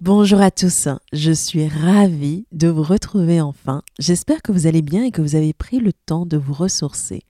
Bonjour 0.00 0.40
à 0.40 0.50
tous, 0.50 0.88
je 1.12 1.30
suis 1.30 1.68
ravie 1.68 2.46
de 2.52 2.68
vous 2.68 2.82
retrouver 2.82 3.42
enfin. 3.42 3.82
J'espère 3.98 4.40
que 4.40 4.50
vous 4.50 4.66
allez 4.66 4.80
bien 4.80 5.04
et 5.04 5.10
que 5.10 5.20
vous 5.20 5.34
avez 5.34 5.52
pris 5.52 5.78
le 5.78 5.92
temps 5.92 6.24
de 6.24 6.38
vous 6.38 6.54
ressourcer. 6.54 7.20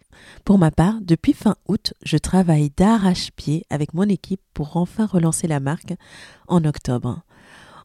Pour 0.45 0.57
ma 0.57 0.71
part, 0.71 1.01
depuis 1.03 1.33
fin 1.33 1.57
août, 1.67 1.95
je 2.05 2.17
travaille 2.17 2.71
d'arrache-pied 2.77 3.65
avec 3.71 3.93
mon 3.93 4.05
équipe 4.05 4.41
pour 4.55 4.77
enfin 4.77 5.05
relancer 5.05 5.49
la 5.49 5.59
marque 5.59 5.95
en 6.47 6.65
octobre. 6.65 7.23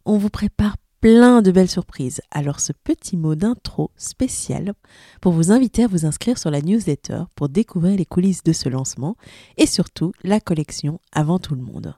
On 0.06 0.20
vous 0.20 0.30
prépare 0.30 0.76
plein 1.02 1.42
de 1.42 1.50
belles 1.50 1.68
surprises, 1.68 2.22
alors 2.30 2.60
ce 2.60 2.72
petit 2.72 3.18
mot 3.18 3.34
d'intro 3.34 3.90
spécial 3.98 4.76
pour 5.20 5.32
vous 5.32 5.52
inviter 5.52 5.86
à 5.86 5.88
vous 5.88 6.06
inscrire 6.06 6.38
sur 6.38 6.52
la 6.52 6.62
newsletter 6.62 7.24
pour 7.36 7.50
découvrir 7.50 7.98
les 7.98 8.06
coulisses 8.06 8.44
de 8.44 8.54
ce 8.54 8.70
lancement 8.70 9.18
et 9.58 9.66
surtout 9.66 10.12
la 10.24 10.40
collection 10.40 11.02
avant 11.12 11.40
tout 11.40 11.56
le 11.56 11.64
monde. 11.64 11.96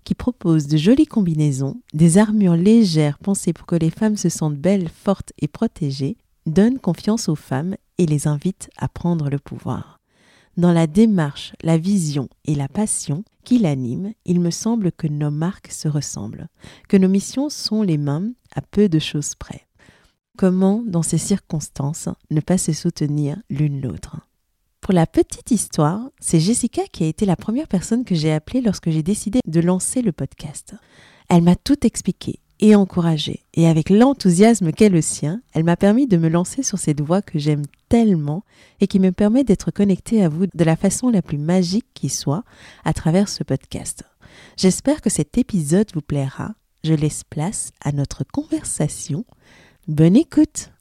qui 0.04 0.16
propose 0.16 0.68
de 0.68 0.78
jolies 0.78 1.08
combinaisons, 1.08 1.82
des 1.94 2.18
armures 2.18 2.56
légères 2.56 3.18
pensées 3.18 3.54
pour 3.54 3.66
que 3.66 3.76
les 3.76 3.90
femmes 3.90 4.18
se 4.18 4.30
sentent 4.30 4.58
belles, 4.58 4.90
fortes 4.90 5.34
et 5.40 5.48
protégées, 5.48 6.18
donne 6.46 6.78
confiance 6.78 7.28
aux 7.28 7.36
femmes 7.36 7.76
et 7.98 8.06
les 8.06 8.28
invite 8.28 8.70
à 8.78 8.88
prendre 8.88 9.30
le 9.30 9.40
pouvoir. 9.40 9.95
Dans 10.58 10.72
la 10.72 10.88
démarche, 10.88 11.54
la 11.64 11.78
vision 11.78 12.30
et 12.46 12.56
la 12.56 12.70
passion 12.70 13.26
qui 13.44 13.60
l'animent, 13.60 14.14
il 14.26 14.40
me 14.40 14.52
semble 14.52 14.92
que 14.94 15.08
nos 15.08 15.30
marques 15.30 15.72
se 15.72 15.90
ressemblent, 15.90 16.48
que 16.88 16.96
nos 16.96 17.10
missions 17.10 17.50
sont 17.50 17.82
les 17.82 17.98
mêmes 17.98 18.34
à 18.56 18.62
peu 18.62 18.88
de 18.88 19.00
choses 19.00 19.36
près. 19.36 19.68
Comment, 20.38 20.82
dans 20.86 21.04
ces 21.04 21.18
circonstances, 21.18 22.10
ne 22.32 22.40
pas 22.40 22.58
se 22.58 22.72
soutenir 22.72 23.38
l'une 23.50 23.82
l'autre? 23.82 24.18
Pour 24.80 24.94
la 24.94 25.08
petite 25.08 25.52
histoire, 25.52 26.10
c'est 26.20 26.40
Jessica 26.40 26.84
qui 26.92 27.04
a 27.04 27.08
été 27.08 27.26
la 27.26 27.36
première 27.36 27.68
personne 27.68 28.06
que 28.06 28.16
j'ai 28.16 28.32
appelée 28.32 28.62
lorsque 28.62 28.90
j'ai 28.90 29.04
décidé 29.04 29.40
de 29.46 29.60
lancer 29.60 30.02
le 30.02 30.12
podcast. 30.12 30.76
Elle 31.30 31.42
m'a 31.42 31.56
tout 31.56 31.86
expliqué 31.86 32.40
et 32.60 32.76
encouragée. 32.76 33.44
Et 33.54 33.68
avec 33.68 33.90
l'enthousiasme 33.90 34.72
qu'est 34.72 34.90
le 34.90 35.02
sien, 35.02 35.42
elle 35.54 35.64
m'a 35.64 35.76
permis 35.76 36.08
de 36.08 36.18
me 36.18 36.30
lancer 36.30 36.64
sur 36.64 36.80
cette 36.80 37.02
voie 37.02 37.22
que 37.22 37.40
j'aime 37.40 37.64
tellement 37.90 38.44
et 38.80 38.88
qui 38.88 39.00
me 39.00 39.12
permet 39.12 39.44
d'être 39.44 39.72
connectée 39.72 40.24
à 40.24 40.30
vous 40.30 40.46
de 40.48 40.64
la 40.64 40.76
façon 40.76 41.10
la 41.10 41.22
plus 41.22 41.38
magique 41.38 41.88
qui 41.94 42.10
soit 42.10 42.44
à 42.84 42.94
travers 42.94 43.30
ce 43.30 43.44
podcast. 43.44 44.04
J'espère 44.58 45.02
que 45.02 45.10
cet 45.10 45.38
épisode 45.38 45.90
vous 45.94 46.02
plaira. 46.02 46.56
Je 46.84 46.94
laisse 46.94 47.24
place 47.24 47.72
à 47.84 47.92
notre 47.92 48.24
conversation. 48.24 49.26
Bonne 49.88 50.16
écoute 50.16 50.72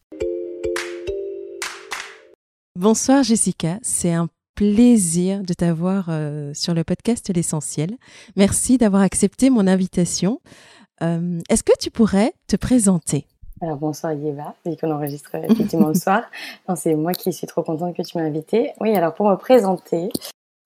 Bonsoir 2.76 3.22
Jessica, 3.22 3.78
c'est 3.82 4.12
un 4.12 4.28
plaisir 4.56 5.42
de 5.42 5.54
t'avoir 5.54 6.06
euh, 6.08 6.52
sur 6.54 6.74
le 6.74 6.82
podcast 6.84 7.30
L'essentiel. 7.34 7.96
Merci 8.36 8.78
d'avoir 8.78 9.02
accepté 9.02 9.48
mon 9.48 9.66
invitation. 9.66 10.40
Euh, 11.02 11.40
est-ce 11.48 11.62
que 11.62 11.76
tu 11.78 11.90
pourrais 11.90 12.32
te 12.46 12.56
présenter? 12.56 13.26
Alors 13.60 13.76
bonsoir 13.76 14.12
Yeva, 14.12 14.54
vu 14.66 14.76
qu'on 14.76 14.90
enregistre 14.90 15.34
effectivement 15.50 15.88
le 15.88 15.94
soir. 15.94 16.24
c'est 16.76 16.94
moi 16.94 17.12
qui 17.12 17.32
suis 17.32 17.46
trop 17.46 17.62
contente 17.62 17.96
que 17.96 18.02
tu 18.02 18.18
m'aies 18.18 18.24
invitée. 18.24 18.72
Oui, 18.80 18.94
alors 18.94 19.14
pour 19.14 19.28
me 19.28 19.36
présenter, 19.36 20.10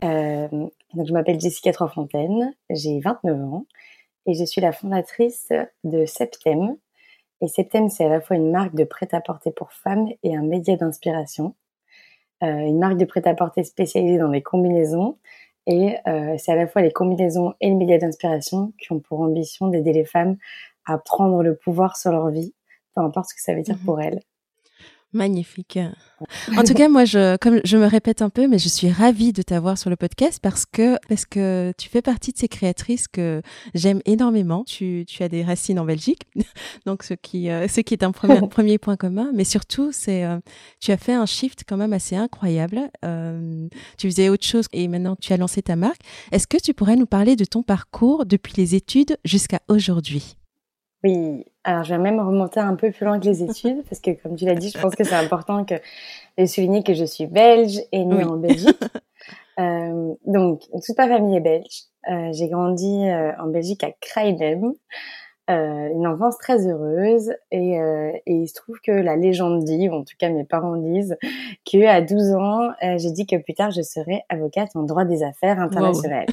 euh, 0.04 0.48
donc 0.94 1.06
je 1.06 1.12
m'appelle 1.12 1.40
Jessica 1.40 1.72
Troisfontaine, 1.72 2.54
j'ai 2.70 3.00
29 3.00 3.40
ans 3.40 3.66
et 4.26 4.34
je 4.34 4.44
suis 4.44 4.60
la 4.60 4.72
fondatrice 4.72 5.48
de 5.84 6.04
Septem. 6.06 6.76
Et 7.40 7.48
Septem, 7.48 7.88
c'est 7.88 8.04
à 8.04 8.08
la 8.08 8.20
fois 8.20 8.36
une 8.36 8.50
marque 8.50 8.74
de 8.74 8.84
prêt-à-porter 8.84 9.52
pour 9.52 9.72
femmes 9.72 10.08
et 10.22 10.36
un 10.36 10.42
média 10.42 10.76
d'inspiration. 10.76 11.54
Euh, 12.42 12.46
une 12.46 12.78
marque 12.78 12.96
de 12.96 13.04
prêt-à-porter 13.04 13.64
spécialisée 13.64 14.18
dans 14.18 14.30
les 14.30 14.42
combinaisons 14.42 15.18
et 15.68 15.98
euh, 16.08 16.34
c'est 16.38 16.50
à 16.50 16.56
la 16.56 16.66
fois 16.66 16.80
les 16.80 16.90
combinaisons 16.90 17.52
et 17.60 17.68
les 17.68 17.74
médias 17.74 17.98
d'inspiration 17.98 18.72
qui 18.80 18.90
ont 18.90 19.00
pour 19.00 19.20
ambition 19.20 19.68
d'aider 19.68 19.92
les 19.92 20.06
femmes 20.06 20.38
à 20.86 20.96
prendre 20.96 21.42
le 21.42 21.54
pouvoir 21.54 21.98
sur 21.98 22.10
leur 22.10 22.30
vie, 22.30 22.54
peu 22.94 23.02
importe 23.02 23.28
ce 23.28 23.34
que 23.34 23.42
ça 23.42 23.54
veut 23.54 23.60
dire 23.60 23.76
mmh 23.76 23.84
pour 23.84 24.00
elles. 24.00 24.22
Magnifique. 25.12 25.78
En 26.56 26.64
tout 26.64 26.74
cas, 26.74 26.88
moi, 26.88 27.04
je, 27.04 27.36
comme 27.36 27.60
je 27.62 27.76
me 27.76 27.86
répète 27.86 28.22
un 28.22 28.28
peu, 28.30 28.48
mais 28.48 28.58
je 28.58 28.68
suis 28.68 28.90
ravie 28.90 29.32
de 29.32 29.42
t'avoir 29.42 29.78
sur 29.78 29.88
le 29.88 29.94
podcast 29.94 30.40
parce 30.42 30.66
que, 30.66 30.98
parce 31.08 31.24
que 31.24 31.72
tu 31.78 31.88
fais 31.88 32.02
partie 32.02 32.32
de 32.32 32.38
ces 32.38 32.48
créatrices 32.48 33.06
que 33.06 33.40
j'aime 33.72 34.00
énormément. 34.04 34.64
Tu, 34.64 35.04
tu 35.06 35.22
as 35.22 35.28
des 35.28 35.44
racines 35.44 35.78
en 35.78 35.84
Belgique, 35.84 36.22
donc 36.86 37.04
ce 37.04 37.14
qui, 37.14 37.50
euh, 37.50 37.68
ce 37.68 37.80
qui 37.80 37.94
est 37.94 38.02
un 38.02 38.10
premier, 38.10 38.40
premier 38.50 38.78
point 38.78 38.96
commun, 38.96 39.30
mais 39.32 39.44
surtout, 39.44 39.90
c'est, 39.92 40.24
euh, 40.24 40.40
tu 40.80 40.90
as 40.90 40.96
fait 40.96 41.14
un 41.14 41.26
shift 41.26 41.62
quand 41.68 41.76
même 41.76 41.92
assez 41.92 42.16
incroyable. 42.16 42.90
Euh, 43.04 43.68
tu 43.96 44.10
faisais 44.10 44.28
autre 44.28 44.44
chose 44.44 44.66
et 44.72 44.88
maintenant 44.88 45.14
tu 45.14 45.32
as 45.32 45.36
lancé 45.36 45.62
ta 45.62 45.76
marque. 45.76 46.00
Est-ce 46.32 46.48
que 46.48 46.58
tu 46.58 46.74
pourrais 46.74 46.96
nous 46.96 47.06
parler 47.06 47.36
de 47.36 47.44
ton 47.44 47.62
parcours 47.62 48.26
depuis 48.26 48.54
les 48.56 48.74
études 48.74 49.16
jusqu'à 49.24 49.60
aujourd'hui? 49.68 50.36
Oui, 51.04 51.44
alors 51.62 51.84
je 51.84 51.94
vais 51.94 52.00
même 52.00 52.18
remonter 52.18 52.60
un 52.60 52.74
peu 52.74 52.90
plus 52.90 53.04
loin 53.04 53.20
que 53.20 53.26
les 53.26 53.42
études, 53.44 53.84
parce 53.88 54.00
que 54.00 54.10
comme 54.20 54.34
tu 54.34 54.44
l'as 54.44 54.54
dit, 54.54 54.70
je 54.70 54.80
pense 54.80 54.96
que 54.96 55.04
c'est 55.04 55.14
important 55.14 55.64
que, 55.64 55.74
de 56.36 56.46
souligner 56.46 56.82
que 56.82 56.94
je 56.94 57.04
suis 57.04 57.26
belge 57.26 57.78
et 57.92 58.04
née 58.04 58.24
en 58.24 58.36
Belgique. 58.36 58.78
Euh, 59.58 60.14
donc, 60.24 60.60
toute 60.70 60.96
ma 60.96 61.08
famille 61.08 61.36
est 61.36 61.40
belge. 61.40 61.88
Euh, 62.08 62.30
j'ai 62.32 62.48
grandi 62.48 63.08
euh, 63.08 63.32
en 63.38 63.48
Belgique 63.48 63.82
à 63.82 63.90
Kreidem, 64.00 64.72
euh, 65.50 65.88
une 65.92 66.06
enfance 66.06 66.38
très 66.38 66.66
heureuse. 66.66 67.32
Et, 67.50 67.80
euh, 67.80 68.12
et, 68.26 68.34
il 68.34 68.48
se 68.48 68.54
trouve 68.54 68.76
que 68.80 68.92
la 68.92 69.16
légende 69.16 69.64
dit, 69.64 69.88
ou 69.88 69.94
en 69.94 70.04
tout 70.04 70.14
cas 70.18 70.30
mes 70.30 70.44
parents 70.44 70.76
disent, 70.76 71.16
que 71.70 71.84
à 71.86 72.00
12 72.00 72.32
ans, 72.34 72.70
j'ai 72.80 73.10
dit 73.10 73.26
que 73.26 73.36
plus 73.36 73.54
tard 73.54 73.70
je 73.70 73.82
serais 73.82 74.22
avocate 74.28 74.70
en 74.76 74.84
droit 74.84 75.04
des 75.04 75.22
affaires 75.22 75.58
internationales. 75.58 76.26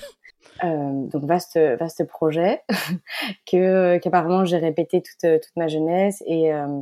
Euh, 0.63 1.07
donc 1.07 1.25
vaste 1.25 1.57
vaste 1.57 2.05
projet 2.05 2.61
que 3.51 3.97
qu'apparemment 3.97 4.45
j'ai 4.45 4.57
répété 4.57 5.01
toute 5.01 5.41
toute 5.41 5.55
ma 5.57 5.67
jeunesse 5.67 6.23
et 6.25 6.53
euh, 6.53 6.79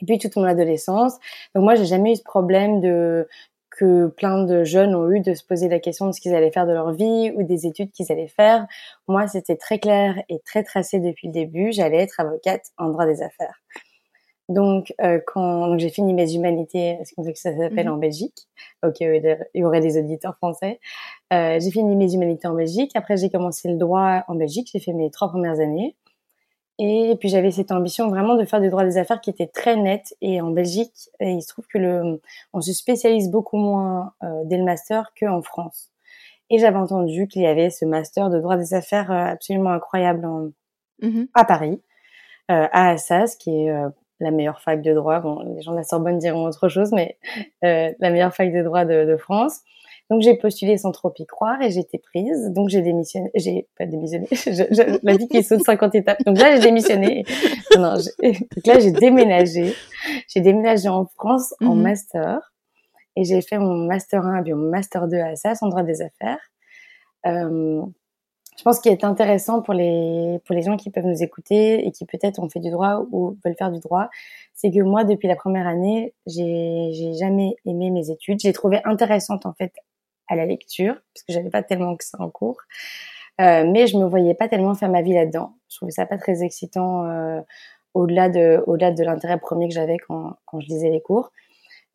et 0.00 0.06
puis 0.06 0.18
toute 0.18 0.36
mon 0.36 0.44
adolescence. 0.44 1.14
Donc 1.54 1.64
moi 1.64 1.74
j'ai 1.74 1.86
jamais 1.86 2.12
eu 2.12 2.16
ce 2.16 2.22
problème 2.22 2.80
de 2.80 3.28
que 3.76 4.06
plein 4.06 4.44
de 4.44 4.64
jeunes 4.64 4.94
ont 4.94 5.10
eu 5.10 5.20
de 5.20 5.34
se 5.34 5.44
poser 5.44 5.68
la 5.68 5.80
question 5.80 6.06
de 6.06 6.12
ce 6.12 6.20
qu'ils 6.20 6.34
allaient 6.34 6.52
faire 6.52 6.66
de 6.66 6.72
leur 6.72 6.92
vie 6.92 7.32
ou 7.34 7.42
des 7.42 7.66
études 7.66 7.90
qu'ils 7.90 8.10
allaient 8.12 8.28
faire. 8.28 8.66
Moi, 9.08 9.26
c'était 9.26 9.56
très 9.56 9.78
clair 9.78 10.22
et 10.28 10.38
très 10.44 10.62
tracé 10.62 11.00
depuis 11.00 11.28
le 11.28 11.32
début. 11.32 11.72
J'allais 11.72 11.98
être 11.98 12.20
avocate 12.20 12.62
en 12.78 12.90
droit 12.90 13.06
des 13.06 13.22
affaires. 13.22 13.60
Donc, 14.48 14.92
euh, 15.00 15.20
quand 15.26 15.78
j'ai 15.78 15.88
fini 15.88 16.12
mes 16.12 16.34
humanités, 16.34 16.98
c'est 17.04 17.14
comme 17.14 17.24
ça 17.24 17.32
que 17.32 17.38
ça 17.38 17.56
s'appelle 17.56 17.86
mhm. 17.86 17.94
en 17.94 17.96
Belgique. 17.96 18.46
Ok, 18.84 19.00
il 19.00 19.46
y 19.54 19.64
aurait 19.64 19.80
des 19.80 19.98
auditeurs 19.98 20.36
français. 20.36 20.80
Euh, 21.32 21.58
j'ai 21.60 21.70
fini 21.70 21.96
mes 21.96 22.12
humanités 22.12 22.46
en 22.46 22.54
Belgique. 22.54 22.92
Après, 22.94 23.16
j'ai 23.16 23.30
commencé 23.30 23.68
le 23.68 23.76
droit 23.76 24.22
en 24.28 24.34
Belgique. 24.34 24.68
J'ai 24.72 24.80
fait 24.80 24.92
mes 24.92 25.10
trois 25.10 25.28
premières 25.28 25.60
années. 25.60 25.96
Et 26.78 27.16
puis 27.20 27.28
j'avais 27.28 27.52
cette 27.52 27.70
ambition 27.70 28.08
vraiment 28.08 28.34
de 28.34 28.44
faire 28.44 28.60
du 28.60 28.68
droit 28.68 28.84
des 28.84 28.98
affaires 28.98 29.20
qui 29.20 29.30
était 29.30 29.46
très 29.46 29.76
net. 29.76 30.14
Et 30.20 30.40
en 30.40 30.50
Belgique, 30.50 31.08
il 31.20 31.40
se 31.40 31.48
trouve 31.48 31.66
que 31.68 31.78
le, 31.78 32.20
on 32.52 32.60
se 32.60 32.72
spécialise 32.72 33.30
beaucoup 33.30 33.56
moins 33.56 34.12
euh, 34.24 34.42
dès 34.44 34.56
le 34.56 34.64
master 34.64 35.12
qu'en 35.18 35.40
France. 35.40 35.92
Et 36.50 36.58
j'avais 36.58 36.76
entendu 36.76 37.28
qu'il 37.28 37.42
y 37.42 37.46
avait 37.46 37.70
ce 37.70 37.84
master 37.84 38.28
de 38.28 38.40
droit 38.40 38.56
des 38.56 38.74
affaires 38.74 39.10
euh, 39.10 39.32
absolument 39.32 39.70
incroyable 39.70 40.24
en, 40.26 40.50
mhm. 41.00 41.28
à 41.34 41.44
Paris, 41.44 41.80
euh, 42.50 42.68
à 42.72 42.90
Assas, 42.90 43.36
qui 43.36 43.50
est 43.50 43.70
euh, 43.70 43.88
la 44.24 44.30
meilleure 44.30 44.60
fac 44.60 44.82
de 44.82 44.92
droit. 44.92 45.20
Bon, 45.20 45.40
les 45.54 45.62
gens 45.62 45.72
de 45.72 45.76
la 45.76 45.84
Sorbonne 45.84 46.18
diront 46.18 46.46
autre 46.46 46.68
chose, 46.68 46.92
mais 46.92 47.18
euh, 47.64 47.92
la 47.98 48.10
meilleure 48.10 48.34
fac 48.34 48.52
de 48.52 48.62
droit 48.62 48.84
de, 48.84 49.04
de 49.04 49.16
France. 49.16 49.60
Donc 50.10 50.20
j'ai 50.20 50.36
postulé 50.36 50.76
sans 50.76 50.92
trop 50.92 51.12
y 51.18 51.24
croire 51.24 51.60
et 51.62 51.70
j'ai 51.70 51.80
été 51.80 51.98
prise. 51.98 52.50
Donc 52.50 52.68
j'ai 52.68 52.82
démissionné, 52.82 53.30
j'ai 53.34 53.66
pas 53.78 53.86
démissionné, 53.86 54.28
la 55.02 55.16
vie 55.16 55.28
qui 55.28 55.42
saute 55.42 55.62
50 55.62 55.94
étapes. 55.94 56.22
Donc 56.24 56.38
là 56.38 56.54
j'ai 56.54 56.60
démissionné. 56.60 57.24
Non, 57.78 57.94
donc 57.94 58.66
là 58.66 58.78
j'ai 58.78 58.90
déménagé. 58.90 59.74
J'ai 60.28 60.40
déménagé 60.40 60.88
en 60.88 61.06
France 61.06 61.54
en 61.62 61.74
mhm. 61.74 61.82
master 61.82 62.52
et 63.16 63.24
j'ai 63.24 63.40
fait 63.40 63.58
mon 63.58 63.86
master 63.86 64.26
1 64.26 64.42
puis 64.42 64.52
mon 64.52 64.68
master 64.68 65.08
2 65.08 65.16
à 65.18 65.28
Assas 65.28 65.58
en 65.62 65.68
droit 65.68 65.82
des 65.82 66.02
affaires. 66.02 66.40
Euh, 67.26 67.82
je 68.56 68.62
pense 68.62 68.80
qu'il 68.80 68.92
est 68.92 69.04
intéressant 69.04 69.62
pour 69.62 69.74
les 69.74 70.38
pour 70.44 70.54
les 70.54 70.62
gens 70.62 70.76
qui 70.76 70.90
peuvent 70.90 71.06
nous 71.06 71.22
écouter 71.22 71.86
et 71.86 71.90
qui 71.90 72.04
peut-être 72.06 72.38
ont 72.38 72.48
fait 72.48 72.60
du 72.60 72.70
droit 72.70 73.04
ou 73.10 73.36
veulent 73.44 73.56
faire 73.56 73.72
du 73.72 73.80
droit, 73.80 74.08
c'est 74.52 74.70
que 74.70 74.80
moi 74.80 75.04
depuis 75.04 75.28
la 75.28 75.36
première 75.36 75.66
année, 75.66 76.14
j'ai 76.26 76.90
j'ai 76.92 77.14
jamais 77.14 77.56
aimé 77.66 77.90
mes 77.90 78.10
études. 78.10 78.40
J'ai 78.40 78.52
trouvé 78.52 78.80
intéressante 78.84 79.46
en 79.46 79.52
fait 79.54 79.72
à 80.28 80.36
la 80.36 80.46
lecture 80.46 80.94
parce 80.94 81.24
que 81.26 81.32
j'avais 81.32 81.50
pas 81.50 81.62
tellement 81.62 81.96
que 81.96 82.04
ça 82.04 82.18
en 82.20 82.30
cours, 82.30 82.58
euh, 83.40 83.64
mais 83.70 83.86
je 83.86 83.98
me 83.98 84.06
voyais 84.06 84.34
pas 84.34 84.48
tellement 84.48 84.74
faire 84.74 84.90
ma 84.90 85.02
vie 85.02 85.14
là-dedans. 85.14 85.54
Je 85.68 85.76
trouvais 85.76 85.92
ça 85.92 86.06
pas 86.06 86.18
très 86.18 86.42
excitant 86.44 87.06
euh, 87.06 87.40
au-delà 87.94 88.28
de 88.28 88.62
au-delà 88.66 88.92
de 88.92 89.02
l'intérêt 89.04 89.38
premier 89.38 89.68
que 89.68 89.74
j'avais 89.74 89.98
quand 89.98 90.36
quand 90.46 90.60
je 90.60 90.68
lisais 90.68 90.90
les 90.90 91.00
cours. 91.02 91.30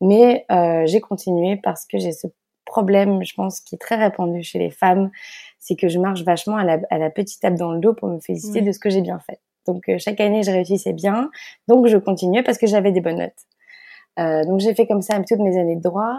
Mais 0.00 0.46
euh, 0.50 0.86
j'ai 0.86 1.00
continué 1.00 1.56
parce 1.62 1.86
que 1.86 1.98
j'ai 1.98 2.12
ce 2.12 2.26
problème, 2.70 3.22
je 3.24 3.34
pense, 3.34 3.60
qui 3.60 3.74
est 3.74 3.78
très 3.78 3.96
répandu 3.96 4.42
chez 4.42 4.58
les 4.58 4.70
femmes, 4.70 5.10
c'est 5.58 5.76
que 5.76 5.88
je 5.88 5.98
marche 5.98 6.22
vachement 6.22 6.56
à 6.56 6.64
la, 6.64 6.78
à 6.90 6.98
la, 6.98 7.10
petite 7.10 7.40
tape 7.40 7.54
dans 7.54 7.72
le 7.72 7.80
dos 7.80 7.94
pour 7.94 8.08
me 8.08 8.20
féliciter 8.20 8.62
de 8.62 8.72
ce 8.72 8.78
que 8.78 8.90
j'ai 8.90 9.02
bien 9.02 9.18
fait. 9.18 9.40
Donc 9.66 9.88
euh, 9.88 9.96
chaque 9.98 10.20
année, 10.20 10.42
je 10.42 10.50
réussissais 10.50 10.92
bien, 10.92 11.30
donc 11.68 11.86
je 11.86 11.98
continuais 11.98 12.42
parce 12.42 12.58
que 12.58 12.66
j'avais 12.66 12.92
des 12.92 13.00
bonnes 13.00 13.18
notes. 13.18 13.32
Euh, 14.18 14.44
donc 14.44 14.60
j'ai 14.60 14.74
fait 14.74 14.86
comme 14.86 15.02
ça 15.02 15.20
toutes 15.20 15.40
mes 15.40 15.58
années 15.58 15.76
de 15.76 15.82
droit, 15.82 16.16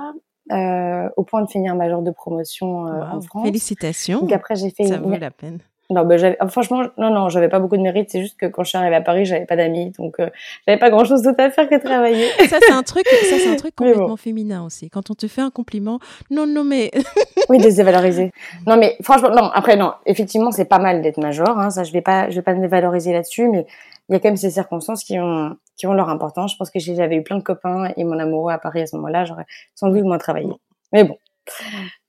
euh, 0.51 1.09
au 1.17 1.23
point 1.23 1.41
de 1.41 1.49
finir 1.49 1.75
ma 1.75 1.89
genre 1.89 2.01
de 2.01 2.11
promotion 2.11 2.85
en 2.85 3.21
France. 3.21 3.45
Félicitations. 3.45 4.19
Donc 4.19 4.31
après 4.31 4.55
j'ai 4.55 4.69
fait. 4.69 4.85
Ça 4.85 4.97
vaut 4.97 5.09
la 5.09 5.31
peine. 5.31 5.59
Non, 5.91 6.05
ben 6.05 6.17
j'avais, 6.17 6.37
franchement, 6.47 6.83
non, 6.97 7.09
non, 7.09 7.27
j'avais 7.27 7.49
pas 7.49 7.59
beaucoup 7.59 7.75
de 7.75 7.81
mérite. 7.81 8.09
C'est 8.09 8.21
juste 8.21 8.39
que 8.39 8.45
quand 8.45 8.63
je 8.63 8.69
suis 8.69 8.77
arrivée 8.77 8.95
à 8.95 9.01
Paris, 9.01 9.25
j'avais 9.25 9.45
pas 9.45 9.57
d'amis, 9.57 9.91
donc 9.99 10.19
euh, 10.19 10.29
j'avais 10.65 10.79
pas 10.79 10.89
grand 10.89 11.03
chose 11.03 11.21
d'autre 11.21 11.43
à 11.43 11.51
faire 11.51 11.67
que 11.67 11.75
travailler. 11.75 12.27
ça, 12.49 12.57
c'est 12.61 12.71
un 12.71 12.83
truc, 12.83 13.05
ça, 13.05 13.35
c'est 13.37 13.49
un 13.49 13.57
truc 13.57 13.75
complètement 13.75 14.15
féminin 14.15 14.63
aussi. 14.63 14.89
Quand 14.89 15.11
on 15.11 15.15
te 15.15 15.27
fait 15.27 15.41
un 15.41 15.49
compliment, 15.49 15.99
non, 16.29 16.47
non, 16.47 16.63
mais. 16.63 16.91
oui, 17.49 17.57
dévaloriser. 17.57 18.31
Non, 18.65 18.77
mais 18.77 18.95
franchement, 19.01 19.31
non. 19.31 19.51
Après, 19.53 19.75
non. 19.75 19.91
Effectivement, 20.05 20.51
c'est 20.51 20.65
pas 20.65 20.79
mal 20.79 21.01
d'être 21.01 21.17
major. 21.17 21.59
Hein, 21.59 21.69
ça, 21.71 21.83
je 21.83 21.91
vais 21.91 22.01
pas, 22.01 22.29
je 22.29 22.35
vais 22.35 22.41
pas 22.41 22.53
me 22.53 22.61
dévaloriser 22.61 23.11
là-dessus, 23.11 23.49
mais 23.49 23.65
il 24.07 24.13
y 24.13 24.15
a 24.15 24.19
quand 24.19 24.29
même 24.29 24.37
ces 24.37 24.51
circonstances 24.51 25.03
qui 25.03 25.19
ont, 25.19 25.57
qui 25.75 25.87
ont 25.87 25.93
leur 25.93 26.07
importance. 26.07 26.53
Je 26.53 26.57
pense 26.57 26.71
que 26.71 26.79
si 26.79 26.95
j'avais 26.95 27.17
eu 27.17 27.23
plein 27.23 27.37
de 27.37 27.43
copains 27.43 27.91
et 27.97 28.05
mon 28.05 28.17
amoureux 28.17 28.53
à 28.53 28.57
Paris 28.59 28.81
à 28.81 28.87
ce 28.87 28.95
moment-là, 28.95 29.25
j'aurais 29.25 29.45
sans 29.75 29.89
doute 29.89 30.03
moins 30.03 30.17
travaillé. 30.17 30.53
Mais 30.93 31.03
bon. 31.03 31.17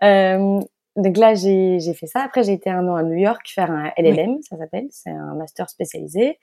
Euh, 0.02 0.60
donc 0.96 1.16
là, 1.16 1.34
j'ai 1.34 1.94
fait 1.94 2.06
ça. 2.06 2.20
Après, 2.20 2.42
j'ai 2.42 2.52
été 2.52 2.70
un 2.70 2.86
an 2.88 2.96
à 2.96 3.02
New 3.02 3.16
York 3.16 3.40
faire 3.46 3.70
un 3.70 3.92
LLM, 3.96 4.38
ça 4.42 4.56
s'appelle. 4.56 4.86
C'est 4.90 5.10
un 5.10 5.34
master 5.34 5.70
spécialisé. 5.70 6.38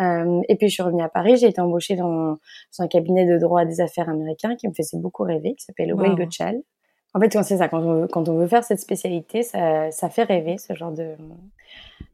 Euh, 0.00 0.40
et 0.48 0.56
puis, 0.56 0.68
je 0.68 0.74
suis 0.74 0.82
revenue 0.82 1.02
à 1.02 1.08
Paris. 1.08 1.36
J'ai 1.36 1.48
été 1.48 1.60
embauchée 1.60 1.96
dans, 1.96 2.38
un 2.78 2.88
cabinet 2.88 3.26
de 3.26 3.38
droit 3.38 3.64
des 3.64 3.80
affaires 3.80 4.08
américain 4.08 4.54
qui 4.56 4.68
me 4.68 4.72
faisait 4.72 4.98
beaucoup 4.98 5.24
rêver, 5.24 5.54
qui 5.54 5.64
s'appelle 5.64 5.92
wow. 5.92 6.14
Gotchal. 6.14 6.60
En 7.12 7.20
fait, 7.20 7.42
c'est 7.42 7.56
ça. 7.56 7.68
Quand 7.68 7.82
on, 7.82 7.92
veut, 7.94 8.06
quand 8.06 8.28
on 8.28 8.36
veut 8.36 8.46
faire 8.46 8.62
cette 8.62 8.78
spécialité, 8.78 9.42
ça, 9.42 9.90
ça 9.90 10.08
fait 10.08 10.22
rêver, 10.22 10.56
ce 10.58 10.74
genre 10.74 10.92
de, 10.92 11.16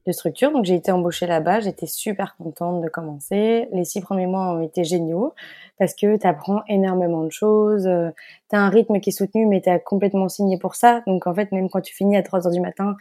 de 0.07 0.13
structure. 0.13 0.53
Donc, 0.53 0.65
j'ai 0.65 0.75
été 0.75 0.93
embauchée 0.93 1.27
là-bas. 1.27 1.61
J'étais 1.61 1.87
super 1.87 2.37
contente 2.37 2.83
de 2.83 2.89
commencer. 2.89 3.69
Les 3.73 3.85
six 3.85 4.01
premiers 4.01 4.27
mois 4.27 4.53
ont 4.53 4.63
été 4.63 4.85
géniaux 4.85 5.35
parce 5.79 5.95
que 5.95 6.17
tu 6.17 6.27
apprends 6.27 6.63
énormément 6.69 7.23
de 7.25 7.31
choses. 7.31 7.87
Euh, 7.87 8.11
tu 8.51 8.57
as 8.57 8.61
un 8.61 8.69
rythme 8.69 9.01
qui 9.01 9.11
est 9.11 9.13
soutenu, 9.13 9.47
mais 9.47 9.61
tu 9.61 9.69
as 9.69 9.79
complètement 9.79 10.29
signé 10.29 10.59
pour 10.59 10.75
ça. 10.75 11.03
Donc, 11.07 11.27
en 11.27 11.35
fait, 11.35 11.53
même 11.53 11.69
quand 11.69 11.81
tu 11.81 11.95
finis 11.95 12.17
à 12.17 12.23
3 12.23 12.47
heures 12.47 12.53
du 12.53 12.61
matin, 12.61 12.97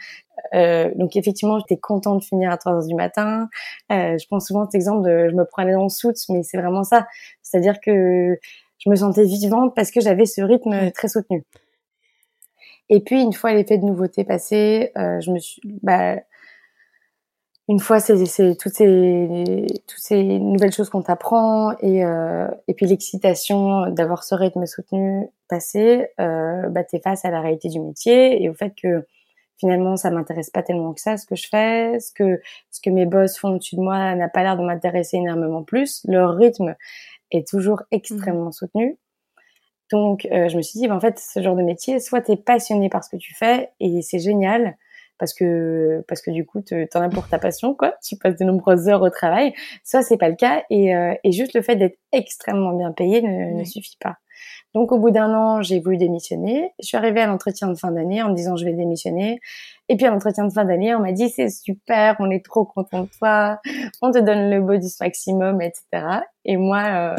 euh, 0.53 0.91
donc 0.95 1.15
effectivement, 1.15 1.59
j'étais 1.59 1.77
contente 1.77 2.19
de 2.19 2.25
finir 2.25 2.51
à 2.51 2.57
3 2.57 2.73
heures 2.73 2.87
du 2.87 2.95
matin. 2.95 3.49
Euh, 3.91 4.17
je 4.17 4.27
pense 4.27 4.47
souvent 4.47 4.63
à 4.63 4.65
cet 4.65 4.75
exemple 4.75 5.07
de 5.07 5.29
je 5.29 5.35
me 5.35 5.45
prenais 5.45 5.73
dans 5.73 5.83
le 5.83 5.89
soute, 5.89 6.17
mais 6.29 6.43
c'est 6.43 6.57
vraiment 6.57 6.83
ça. 6.83 7.07
C'est-à-dire 7.41 7.79
que 7.81 8.37
je 8.79 8.89
me 8.89 8.95
sentais 8.95 9.23
vivante 9.23 9.73
parce 9.75 9.91
que 9.91 10.01
j'avais 10.01 10.25
ce 10.25 10.41
rythme 10.41 10.91
très 10.91 11.07
soutenu. 11.07 11.43
Et 12.89 12.99
puis 12.99 13.21
une 13.21 13.33
fois 13.33 13.53
l'effet 13.53 13.77
de 13.77 13.85
nouveauté 13.85 14.23
passé, 14.23 14.91
euh, 14.97 15.19
je 15.19 15.31
me 15.31 15.39
suis, 15.39 15.61
bah, 15.81 16.17
une 17.67 17.79
fois 17.79 17.99
c'est 17.99 18.15
toutes 18.57 18.73
ces 18.73 19.65
toutes 19.87 19.99
ces 19.99 20.23
nouvelles 20.23 20.71
choses 20.71 20.89
qu'on 20.89 21.01
t'apprend 21.01 21.71
et 21.79 22.05
euh, 22.05 22.47
et 22.67 22.73
puis 22.73 22.85
l'excitation 22.85 23.89
d'avoir 23.89 24.23
ce 24.23 24.35
rythme 24.35 24.65
soutenu 24.65 25.27
passé, 25.47 26.07
euh, 26.19 26.69
bah 26.69 26.83
t'es 26.83 26.99
face 26.99 27.25
à 27.25 27.31
la 27.31 27.41
réalité 27.41 27.69
du 27.69 27.79
métier 27.79 28.41
et 28.43 28.49
au 28.49 28.53
fait 28.53 28.73
que 28.81 29.05
finalement 29.57 29.95
ça 29.95 30.11
m'intéresse 30.11 30.49
pas 30.51 30.63
tellement 30.63 30.93
que 30.93 31.01
ça 31.01 31.17
ce 31.17 31.25
que 31.25 31.35
je 31.35 31.47
fais, 31.49 31.99
ce 31.99 32.11
que 32.13 32.39
ce 32.71 32.81
que 32.81 32.89
mes 32.91 33.05
boss 33.05 33.37
font 33.37 33.55
au-dessus 33.55 33.77
de 33.77 33.81
moi 33.81 34.15
n'a 34.15 34.29
pas 34.29 34.43
l'air 34.43 34.57
de 34.57 34.63
m'intéresser 34.63 35.17
énormément 35.17 35.63
plus. 35.63 36.03
Leur 36.07 36.35
rythme 36.35 36.75
est 37.31 37.47
toujours 37.47 37.79
mmh. 37.79 37.95
extrêmement 37.95 38.51
soutenu. 38.51 38.97
Donc, 39.91 40.27
euh, 40.31 40.49
je 40.49 40.57
me 40.57 40.61
suis 40.61 40.79
dit, 40.79 40.87
bah, 40.87 40.95
en 40.95 40.99
fait, 40.99 41.19
ce 41.19 41.41
genre 41.41 41.55
de 41.55 41.61
métier, 41.61 41.99
soit 41.99 42.21
tu 42.21 42.31
es 42.31 42.37
passionné 42.37 42.89
par 42.89 43.03
ce 43.03 43.09
que 43.09 43.17
tu 43.17 43.35
fais 43.35 43.69
et 43.79 44.01
c'est 44.01 44.19
génial 44.19 44.77
parce 45.17 45.33
que 45.33 46.03
parce 46.07 46.21
que 46.21 46.31
du 46.31 46.45
coup, 46.45 46.61
tu 46.61 46.87
en 46.93 47.01
as 47.01 47.09
pour 47.09 47.27
ta 47.27 47.39
passion, 47.39 47.73
quoi. 47.73 47.93
Tu 48.03 48.17
passes 48.17 48.37
de 48.37 48.45
nombreuses 48.45 48.87
heures 48.89 49.01
au 49.01 49.09
travail. 49.09 49.53
Soit 49.83 50.01
c'est 50.03 50.17
pas 50.17 50.29
le 50.29 50.35
cas 50.35 50.63
et, 50.69 50.95
euh, 50.95 51.13
et 51.23 51.31
juste 51.31 51.53
le 51.53 51.61
fait 51.61 51.75
d'être 51.75 51.97
extrêmement 52.11 52.73
bien 52.73 52.91
payé 52.91 53.21
ne, 53.21 53.59
ne 53.59 53.63
suffit 53.63 53.97
pas. 53.99 54.17
Donc, 54.73 54.91
au 54.91 54.99
bout 54.99 55.09
d'un 55.09 55.33
an, 55.33 55.61
j'ai 55.61 55.79
voulu 55.79 55.95
démissionner. 55.95 56.69
Je 56.81 56.87
suis 56.87 56.97
arrivée 56.97 57.21
à 57.21 57.27
l'entretien 57.27 57.69
de 57.69 57.75
fin 57.75 57.91
d'année 57.91 58.21
en 58.21 58.29
me 58.29 58.35
disant 58.35 58.57
je 58.57 58.65
vais 58.65 58.73
démissionner. 58.73 59.39
Et 59.87 59.95
puis 59.95 60.05
à 60.05 60.09
l'entretien 60.09 60.45
de 60.45 60.51
fin 60.51 60.65
d'année, 60.65 60.93
on 60.95 60.99
m'a 60.99 61.13
dit 61.13 61.29
c'est 61.29 61.49
super, 61.49 62.17
on 62.19 62.29
est 62.29 62.43
trop 62.43 62.65
content 62.65 63.03
de 63.03 63.09
toi, 63.17 63.59
on 64.01 64.11
te 64.11 64.17
donne 64.17 64.49
le 64.49 64.59
bonus 64.59 64.99
maximum, 64.99 65.61
etc. 65.61 65.83
Et 66.43 66.57
moi. 66.57 66.83
Euh, 66.83 67.15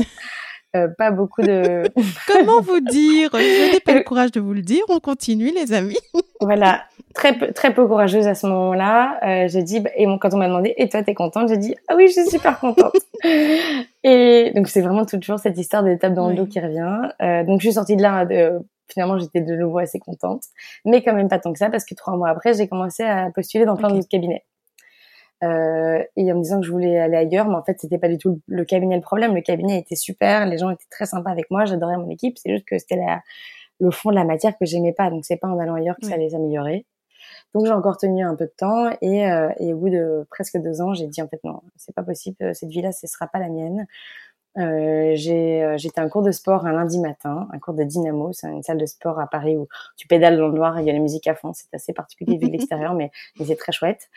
euh, 0.75 0.88
pas 0.88 1.11
beaucoup 1.11 1.42
de. 1.42 1.85
Comment 2.26 2.61
vous 2.61 2.80
dire? 2.80 3.30
Je 3.32 3.73
n'ai 3.73 3.80
pas 3.80 3.94
le 3.94 4.02
courage 4.04 4.32
de 4.32 4.40
vous 4.40 4.52
le 4.52 4.62
dire. 4.62 4.82
On 4.88 5.00
continue, 5.00 5.50
les 5.50 5.73
amis. 5.73 5.97
voilà, 6.40 6.85
très 7.16 7.32
peu, 7.32 7.50
très 7.52 7.73
peu 7.73 7.87
courageuse 7.87 8.26
à 8.26 8.35
ce 8.35 8.46
moment-là. 8.46 9.18
Euh, 9.25 9.49
j'ai 9.49 9.62
dit, 9.62 9.80
bah, 9.80 9.90
et 9.96 10.06
quand 10.20 10.35
on 10.35 10.37
m'a 10.37 10.49
demandé, 10.49 10.75
et 10.76 10.88
toi, 10.88 11.02
t'es 11.02 11.14
contente? 11.14 11.49
J'ai 11.49 11.56
dit, 11.56 11.75
ah 11.88 11.94
oui, 11.96 12.08
je 12.08 12.12
suis 12.12 12.26
super 12.30 12.61
contente. 12.61 12.92
et 14.04 14.52
donc 14.54 14.68
c'est 14.68 14.82
vraiment 14.82 15.06
toujours 15.06 15.38
cette 15.38 15.58
histoire 15.58 15.82
d'étape 15.82 16.12
dans 16.12 16.28
le 16.28 16.35
dos 16.35 16.46
qui 16.46 16.61
revient. 16.61 17.08
Euh, 17.23 17.42
donc 17.44 17.61
je 17.61 17.68
suis 17.68 17.75
sortie 17.75 17.96
de 17.96 18.02
là. 18.02 18.26
De, 18.26 18.61
finalement, 18.88 19.18
j'étais 19.18 19.40
de 19.40 19.56
nouveau 19.56 19.78
assez 19.78 19.99
contente, 19.99 20.42
mais 20.85 21.02
quand 21.02 21.14
même 21.14 21.28
pas 21.28 21.38
tant 21.38 21.52
que 21.52 21.58
ça 21.58 21.70
parce 21.70 21.85
que 21.85 21.94
trois 21.94 22.16
mois 22.16 22.28
après, 22.28 22.52
j'ai 22.54 22.68
commencé 22.68 23.02
à 23.02 23.30
postuler 23.35 23.64
dans 23.64 23.76
plein 23.76 23.88
d'autres 23.88 24.08
cabinets 24.08 24.44
euh, 25.42 26.02
et 26.16 26.30
en 26.30 26.37
me 26.37 26.42
disant 26.42 26.61
que 26.61 26.66
je 26.66 26.70
voulais 26.70 26.99
aller 26.99 27.16
ailleurs, 27.16 27.49
mais 27.49 27.56
en 27.56 27.64
fait 27.64 27.80
c'était 27.80 27.99
pas 27.99 28.08
du 28.08 28.18
tout 28.18 28.40
le 28.46 28.64
cabinet 28.64 28.94
le 28.94 29.02
problème. 29.02 29.35
Le 29.35 29.40
cabinet 29.40 29.78
était 29.78 29.96
super, 29.96 30.46
les 30.46 30.58
gens 30.58 30.70
étaient 30.70 30.85
très 30.90 31.06
sympas 31.06 31.30
avec 31.30 31.50
moi, 31.50 31.64
j'adorais 31.64 31.96
mon 31.96 32.11
équipe. 32.11 32.38
C'est 32.38 32.52
juste 32.52 32.66
que 32.66 32.78
c'était 32.78 33.00
le 33.80 33.90
fond 33.90 34.11
de 34.11 34.14
la 34.14 34.25
matière 34.25 34.56
que 34.56 34.66
j'aimais 34.66 34.92
pas, 34.92 35.11
donc 35.11 35.25
c'est 35.25 35.37
pas 35.37 35.49
en 35.49 35.58
allant 35.58 35.75
ailleurs 35.75 35.96
que 36.00 36.06
ça 36.06 36.14
allait 36.14 36.30
s'améliorer. 36.30 36.85
Donc 37.56 37.64
j'ai 37.64 37.72
encore 37.72 37.96
tenu 37.96 38.22
un 38.22 38.34
peu 38.34 38.44
de 38.44 38.52
temps 38.54 38.90
et, 39.00 39.26
euh, 39.26 39.48
et 39.58 39.72
au 39.72 39.78
bout 39.78 39.88
de 39.88 40.26
presque 40.28 40.58
deux 40.58 40.82
ans, 40.82 40.92
j'ai 40.92 41.06
dit 41.06 41.22
en 41.22 41.26
fait 41.26 41.42
non, 41.42 41.62
c'est 41.76 41.94
pas 41.94 42.02
possible, 42.02 42.54
cette 42.54 42.68
vie-là, 42.68 42.92
ce 42.92 43.06
sera 43.06 43.28
pas 43.28 43.38
la 43.38 43.48
mienne. 43.48 43.86
Euh, 44.58 45.12
j'ai 45.14 45.64
euh, 45.64 45.78
j'étais 45.78 46.00
un 46.00 46.10
cours 46.10 46.20
de 46.20 46.32
sport 46.32 46.66
un 46.66 46.72
lundi 46.72 46.98
matin, 47.00 47.48
un 47.50 47.58
cours 47.58 47.72
de 47.72 47.82
dynamo, 47.82 48.34
c'est 48.34 48.48
une 48.48 48.62
salle 48.62 48.76
de 48.76 48.84
sport 48.84 49.18
à 49.18 49.26
Paris 49.26 49.56
où 49.56 49.68
tu 49.96 50.06
pédales 50.06 50.36
dans 50.36 50.48
le 50.48 50.52
noir, 50.52 50.78
il 50.80 50.86
y 50.86 50.90
a 50.90 50.92
la 50.92 50.98
musique 50.98 51.26
à 51.28 51.34
fond, 51.34 51.54
c'est 51.54 51.72
assez 51.72 51.94
particulier 51.94 52.36
vu 52.36 52.48
de 52.48 52.52
l'extérieur, 52.52 52.92
mais, 52.94 53.10
mais 53.40 53.46
c'est 53.46 53.56
très 53.56 53.72
chouette. 53.72 54.10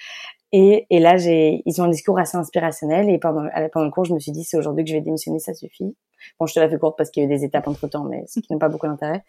Et, 0.52 0.86
et 0.90 1.00
là, 1.00 1.16
j'ai 1.16 1.62
ils 1.66 1.82
ont 1.82 1.86
un 1.86 1.90
discours 1.90 2.20
assez 2.20 2.36
inspirationnel 2.36 3.10
et 3.10 3.20
pendant 3.20 3.48
pendant 3.72 3.86
le 3.86 3.92
cours, 3.92 4.04
je 4.04 4.14
me 4.14 4.20
suis 4.20 4.34
dit 4.34 4.44
c'est 4.44 4.58
aujourd'hui 4.58 4.84
que 4.84 4.90
je 4.90 4.96
vais 4.96 5.02
démissionner, 5.02 5.40
ça 5.40 5.54
suffit. 5.54 5.96
Bon, 6.42 6.46
je 6.46 6.54
te 6.54 6.60
la 6.60 6.68
fais 6.68 6.78
courte 6.78 6.98
parce 6.98 7.10
qu'il 7.10 7.24
y 7.24 7.26
a 7.26 7.30
eu 7.30 7.34
des 7.34 7.46
étapes 7.46 7.70
entre 7.70 7.88
temps, 7.88 8.04
mais 8.04 8.26
ce 8.28 8.42
qui 8.42 8.52
n'a 8.52 8.60
pas 8.60 8.68
beaucoup 8.68 8.88
d'intérêt. 8.88 9.24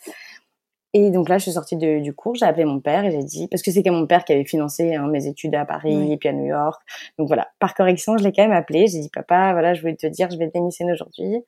Et 0.93 1.11
donc 1.11 1.29
là, 1.29 1.39
je 1.39 1.45
suis 1.45 1.53
sortie 1.53 1.77
du 1.77 2.15
cours, 2.15 2.35
j'ai 2.35 2.47
appelé 2.47 2.65
mon 2.65 2.81
père 2.81 3.05
et 3.05 3.13
j'ai 3.13 3.23
dit, 3.23 3.47
parce 3.47 3.63
que 3.63 3.71
c'est 3.71 3.83
quand 3.85 3.93
mon 3.93 4.07
père 4.07 4.25
qui 4.25 4.33
avait 4.33 4.45
financé 4.45 4.95
hein, 4.95 5.07
mes 5.07 5.27
études 5.27 5.55
à 5.55 5.65
Paris 5.65 6.13
et 6.13 6.17
puis 6.17 6.29
à 6.29 6.33
New 6.33 6.47
York. 6.47 6.83
Donc 7.17 7.29
voilà, 7.29 7.49
par 7.61 7.75
correction, 7.75 8.19
je 8.19 8.25
l'ai 8.25 8.33
quand 8.33 8.43
même 8.43 8.53
appelé. 8.53 8.89
J'ai 8.89 8.99
dit, 8.99 9.11
papa, 9.11 9.53
voilà, 9.53 9.75
je 9.75 9.83
voulais 9.83 9.95
te 9.95 10.09
dire, 10.09 10.29
je 10.31 10.37
vais 10.37 10.49
démissionner 10.49 10.93
aujourd'hui. 10.93 11.45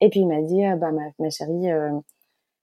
Et 0.00 0.08
puis 0.08 0.20
il 0.20 0.28
m'a 0.28 0.40
dit, 0.40 0.64
ah, 0.64 0.76
bah 0.76 0.92
ma, 0.92 1.02
ma 1.18 1.30
chérie, 1.30 1.70
euh, 1.70 1.90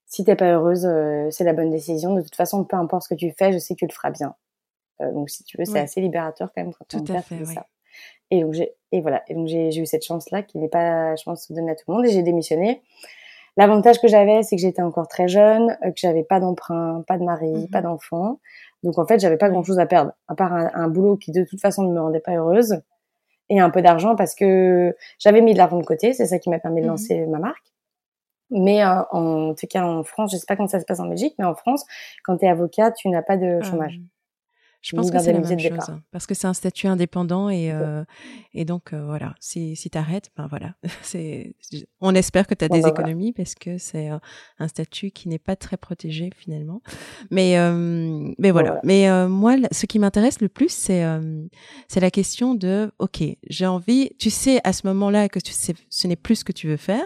si 0.06 0.24
t'es 0.24 0.36
pas 0.36 0.54
heureuse, 0.54 0.86
euh, 0.86 1.28
c'est 1.30 1.44
la 1.44 1.54
bonne 1.54 1.72
décision. 1.72 2.14
De 2.14 2.22
toute 2.22 2.36
façon, 2.36 2.64
peu 2.64 2.78
importe 2.78 3.04
ce 3.04 3.10
que 3.10 3.20
tu 3.20 3.34
fais, 3.38 3.52
je 3.52 3.58
sais 3.58 3.74
que 3.74 3.80
tu 3.80 3.88
le 3.88 3.94
feras 3.94 4.12
bien. 4.12 4.36
Euh, 5.02 5.12
donc 5.12 5.30
si 5.30 5.44
tu 5.44 5.58
veux, 5.58 5.66
c'est 5.66 5.80
assez 5.80 6.00
libérateur 6.00 6.52
quand 6.56 6.64
même 6.64 6.74
quand 6.74 6.86
Tout 6.88 7.00
ton 7.00 7.14
père 7.14 7.26
fait, 7.26 7.44
ça. 7.46 7.66
Et 8.32 8.42
donc 8.42 8.54
j'ai 8.54 8.74
et 8.92 9.02
voilà, 9.02 9.24
et 9.28 9.34
donc 9.34 9.48
j'ai 9.48 9.76
eu 9.76 9.86
cette 9.86 10.06
chance 10.06 10.30
là 10.32 10.44
qui 10.44 10.58
n'est 10.60 10.70
pas, 10.70 11.16
je 11.16 11.24
pense, 11.24 11.52
donnée 11.52 11.72
à 11.72 11.76
tout 11.76 11.86
le 11.88 11.96
monde 11.96 12.06
et 12.06 12.12
j'ai 12.12 12.24
démissionné. 12.24 12.82
L'avantage 13.56 14.02
que 14.02 14.08
j'avais, 14.08 14.42
c'est 14.44 14.56
que 14.56 14.62
j'étais 14.62 14.82
encore 14.82 15.08
très 15.08 15.28
jeune, 15.28 15.78
euh, 15.84 15.92
que 15.92 15.98
j'avais 15.98 16.24
pas 16.24 16.40
d'emprunt, 16.40 17.04
pas 17.08 17.18
de 17.18 17.24
mari, 17.24 17.52
mmh 17.52 17.68
pas 17.68 17.82
d'enfant. 17.82 18.40
Donc 18.82 18.98
en 18.98 19.06
fait, 19.06 19.20
j'avais 19.20 19.38
pas 19.38 19.50
grand 19.50 19.64
chose 19.64 19.80
à 19.80 19.86
perdre, 19.86 20.12
à 20.28 20.36
part 20.36 20.54
un, 20.54 20.72
un, 20.74 20.88
boulot 20.88 21.18
qui 21.18 21.32
de 21.32 21.44
toute 21.44 21.62
façon 21.62 21.84
ne 21.84 21.94
me 21.94 22.02
rendait 22.02 22.20
pas 22.20 22.36
heureuse 22.36 22.82
et 23.50 23.60
un 23.60 23.70
peu 23.70 23.82
d'argent 23.82 24.16
parce 24.16 24.36
que 24.36 24.96
j'avais 25.20 25.42
mis 25.42 25.54
de 25.54 25.58
l'argent 25.58 25.78
de 25.78 25.86
côté. 25.86 26.14
C'est 26.14 26.26
ça 26.26 26.40
qui 26.40 26.50
m'a 26.50 26.60
permis 26.60 26.82
de 26.82 26.88
mmh 26.88 26.90
lancer 26.90 27.26
ma 27.28 27.40
marque. 27.40 27.74
Mais 28.50 28.84
euh, 28.84 29.02
en 29.12 29.54
tout 29.54 29.68
cas 29.68 29.84
en 29.84 30.04
France, 30.04 30.32
je 30.32 30.38
sais 30.38 30.46
pas 30.48 30.56
comment 30.56 30.68
ça 30.68 30.80
se 30.80 30.86
passe 30.86 31.00
en 31.00 31.08
Belgique, 31.08 31.36
mais 31.40 31.46
en 31.46 31.56
France, 31.56 31.86
quand 32.24 32.38
tu 32.38 32.46
es 32.46 32.50
avocat, 32.50 32.92
tu 32.92 33.10
n'as 33.10 33.24
pas 33.24 33.38
de 33.38 33.62
chômage. 33.62 34.00
Je 34.84 34.98
pense 34.98 35.12
que 35.12 35.20
c'est 35.20 35.32
la 35.32 35.40
même 35.40 35.60
chose, 35.60 35.90
hein, 35.90 36.02
parce 36.12 36.28
que 36.28 36.34
c'est 36.34 36.46
un 36.46 36.54
statut 36.54 36.88
indépendant 36.88 37.50
et, 37.50 37.72
euh, 37.72 38.04
et 38.54 38.66
donc 38.66 38.92
euh, 38.92 39.06
voilà, 39.06 39.34
si, 39.40 39.78
si 39.78 39.90
tu 39.90 39.98
arrêtes, 39.98 40.30
ben 40.36 40.48
voilà, 40.48 40.76
on 42.02 42.14
espère 42.14 42.48
que 42.48 42.54
tu 42.54 42.66
as 42.66 42.68
des 42.68 42.82
bah, 42.82 42.90
économies 42.90 43.32
parce 43.32 43.56
que 43.56 43.78
c'est 43.78 44.12
euh, 44.12 44.18
un 44.60 44.68
statut 44.68 45.12
qui 45.12 45.30
n'est 45.30 45.40
pas 45.40 45.56
très 45.56 45.78
protégé 45.78 46.32
finalement. 46.36 46.82
Mais, 47.32 47.58
euh, 47.58 48.34
mais 48.38 48.52
voilà, 48.52 48.82
mais 48.84 49.08
moi, 49.30 49.56
ce 49.72 49.86
qui 49.86 50.00
m'intéresse 50.00 50.42
le 50.42 50.50
plus, 50.50 50.70
c'est 50.70 51.04
c'est 51.88 52.02
la 52.02 52.12
question 52.12 52.54
de, 52.54 52.92
ok, 53.00 53.24
j'ai 53.48 53.66
envie, 53.66 54.12
tu 54.20 54.30
sais 54.30 54.60
à 54.66 54.74
ce 54.74 54.86
moment-là 54.88 55.30
que 55.30 55.40
tu 55.40 55.54
sais, 55.54 55.76
ce 55.90 56.08
n'est 56.08 56.18
plus 56.18 56.38
ce 56.38 56.44
que 56.44 56.52
tu 56.52 56.68
veux 56.68 56.78
faire, 56.78 57.06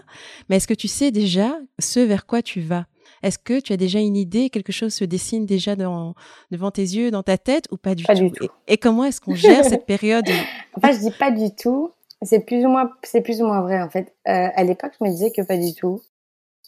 mais 0.49 0.57
est-ce 0.57 0.67
que 0.67 0.73
tu 0.73 0.87
sais 0.87 1.11
déjà 1.11 1.59
ce 1.77 1.99
vers 1.99 2.25
quoi 2.25 2.41
tu 2.41 2.59
vas? 2.59 2.87
Est-ce 3.23 3.37
que 3.39 3.59
tu 3.59 3.73
as 3.73 3.77
déjà 3.77 3.99
une 3.99 4.15
idée, 4.15 4.49
quelque 4.49 4.71
chose 4.71 4.93
se 4.93 5.05
dessine 5.05 5.45
déjà 5.45 5.75
dans, 5.75 6.13
devant 6.51 6.71
tes 6.71 6.81
yeux, 6.81 7.11
dans 7.11 7.23
ta 7.23 7.37
tête 7.37 7.65
ou 7.71 7.77
pas 7.77 7.95
du 7.95 8.03
tout, 8.03 8.47
Et, 8.67 8.77
comment 8.77 9.05
est-ce 9.05 9.21
qu'on 9.21 9.35
gère 9.35 9.63
cette 9.65 9.85
période 9.87 10.27
Enfin, 10.75 10.91
je 10.91 10.99
dis 10.99 11.11
pas 11.11 11.31
du 11.31 11.53
tout. 11.55 11.91
C'est 12.23 12.39
plus 12.39 12.65
ou 12.65 12.69
moins, 12.69 12.91
c'est 13.03 13.21
plus 13.21 13.41
ou 13.41 13.45
moins 13.45 13.61
vrai 13.61 13.81
en 13.81 13.89
fait. 13.89 14.15
Euh, 14.27 14.47
à 14.55 14.63
l'époque, 14.63 14.93
je 14.99 15.05
me 15.05 15.11
disais 15.11 15.31
que 15.31 15.43
pas 15.43 15.57
du 15.57 15.75
tout, 15.75 16.01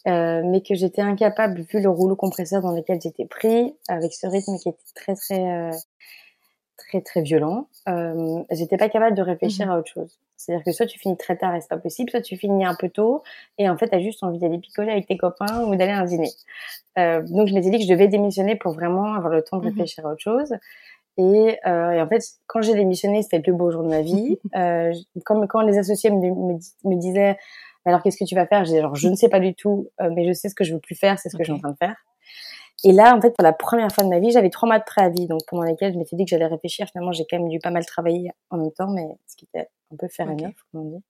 euh, 0.06 0.42
mais 0.44 0.62
que 0.62 0.74
j'étais 0.74 1.02
incapable 1.02 1.62
vu 1.62 1.80
le 1.80 1.90
rouleau 1.90 2.14
compresseur 2.16 2.62
dans 2.62 2.72
lequel 2.72 3.00
j'étais 3.02 3.26
pris, 3.26 3.74
avec 3.88 4.12
ce 4.12 4.26
rythme 4.26 4.56
qui 4.58 4.68
était 4.68 4.78
très 4.94 5.14
très 5.14 5.40
euh, 5.40 5.70
très 6.86 7.00
très 7.00 7.22
violent. 7.22 7.68
Euh, 7.88 8.42
j'étais 8.50 8.76
pas 8.76 8.88
capable 8.88 9.16
de 9.16 9.22
réfléchir 9.22 9.66
mmh 9.66 9.70
à 9.70 9.78
autre 9.78 9.92
chose. 9.92 10.18
C'est-à-dire 10.36 10.64
que 10.64 10.72
soit 10.72 10.86
tu 10.86 10.98
finis 10.98 11.16
très 11.16 11.36
tard 11.36 11.54
et 11.54 11.60
c'est 11.60 11.68
pas 11.68 11.76
possible, 11.76 12.10
soit 12.10 12.22
tu 12.22 12.36
finis 12.36 12.64
un 12.64 12.74
peu 12.74 12.88
tôt 12.88 13.22
et 13.58 13.68
en 13.68 13.76
fait 13.76 13.88
t'as 13.88 14.00
juste 14.00 14.22
envie 14.22 14.38
d'aller 14.38 14.58
picoler 14.58 14.90
avec 14.90 15.06
tes 15.06 15.18
copains 15.18 15.64
ou 15.64 15.76
d'aller 15.76 15.92
à 15.92 15.98
un 15.98 16.04
dîner. 16.04 16.30
Euh, 16.98 17.22
donc 17.22 17.48
je 17.48 17.54
m'étais 17.54 17.70
dit 17.70 17.78
que 17.78 17.84
je 17.84 17.90
devais 17.90 18.08
démissionner 18.08 18.56
pour 18.56 18.72
vraiment 18.72 19.14
avoir 19.14 19.32
le 19.32 19.42
temps 19.42 19.58
de 19.58 19.64
mmh 19.64 19.68
réfléchir 19.68 20.06
à 20.06 20.12
autre 20.12 20.22
chose. 20.22 20.54
Et, 21.20 21.58
euh, 21.66 21.90
et 21.90 22.00
en 22.00 22.08
fait, 22.08 22.22
quand 22.46 22.62
j'ai 22.62 22.74
démissionné, 22.74 23.22
c'était 23.22 23.38
le 23.38 23.42
plus 23.42 23.52
beau 23.52 23.70
jour 23.70 23.82
de 23.82 23.88
ma 23.88 24.02
vie. 24.02 24.38
Euh, 24.56 24.92
comme 25.24 25.46
quand 25.46 25.60
les 25.60 25.78
associés 25.78 26.10
me, 26.10 26.58
me, 26.84 26.96
disaient 26.96 27.36
alors 27.84 28.02
qu'est-ce 28.02 28.18
que 28.18 28.24
tu 28.24 28.34
vas 28.34 28.46
faire? 28.46 28.64
J'ai 28.64 28.80
genre 28.80 28.94
je 28.94 29.08
ne 29.08 29.14
sais 29.14 29.28
pas 29.28 29.40
du 29.40 29.54
tout, 29.54 29.88
euh, 30.00 30.10
mais 30.14 30.26
je 30.26 30.32
sais 30.32 30.48
ce 30.48 30.54
que 30.54 30.64
je 30.64 30.74
veux 30.74 30.80
plus 30.80 30.96
faire, 30.96 31.18
c'est 31.18 31.28
ce 31.28 31.36
que 31.36 31.44
je 31.44 31.52
suis 31.52 31.52
en 31.52 31.58
train 31.58 31.70
de 31.70 31.76
faire. 31.76 31.96
Et 32.84 32.92
là, 32.92 33.14
en 33.14 33.20
fait, 33.20 33.36
pour 33.36 33.42
la 33.42 33.52
première 33.52 33.92
fois 33.92 34.04
de 34.04 34.08
ma 34.08 34.18
vie, 34.18 34.30
j'avais 34.30 34.50
trois 34.50 34.66
mois 34.66 34.78
de 34.78 34.84
préavis, 34.84 35.26
donc 35.26 35.40
pendant 35.46 35.62
lesquels 35.62 35.92
je 35.92 35.98
m'étais 35.98 36.16
dit 36.16 36.24
que 36.24 36.30
j'allais 36.30 36.46
réfléchir. 36.46 36.86
Finalement, 36.88 37.12
j'ai 37.12 37.24
quand 37.28 37.38
même 37.38 37.48
dû 37.48 37.58
pas 37.58 37.70
mal 37.70 37.84
travailler 37.84 38.30
en 38.50 38.56
même 38.56 38.72
temps, 38.72 38.88
mais 38.88 39.06
ce 39.26 39.36
qui 39.36 39.44
était 39.44 39.68
un 39.92 39.96
peu 39.96 40.08
faire 40.08 40.28
offre, 40.30 40.66
comme 40.72 40.80
on 40.80 40.90
dit. 40.90 41.04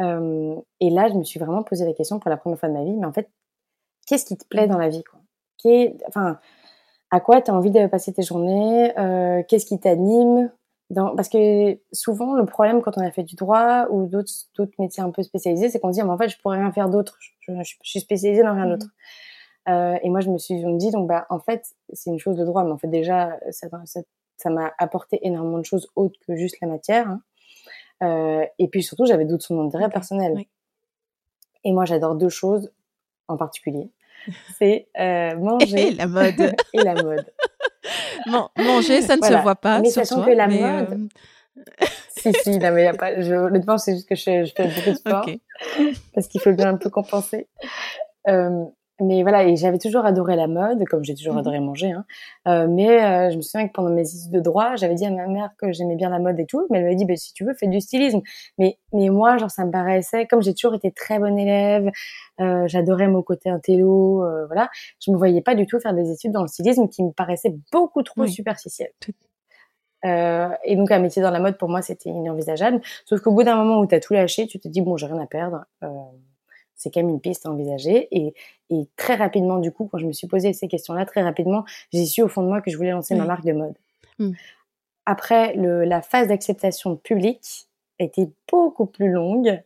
Euh, 0.00 0.56
et 0.80 0.90
là, 0.90 1.08
je 1.08 1.14
me 1.14 1.24
suis 1.24 1.40
vraiment 1.40 1.62
posé 1.62 1.84
la 1.84 1.92
question 1.92 2.20
pour 2.20 2.30
la 2.30 2.36
première 2.36 2.58
fois 2.58 2.68
de 2.68 2.74
ma 2.74 2.84
vie, 2.84 2.94
mais 2.94 3.06
en 3.06 3.12
fait, 3.12 3.28
qu'est-ce 4.06 4.24
qui 4.24 4.36
te 4.36 4.46
plaît 4.46 4.66
mmh. 4.66 4.70
dans 4.70 4.78
la 4.78 4.88
vie, 4.88 5.02
quoi? 5.04 5.20
Enfin, 6.06 6.38
à 7.10 7.20
quoi 7.20 7.42
tu 7.42 7.50
as 7.50 7.54
envie 7.54 7.72
de 7.72 7.86
passer 7.86 8.12
tes 8.12 8.22
journées? 8.22 8.96
Euh, 8.98 9.42
Qu'est-ce 9.48 9.66
qui 9.66 9.80
t'anime? 9.80 10.52
Dans... 10.90 11.16
Parce 11.16 11.28
que 11.28 11.78
souvent, 11.92 12.34
le 12.34 12.46
problème 12.46 12.80
quand 12.80 12.96
on 12.96 13.04
a 13.04 13.10
fait 13.10 13.24
du 13.24 13.34
droit 13.34 13.86
ou 13.90 14.06
d'autres 14.06 14.70
métiers 14.78 15.02
un 15.02 15.10
peu 15.10 15.22
spécialisés, 15.22 15.68
c'est 15.68 15.80
qu'on 15.80 15.92
se 15.92 15.98
dit, 15.98 16.02
mais 16.04 16.12
en 16.12 16.18
fait, 16.18 16.28
je 16.28 16.38
pourrais 16.38 16.58
rien 16.58 16.70
faire 16.72 16.88
d'autre. 16.88 17.18
Je, 17.40 17.52
suis 17.82 18.00
spécialisée 18.00 18.42
dans 18.42 18.54
rien 18.54 18.66
mmh. 18.66 18.78
Euh, 19.68 19.98
et 20.02 20.08
moi, 20.08 20.20
je 20.20 20.30
me 20.30 20.38
suis 20.38 20.62
dit, 20.76 20.90
donc, 20.90 21.08
bah, 21.08 21.26
en 21.30 21.38
fait, 21.38 21.74
c'est 21.92 22.10
une 22.10 22.18
chose 22.18 22.36
de 22.36 22.44
droit, 22.44 22.64
mais 22.64 22.70
en 22.70 22.78
fait, 22.78 22.88
déjà, 22.88 23.38
ça 23.50 24.50
m'a 24.50 24.72
apporté 24.78 25.18
énormément 25.26 25.58
de 25.58 25.64
choses 25.64 25.90
autres 25.96 26.18
que 26.26 26.36
juste 26.36 26.56
la 26.60 26.68
matière. 26.68 27.08
Hein. 27.08 27.22
Euh, 28.02 28.46
et 28.58 28.68
puis 28.68 28.82
surtout, 28.82 29.06
j'avais 29.06 29.24
d'autres 29.24 29.44
son 29.44 29.60
intérêt 29.60 29.88
personnel. 29.88 30.44
Et 31.64 31.72
moi, 31.72 31.84
j'adore 31.84 32.14
deux 32.14 32.28
choses 32.28 32.72
en 33.26 33.36
particulier. 33.36 33.90
C'est 34.56 34.88
euh, 34.98 35.36
manger 35.36 35.88
et 35.88 35.94
la 35.94 36.06
mode. 36.06 36.40
et 36.72 36.78
la 36.78 36.94
mode. 37.02 37.26
manger, 38.56 39.02
ça 39.02 39.16
ne 39.16 39.22
se 39.22 39.42
voit 39.42 39.56
pas. 39.56 39.80
Mais 39.80 39.90
sur 39.90 40.04
sachant 40.04 40.24
que 40.24 40.30
la 40.30 40.48
mode. 40.48 41.08
si, 42.08 42.32
si, 42.42 42.58
non, 42.58 42.72
mais 42.72 42.84
y 42.84 42.86
a 42.86 42.94
pas. 42.94 43.20
Je, 43.20 43.34
honnêtement, 43.34 43.78
c'est 43.78 43.94
juste 43.94 44.08
que 44.08 44.14
je, 44.14 44.44
je, 44.44 44.52
fais 44.54 44.68
beaucoup 44.68 44.90
de 44.90 44.94
sport. 44.94 45.26
Parce 46.14 46.28
qu'il 46.28 46.40
faut 46.40 46.52
bien 46.52 46.68
un 46.68 46.76
peu 46.76 46.90
compenser. 46.90 47.48
Euh, 48.28 48.64
mais 49.00 49.22
voilà, 49.22 49.44
et 49.44 49.56
j'avais 49.56 49.78
toujours 49.78 50.04
adoré 50.04 50.34
la 50.34 50.48
mode, 50.48 50.84
comme 50.84 51.04
j'ai 51.04 51.14
toujours 51.14 51.34
mmh 51.34 51.38
adoré 51.38 51.60
manger. 51.60 51.92
Hein. 51.92 52.04
Euh, 52.48 52.66
mais 52.68 53.04
euh, 53.04 53.30
je 53.30 53.36
me 53.36 53.42
souviens 53.42 53.68
que 53.68 53.72
pendant 53.72 53.90
mes 53.90 54.02
études 54.02 54.32
de 54.32 54.40
droit, 54.40 54.76
j'avais 54.76 54.94
dit 54.94 55.06
à 55.06 55.10
ma 55.10 55.26
mère 55.26 55.50
que 55.58 55.72
j'aimais 55.72 55.96
bien 55.96 56.10
la 56.10 56.18
mode 56.18 56.38
et 56.40 56.46
tout, 56.46 56.66
mais 56.70 56.78
elle 56.78 56.84
m'avait 56.84 56.96
dit, 56.96 57.04
bah, 57.04 57.16
si 57.16 57.32
tu 57.32 57.44
veux, 57.44 57.54
fais 57.54 57.68
du 57.68 57.80
stylisme. 57.80 58.20
Mais 58.58 58.78
mais 58.92 59.08
moi, 59.10 59.36
genre, 59.36 59.50
ça 59.50 59.64
me 59.64 59.70
paraissait, 59.70 60.26
comme 60.26 60.42
j'ai 60.42 60.54
toujours 60.54 60.74
été 60.74 60.90
très 60.90 61.18
bonne 61.18 61.38
élève, 61.38 61.90
euh, 62.40 62.64
j'adorais 62.66 63.08
mon 63.08 63.22
côté 63.22 63.50
intello, 63.50 64.24
euh, 64.24 64.46
voilà, 64.46 64.68
je 65.00 65.10
me 65.10 65.16
voyais 65.16 65.42
pas 65.42 65.54
du 65.54 65.66
tout 65.66 65.78
faire 65.80 65.94
des 65.94 66.10
études 66.10 66.32
dans 66.32 66.42
le 66.42 66.48
stylisme 66.48 66.88
qui 66.88 67.04
me 67.04 67.12
paraissait 67.12 67.54
beaucoup 67.72 68.02
trop 68.02 68.26
superficiel. 68.26 68.90
Euh, 70.04 70.50
et 70.64 70.76
donc 70.76 70.92
un 70.92 71.00
métier 71.00 71.20
dans 71.22 71.30
la 71.30 71.40
mode 71.40 71.58
pour 71.58 71.68
moi 71.68 71.82
c'était 71.82 72.10
inenvisageable. 72.10 72.80
Sauf 73.04 73.20
qu'au 73.20 73.32
bout 73.32 73.42
d'un 73.42 73.56
moment 73.56 73.80
où 73.80 73.86
tu 73.86 73.94
as 73.94 74.00
tout 74.00 74.14
lâché, 74.14 74.46
tu 74.46 74.60
te 74.60 74.68
dis 74.68 74.80
bon 74.80 74.96
j'ai 74.96 75.06
rien 75.06 75.18
à 75.18 75.26
perdre. 75.26 75.64
Euh, 75.82 75.88
c'est 76.78 76.90
quand 76.90 77.00
même 77.00 77.10
une 77.10 77.20
piste 77.20 77.44
à 77.44 77.50
envisager. 77.50 78.08
Et, 78.10 78.34
et, 78.70 78.88
très 78.96 79.16
rapidement, 79.16 79.58
du 79.58 79.72
coup, 79.72 79.88
quand 79.90 79.98
je 79.98 80.06
me 80.06 80.12
suis 80.12 80.28
posé 80.28 80.52
ces 80.54 80.68
questions-là, 80.68 81.04
très 81.04 81.22
rapidement, 81.22 81.64
j'ai 81.92 82.06
su 82.06 82.22
au 82.22 82.28
fond 82.28 82.42
de 82.42 82.48
moi 82.48 82.62
que 82.62 82.70
je 82.70 82.76
voulais 82.76 82.92
lancer 82.92 83.14
ma 83.14 83.24
marque 83.24 83.44
de 83.44 83.52
mode. 83.52 83.74
Mmh. 84.18 84.32
Après, 85.04 85.54
le, 85.54 85.84
la 85.84 86.00
phase 86.00 86.28
d'acceptation 86.28 86.96
publique 86.96 87.66
était 87.98 88.28
beaucoup 88.50 88.86
plus 88.86 89.10
longue. 89.10 89.60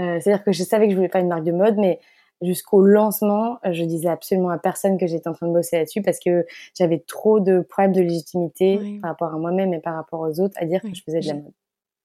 Euh, 0.00 0.18
C'est-à-dire 0.20 0.44
que 0.44 0.52
je 0.52 0.64
savais 0.64 0.86
que 0.86 0.92
je 0.92 0.96
voulais 0.96 1.08
faire 1.08 1.20
une 1.20 1.28
marque 1.28 1.44
de 1.44 1.52
mode, 1.52 1.76
mais 1.76 2.00
jusqu'au 2.42 2.80
lancement, 2.80 3.58
je 3.70 3.84
disais 3.84 4.08
absolument 4.08 4.50
à 4.50 4.58
personne 4.58 4.98
que 4.98 5.06
j'étais 5.06 5.28
en 5.28 5.34
train 5.34 5.46
de 5.46 5.52
bosser 5.52 5.76
là-dessus 5.76 6.02
parce 6.02 6.18
que 6.18 6.46
j'avais 6.76 6.98
trop 6.98 7.38
de 7.38 7.60
problèmes 7.60 7.92
de 7.92 8.00
légitimité 8.00 8.98
par 9.02 9.10
rapport 9.10 9.34
à 9.34 9.38
moi-même 9.38 9.74
et 9.74 9.80
par 9.80 9.94
rapport 9.94 10.20
aux 10.20 10.40
autres 10.40 10.56
à 10.56 10.64
dire 10.64 10.80
que 10.80 10.94
je 10.94 11.02
faisais 11.02 11.20
de 11.20 11.26
la 11.26 11.34
mode 11.34 11.52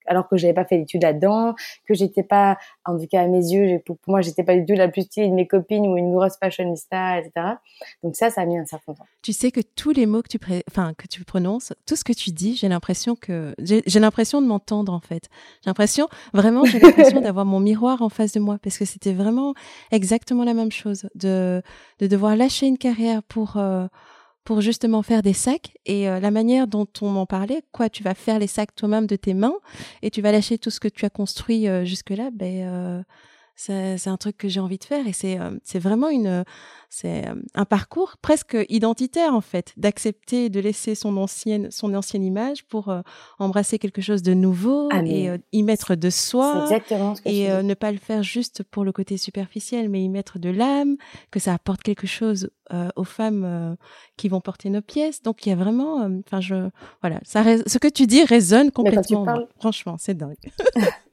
alors 0.08 0.28
que 0.28 0.38
j'avais 0.38 0.54
pas 0.54 0.66
fait 0.66 0.78
d'études 0.78 1.04
là-dedans, 1.04 1.56
que 1.88 1.94
j'étais 1.94 2.24
pas, 2.24 2.58
en 2.86 2.98
tout 2.98 3.08
cas 3.08 3.22
à 3.22 3.28
mes 3.28 3.52
yeux, 3.52 3.80
pour, 3.86 3.98
moi, 4.08 4.22
j'étais 4.22 4.44
pas 4.44 4.56
du 4.56 4.66
tout 4.66 4.74
la 4.74 4.88
plus 4.88 5.04
stylée 5.04 5.30
de 5.30 5.34
mes 5.34 5.48
copines 5.48 5.86
ou 5.88 5.98
une 5.98 6.14
grosse 6.14 6.38
fashionista, 6.38 7.20
etc. 7.20 7.56
Donc 8.04 8.16
ça, 8.16 8.30
ça 8.30 8.42
a 8.42 8.46
mis 8.46 8.58
un 8.58 8.66
certain 8.66 8.94
temps. 8.94 9.06
Tu 9.22 9.34
sais 9.34 9.52
que 9.52 9.62
tous 9.62 9.92
les 9.92 10.06
mots 10.06 10.22
que 10.22 10.28
tu, 10.28 10.40
que 10.40 11.08
tu 11.10 11.24
prononces, 11.24 11.74
tout 11.86 11.96
ce 11.96 12.04
que 12.04 12.14
tu 12.14 12.32
dis, 12.32 12.56
j'ai 12.56 12.70
l'impression 12.70 13.16
que, 13.16 13.56
j'ai 13.60 14.00
l'impression 14.00 14.42
de 14.42 14.48
m'entendre, 14.48 14.94
en 14.94 15.02
fait. 15.02 15.30
J'ai 15.64 15.70
l'impression, 15.70 16.08
vraiment, 16.34 16.66
j'ai 16.66 16.80
l'impression 16.80 17.22
d'avoir 17.22 17.46
mon 17.46 17.60
miroir 17.60 18.02
en 18.02 18.10
face 18.10 18.34
de 18.34 18.40
moi 18.40 18.58
parce 18.62 18.78
que 18.78 18.86
c'était 18.86 19.14
vraiment 19.14 19.54
exactement 19.92 20.44
la 20.44 20.54
même 20.54 20.72
chose 20.72 21.08
de, 21.16 21.62
de 22.00 22.08
devoir 22.08 22.36
lâcher 22.36 22.68
une 22.68 22.78
carrière 22.78 23.24
pour, 23.24 23.58
euh, 23.58 23.88
pour 24.46 24.62
justement 24.62 25.02
faire 25.02 25.24
des 25.24 25.34
sacs. 25.34 25.74
Et 25.86 26.08
euh, 26.08 26.20
la 26.20 26.32
manière 26.32 26.68
dont 26.68 26.88
on 27.02 27.10
m'en 27.10 27.25
parlait, 27.25 27.64
quoi, 27.72 27.90
tu 27.90 28.04
vas 28.04 28.14
faire 28.14 28.40
les 28.40 28.48
sacs 28.48 28.74
toi-même 28.75 29.08
de 29.08 29.18
tes 29.18 29.34
mains 29.34 29.56
et 30.02 30.12
tu 30.12 30.22
vas 30.22 30.32
lâcher 30.32 30.58
tout 30.58 30.70
ce 30.70 30.80
que 30.80 30.88
tu 30.88 31.04
as 31.04 31.10
construit 31.10 31.68
euh, 31.68 31.84
jusque-là, 31.84 32.30
ben 32.32 32.68
euh, 32.68 33.02
c'est 33.56 34.08
un 34.08 34.18
truc 34.18 34.38
que 34.38 34.48
j'ai 34.48 34.60
envie 34.60 34.78
de 34.78 34.84
faire 34.84 35.08
et 35.08 35.14
c'est 35.14 35.40
c'est 35.64 35.80
vraiment 35.80 36.10
une 36.10 36.44
c'est 36.90 37.26
un 37.54 37.66
parcours 37.66 38.18
presque 38.22 38.58
identitaire 38.70 39.34
en 39.34 39.42
fait 39.42 39.74
d'accepter 39.78 40.50
de 40.50 40.60
laisser 40.60 40.94
son 40.94 41.16
ancienne 41.18 41.72
son 41.72 41.94
ancienne 41.94 42.24
image 42.24 42.66
pour 42.66 42.94
embrasser 43.40 43.80
quelque 43.80 44.02
chose 44.02 44.24
de 44.24 44.34
nouveau 44.34 44.90
ah, 44.92 45.02
et 45.06 45.30
y 45.52 45.64
mettre 45.64 45.96
de 45.96 46.10
soi 46.10 46.64
exactement 46.64 47.16
ce 47.16 47.22
que 47.22 47.30
et 47.30 47.64
ne 47.64 47.74
pas 47.74 47.92
le 47.92 47.98
faire 47.98 48.24
juste 48.24 48.64
pour 48.64 48.84
le 48.84 48.92
côté 48.92 49.18
superficiel 49.18 49.90
mais 49.90 50.04
y 50.04 50.10
mettre 50.10 50.38
de 50.38 50.50
l'âme 50.50 50.98
que 51.32 51.40
ça 51.40 51.54
apporte 51.54 51.82
quelque 51.82 52.08
chose 52.08 52.50
aux 52.96 53.04
femmes 53.04 53.78
qui 54.18 54.28
vont 54.28 54.42
porter 54.42 54.70
nos 54.70 54.82
pièces. 54.82 55.22
Donc 55.22 55.46
il 55.46 55.50
y 55.50 55.52
a 55.52 55.56
vraiment 55.56 56.10
enfin 56.26 56.42
je 56.42 56.70
voilà 57.02 57.20
ça 57.24 57.44
ce 57.66 57.78
que 57.78 57.88
tu 57.88 58.08
dis 58.08 58.24
résonne 58.24 58.72
complètement 58.72 59.26
franchement 59.60 59.96
c'est 60.00 60.16
dingue 60.16 60.36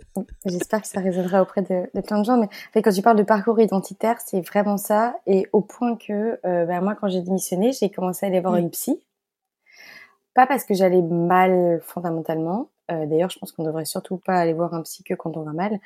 J'espère 0.44 0.82
que 0.82 0.88
ça 0.88 1.00
résonnera 1.00 1.42
auprès 1.42 1.62
de, 1.62 1.88
de, 1.94 2.00
plein 2.00 2.18
de 2.18 2.24
gens. 2.24 2.36
Mais 2.74 2.82
quand 2.82 2.90
tu 2.90 3.02
parles 3.02 3.16
de 3.16 3.22
parcours 3.22 3.58
identitaire, 3.60 4.20
c'est 4.20 4.40
vraiment 4.40 4.76
ça. 4.76 5.16
Et 5.26 5.46
au 5.52 5.60
point 5.60 5.96
que 5.96 6.38
euh, 6.44 6.66
bah, 6.66 6.80
moi, 6.80 6.94
quand 6.94 7.08
j'ai 7.08 7.20
démissionné, 7.22 7.72
j'ai 7.72 7.90
commencé 7.90 8.26
à 8.26 8.28
aller 8.28 8.40
voir 8.40 8.56
une 8.56 8.70
psy. 8.70 9.00
Pas 10.34 10.46
parce 10.46 10.64
que 10.64 10.74
j'allais 10.74 11.02
mal 11.02 11.80
fondamentalement. 11.82 12.68
Euh, 12.90 13.06
D'ailleurs, 13.06 13.30
je 13.30 13.38
pense 13.38 13.52
qu'on 13.52 13.64
devrait 13.64 13.84
surtout 13.84 14.18
pas 14.18 14.36
aller 14.36 14.52
voir 14.52 14.74
un 14.74 14.82
psy 14.82 15.02
que 15.02 15.14
quand 15.14 15.36
on 15.36 15.42
va 15.42 15.52
mal. 15.52 15.78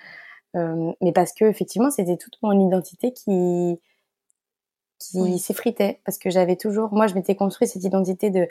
Euh, 0.57 0.93
mais 1.01 1.13
parce 1.13 1.33
que 1.33 1.45
effectivement, 1.45 1.91
c'était 1.91 2.17
toute 2.17 2.39
mon 2.43 2.59
identité 2.67 3.13
qui 3.13 3.81
qui 4.99 5.39
s'effritait 5.39 6.01
parce 6.07 6.17
que 6.17 6.31
j'avais 6.31 6.57
toujours, 6.57 6.93
moi, 6.95 7.07
je 7.07 7.15
m'étais 7.15 7.37
construit 7.37 7.69
cette 7.69 7.85
identité 7.85 8.31
de 8.31 8.49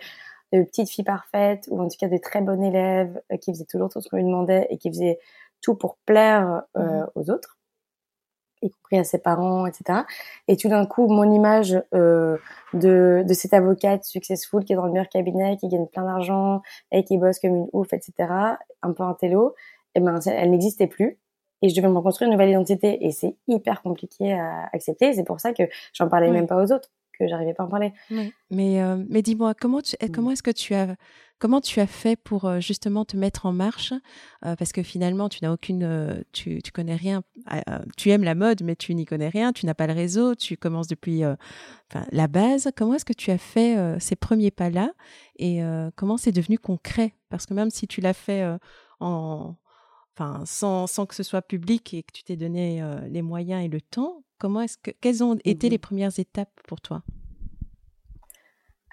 de 0.53 0.63
petite 0.63 0.89
fille 0.89 1.03
parfaite 1.03 1.67
ou 1.71 1.81
en 1.81 1.87
tout 1.87 1.97
cas 1.99 2.07
des 2.07 2.19
très 2.19 2.41
bonnes 2.41 2.63
élèves 2.63 3.21
euh, 3.31 3.37
qui 3.37 3.51
faisaient 3.51 3.65
toujours 3.65 3.89
tout 3.89 4.01
ce 4.01 4.09
qu'on 4.09 4.17
lui 4.17 4.23
demandait 4.23 4.67
et 4.69 4.77
qui 4.77 4.89
faisaient 4.89 5.19
tout 5.61 5.75
pour 5.75 5.97
plaire 6.05 6.63
euh, 6.77 6.81
mmh 6.81 7.07
aux 7.15 7.29
autres, 7.29 7.57
y 8.61 8.69
compris 8.69 8.97
à 8.97 9.03
ses 9.03 9.19
parents, 9.19 9.65
etc. 9.65 10.01
Et 10.47 10.57
tout 10.57 10.69
d'un 10.69 10.85
coup, 10.85 11.07
mon 11.07 11.31
image 11.31 11.81
euh, 11.93 12.37
de, 12.73 13.23
de 13.27 13.33
cette 13.33 13.53
avocate 13.53 14.03
successful 14.03 14.63
qui 14.63 14.73
est 14.73 14.75
dans 14.75 14.85
le 14.85 14.91
meilleur 14.91 15.09
cabinet, 15.09 15.57
qui 15.57 15.67
gagne 15.67 15.85
plein 15.85 16.03
d'argent 16.03 16.61
et 16.91 17.03
qui 17.03 17.17
bosse 17.17 17.39
comme 17.39 17.55
une 17.55 17.67
ouf, 17.73 17.93
etc., 17.93 18.13
un 18.81 18.93
peu 18.93 19.03
un 19.03 19.13
télo, 19.13 19.55
et 19.93 19.99
ben, 19.99 20.19
elle 20.25 20.51
n'existait 20.51 20.87
plus 20.87 21.19
et 21.61 21.69
je 21.69 21.75
devais 21.75 21.87
me 21.87 21.97
reconstruire 21.97 22.27
une 22.27 22.33
nouvelle 22.33 22.49
identité 22.49 23.05
et 23.05 23.11
c'est 23.11 23.35
hyper 23.47 23.81
compliqué 23.81 24.33
à 24.33 24.69
accepter 24.73 25.13
c'est 25.13 25.23
pour 25.23 25.39
ça 25.39 25.53
que 25.53 25.63
j'en 25.93 26.09
parlais 26.09 26.29
même 26.29 26.47
pas 26.47 26.61
aux 26.61 26.71
autres 26.71 26.91
que 27.17 27.27
j'arrivais 27.27 27.53
pas 27.53 27.63
à 27.63 27.65
en 27.65 27.69
parler. 27.69 27.93
Mais, 28.51 28.81
euh, 28.81 29.01
mais 29.09 29.21
dis-moi, 29.21 29.53
comment, 29.53 29.79
mmh. 29.79 30.11
comment 30.13 30.31
est-ce 30.31 30.43
que 30.43 30.51
tu 30.51 30.73
as, 30.73 30.95
comment 31.39 31.61
tu 31.61 31.79
as 31.79 31.87
fait 31.87 32.15
pour 32.15 32.45
euh, 32.45 32.59
justement 32.59 33.05
te 33.05 33.17
mettre 33.17 33.45
en 33.45 33.53
marche 33.53 33.93
euh, 34.45 34.55
Parce 34.55 34.71
que 34.71 34.83
finalement, 34.83 35.29
tu 35.29 35.39
n'as 35.43 35.51
aucune, 35.51 36.23
tu, 36.31 36.61
tu 36.61 36.71
connais 36.71 36.95
rien. 36.95 37.23
tu 37.97 38.09
aimes 38.09 38.23
la 38.23 38.35
mode, 38.35 38.63
mais 38.63 38.75
tu 38.75 38.93
n'y 38.95 39.05
connais 39.05 39.29
rien. 39.29 39.53
Tu 39.53 39.65
n'as 39.65 39.73
pas 39.73 39.87
le 39.87 39.93
réseau. 39.93 40.35
Tu 40.35 40.57
commences 40.57 40.87
depuis 40.87 41.23
la 42.11 42.27
base. 42.27 42.69
Comment 42.75 42.95
est-ce 42.95 43.05
que 43.05 43.13
tu 43.13 43.31
as 43.31 43.37
fait 43.37 43.99
ces 43.99 44.15
premiers 44.15 44.51
pas-là 44.51 44.91
et 45.37 45.61
comment 45.95 46.17
c'est 46.17 46.31
devenu 46.31 46.57
concret? 46.57 47.15
Parce 47.29 47.45
que 47.45 47.53
même 47.53 47.69
si 47.69 47.87
tu 47.87 48.01
l'as 48.01 48.13
fait 48.13 48.45
en 48.99 49.55
Enfin, 50.17 50.43
sans, 50.45 50.87
sans, 50.87 51.05
que 51.05 51.13
ce 51.13 51.23
soit 51.23 51.41
public 51.41 51.93
et 51.93 52.03
que 52.03 52.13
tu 52.13 52.23
t'es 52.23 52.37
donné 52.37 52.81
les 53.09 53.21
moyens 53.21 53.65
et 53.65 53.67
le 53.67 53.81
temps, 53.81 54.23
Comment 54.37 54.61
est-ce 54.61 54.77
que, 54.77 54.91
quelles 54.91 55.23
ont 55.23 55.37
été 55.45 55.69
les 55.69 55.77
mmh 55.77 55.79
premières 55.79 56.19
étapes 56.19 56.51
pour 56.67 56.81
toi? 56.81 57.03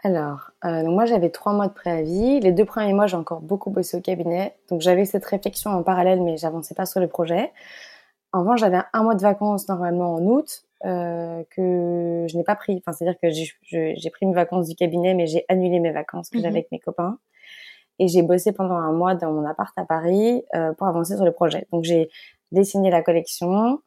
Alors, 0.05 0.51
euh, 0.65 0.83
moi 0.85 1.05
j'avais 1.07 1.31
trois 1.31 1.53
mois 1.53 1.69
de 1.69 1.73
préavis. 1.73 2.41
Les 2.41 2.53
deux 2.53 2.65
premiers 2.65 2.93
mois, 2.93 3.07
j'ai 3.07 3.17
encore 3.17 3.41
beaucoup 3.41 3.71
bossé 3.71 3.97
au 3.97 4.01
cabinet. 4.01 4.57
Donc 4.69 4.81
j'avais 4.81 5.05
cette 5.05 5.25
réflexion 5.25 5.71
en 5.71 5.83
parallèle, 5.85 6.21
mais 6.23 6.37
j'avançais 6.37 6.75
pas 6.75 6.87
sur 6.87 7.01
le 7.01 7.07
projet. 7.07 7.53
En 8.33 8.41
revanche, 8.41 8.61
j'avais 8.61 8.81
un 8.93 9.03
mois 9.05 9.15
de 9.15 9.23
vacances 9.23 9.69
normalement 9.69 10.15
en 10.15 10.23
août 10.27 10.65
euh, 10.85 11.45
que 11.51 12.27
je 12.29 12.37
n'ai 12.37 12.43
pas 12.43 12.57
pris. 12.57 12.83
Enfin, 12.85 12.93
c'est-à-dire 12.93 13.19
que 13.21 13.31
j'ai 13.31 14.11
pris 14.11 14.27
mes 14.27 14.35
vacances 14.35 14.69
du 14.69 14.75
cabinet, 14.75 15.15
mais 15.15 15.27
j'ai 15.29 15.45
annulé 15.49 15.79
mes 15.79 15.93
vacances 15.93 16.31
que 16.31 16.39
j'avais 16.39 16.51
mmh 16.51 16.57
avec 16.57 16.73
mes 16.73 16.81
copains. 16.81 17.19
Et 18.01 18.09
j'ai 18.09 18.23
bossé 18.23 18.53
pendant 18.53 18.75
un 18.75 18.93
mois 18.93 19.15
dans 19.15 19.33
mon 19.33 19.47
appart 19.47 19.73
à 19.79 19.85
Paris 19.85 20.43
euh, 20.55 20.73
pour 20.73 20.89
avancer 20.89 21.15
sur 21.15 21.25
le 21.25 21.33
projet. 21.33 21.69
Donc 21.73 21.85
j'ai 21.85 22.11
dessiné 22.51 22.91
la 22.91 23.03
collection, 23.03 23.81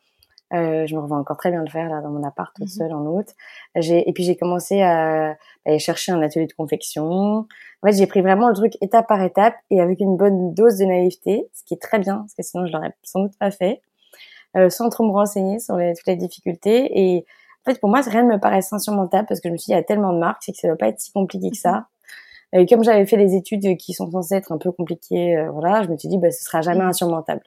euh, 0.54 0.86
je 0.86 0.96
me 0.96 1.02
revois 1.02 1.18
encore 1.18 1.38
très 1.38 1.50
bien 1.50 1.62
le 1.62 1.70
faire 1.70 1.90
là 1.90 2.02
dans 2.02 2.10
mon 2.10 2.24
appart 2.24 2.54
toute 2.56 2.66
mmh 2.66 2.70
seule 2.70 2.94
en 2.94 3.06
août. 3.06 3.28
J'ai 3.76 4.08
et 4.08 4.14
puis 4.14 4.24
j'ai 4.24 4.36
commencé 4.36 4.82
à, 4.82 5.36
aller 5.66 5.80
chercher 5.80 6.12
un 6.12 6.22
atelier 6.22 6.46
de 6.46 6.54
confection. 6.54 7.48
En 7.84 7.88
fait, 7.88 7.94
j'ai 7.94 8.08
pris 8.08 8.22
vraiment 8.22 8.48
le 8.48 8.54
truc 8.54 8.74
étape 8.82 9.08
par 9.08 9.22
étape 9.24 9.56
et 9.72 9.82
avec 9.82 10.00
une 10.00 10.18
bonne 10.18 10.54
dose 10.54 10.78
de 10.78 10.86
naïveté, 10.86 11.50
ce 11.54 11.64
qui 11.64 11.74
est 11.74 11.82
très 11.82 12.00
bien 12.00 12.18
parce 12.18 12.34
que 12.36 12.44
sinon 12.44 12.66
je 12.68 12.74
l'aurais 12.74 12.94
sans 13.04 13.22
doute 13.22 13.38
pas 13.40 13.52
fait, 13.52 13.82
euh, 14.58 14.70
sans 14.70 14.90
trop 14.90 15.06
me 15.06 15.12
renseigner 15.12 15.60
sur 15.60 15.78
les, 15.78 15.94
toutes 15.96 16.08
les 16.08 16.16
difficultés. 16.16 16.92
Et 16.94 17.26
en 17.66 17.72
fait, 17.72 17.80
pour 17.80 17.90
moi, 17.90 18.02
rien 18.02 18.24
ne 18.24 18.34
me 18.34 18.40
paraît 18.40 18.62
insurmontable 18.72 19.28
parce 19.28 19.42
que 19.42 19.50
je 19.50 19.54
me 19.54 19.58
suis 19.58 19.66
dit, 19.66 19.72
il 19.72 19.78
y 19.78 19.80
a 19.80 19.84
tellement 19.84 20.14
de 20.14 20.20
marques, 20.20 20.44
c'est 20.44 20.52
que 20.52 20.60
ça 20.60 20.68
doit 20.68 20.78
pas 20.78 20.90
être 20.90 21.00
si 21.00 21.12
compliqué 21.12 21.50
que 21.50 21.58
ça. 21.58 21.72
Mmh 21.80 21.86
et 22.54 22.66
comme 22.68 22.84
j'avais 22.84 23.06
fait 23.06 23.18
des 23.18 23.36
études 23.36 23.76
qui 23.78 23.94
sont 23.94 24.10
censées 24.10 24.36
être 24.36 24.52
un 24.52 24.58
peu 24.58 24.72
compliquées, 24.72 25.36
euh, 25.36 25.52
voilà, 25.52 25.84
je 25.84 25.90
me 25.90 25.98
suis 25.98 26.08
dit, 26.08 26.18
bah, 26.18 26.32
ce 26.32 26.44
sera 26.44 26.62
jamais 26.62 26.86
mmh. 26.86 26.90
insurmontable. 26.90 27.42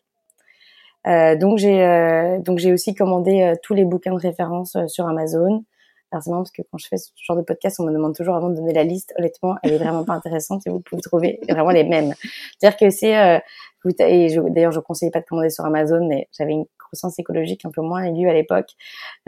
Euh, 1.07 1.37
donc 1.37 1.59
j'ai 1.59 1.83
euh, 1.85 2.39
donc 2.41 2.59
j'ai 2.59 2.73
aussi 2.73 2.95
commandé 2.95 3.43
euh, 3.43 3.55
tous 3.63 3.75
les 3.75 3.85
bouquins 3.85 4.13
de 4.13 4.21
référence 4.21 4.77
sur 4.89 5.07
Amazon. 5.07 5.65
Alors 6.11 6.25
parce 6.25 6.51
que 6.51 6.63
quand 6.63 6.79
je 6.79 6.89
fais 6.89 6.97
ce 6.97 7.11
genre 7.23 7.37
de 7.37 7.43
podcast, 7.43 7.79
on 7.81 7.85
me 7.85 7.93
demande 7.93 8.15
toujours 8.15 8.35
avant 8.35 8.49
de 8.49 8.55
donner 8.55 8.73
la 8.73 8.85
liste. 8.85 9.13
Honnêtement, 9.19 9.57
elle 9.63 9.75
est 9.75 9.79
vraiment 9.79 10.05
pas 10.05 10.15
intéressante 10.15 10.67
et 10.67 10.71
vous 10.71 10.81
pouvez 10.81 11.03
trouver 11.03 11.39
vraiment 11.49 11.71
les 11.71 11.85
mêmes. 11.85 12.15
C'est-à-dire 12.59 12.79
que 12.79 12.91
c'est 12.91 13.19
euh, 13.19 13.39
et 14.01 14.37
d'ailleurs 14.51 14.73
je 14.73 14.81
conseille 14.81 15.11
pas 15.11 15.21
de 15.21 15.27
commander 15.27 15.51
sur 15.51 15.65
Amazon, 15.65 16.07
mais 16.09 16.29
j'avais 16.37 16.53
une 16.53 16.65
conscience 16.91 17.19
écologique 17.19 17.65
un 17.65 17.71
peu 17.71 17.83
moins 17.83 18.03
aiguë 18.05 18.29
à 18.29 18.33
l'époque. 18.33 18.71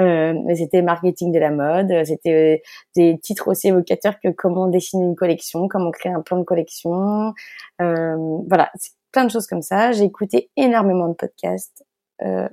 Euh, 0.01 0.35
mais 0.47 0.57
c'était 0.57 0.83
marketing 0.83 1.33
de 1.33 1.39
la 1.39 1.51
mode, 1.51 1.93
c'était 2.05 2.63
des 2.97 3.19
titres 3.19 3.49
aussi 3.49 3.69
évocateurs 3.69 4.19
que 4.23 4.29
comment 4.29 4.67
dessiner 4.67 5.05
une 5.05 5.17
collection, 5.17 5.69
comment 5.69 5.91
créer 5.91 6.13
un 6.13 6.23
plan 6.23 6.39
de 6.39 6.45
collection. 6.45 7.35
Euh, 7.83 8.17
voilà, 8.49 8.71
plein 9.13 9.25
de 9.25 9.31
choses 9.31 9.47
comme 9.47 9.63
ça. 9.63 9.93
J'ai 9.93 10.05
écouté 10.05 10.51
énormément 10.57 11.09
de 11.09 11.15
podcasts 11.15 11.85
euh, 12.23 12.49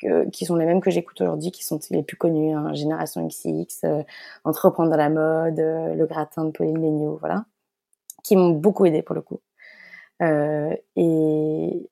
que, 0.00 0.28
qui 0.30 0.44
sont 0.44 0.56
les 0.56 0.66
mêmes 0.66 0.80
que 0.80 0.90
j'écoute 0.90 1.20
aujourd'hui, 1.20 1.50
qui 1.50 1.64
sont 1.64 1.78
les 1.90 2.02
plus 2.02 2.16
connus, 2.16 2.54
hein, 2.54 2.72
Génération 2.74 3.26
XX, 3.26 3.84
euh, 3.84 4.02
Entreprendre 4.44 4.96
la 4.96 5.10
mode, 5.10 5.58
euh, 5.58 5.94
Le 5.94 6.06
gratin 6.06 6.46
de 6.46 6.50
Pauline 6.50 6.80
Léniaud, 6.80 7.18
voilà, 7.20 7.44
qui 8.22 8.36
m'ont 8.36 8.50
beaucoup 8.50 8.86
aidé 8.86 9.02
pour 9.02 9.14
le 9.14 9.22
coup. 9.22 9.40
Euh, 10.22 10.74
et, 10.96 11.90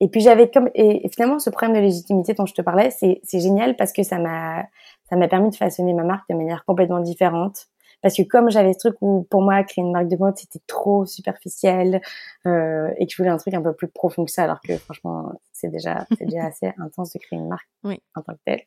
et 0.00 0.08
puis 0.08 0.20
j'avais 0.20 0.50
comme 0.50 0.70
et, 0.74 1.08
finalement 1.10 1.38
ce 1.38 1.50
problème 1.50 1.76
de 1.76 1.80
légitimité 1.80 2.34
dont 2.34 2.46
je 2.46 2.54
te 2.54 2.62
parlais, 2.62 2.90
c'est 2.90 3.20
génial 3.32 3.76
parce 3.76 3.92
que 3.92 4.02
ça 4.02 4.18
m'a 4.18 4.64
ça 5.08 5.16
m'a 5.16 5.28
permis 5.28 5.50
de 5.50 5.56
façonner 5.56 5.92
ma 5.92 6.02
marque 6.02 6.28
de 6.28 6.34
manière 6.34 6.64
complètement 6.64 7.00
différente 7.00 7.68
parce 8.02 8.16
que 8.16 8.22
comme 8.22 8.50
j'avais 8.50 8.72
ce 8.72 8.78
truc 8.78 8.96
où 9.00 9.26
pour 9.30 9.42
moi 9.42 9.62
créer 9.64 9.84
une 9.84 9.92
marque 9.92 10.08
de 10.08 10.16
mode 10.16 10.36
c'était 10.36 10.60
trop 10.66 11.04
superficiel 11.06 12.00
euh, 12.46 12.88
et 12.96 13.06
que 13.06 13.12
je 13.12 13.16
voulais 13.16 13.30
un 13.30 13.36
truc 13.36 13.54
un 13.54 13.62
peu 13.62 13.72
plus 13.74 13.88
profond 13.88 14.24
que 14.24 14.30
ça 14.30 14.44
alors 14.44 14.60
que 14.60 14.76
franchement 14.76 15.32
c'est 15.52 15.68
déjà 15.68 16.06
c'est 16.16 16.24
déjà 16.24 16.46
assez 16.46 16.72
intense 16.78 17.12
de 17.12 17.18
créer 17.18 17.38
une 17.38 17.48
marque 17.48 17.68
en 17.84 18.22
tant 18.22 18.34
que 18.34 18.40
telle. 18.44 18.62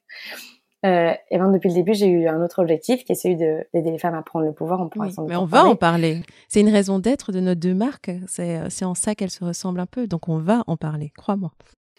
Euh, 0.86 1.14
et 1.32 1.38
ben 1.38 1.50
depuis 1.50 1.70
le 1.70 1.76
début 1.76 1.94
j'ai 1.94 2.08
eu 2.08 2.28
un 2.28 2.44
autre 2.44 2.62
objectif 2.62 3.06
qui 3.06 3.14
est 3.14 3.16
celui 3.16 3.38
d'aider 3.38 3.64
les 3.74 3.98
femmes 3.98 4.16
à 4.16 4.22
prendre 4.22 4.46
le 4.46 4.52
pouvoir 4.52 4.82
on 4.82 4.90
pourra 4.90 5.08
mais 5.30 5.38
on 5.38 5.46
va 5.46 5.64
en 5.64 5.78
parler. 5.78 6.22
c'est 6.50 6.60
une 6.60 6.70
raison 6.70 7.00
d'être 7.00 7.32
de 7.32 7.40
nos 7.40 7.56
deux 7.56 7.74
marques. 7.74 8.12
C'est 8.28 8.70
c'est 8.70 8.84
en 8.84 8.94
ça 8.94 9.16
qu'elles 9.16 9.30
se 9.30 9.46
ressemblent 9.46 9.80
un 9.80 9.86
peu. 9.86 10.08
Donc 10.08 10.28
on 10.28 10.40
va 10.40 10.64
en 10.68 10.76
parler 10.76 11.12
crois-moi. 11.16 11.54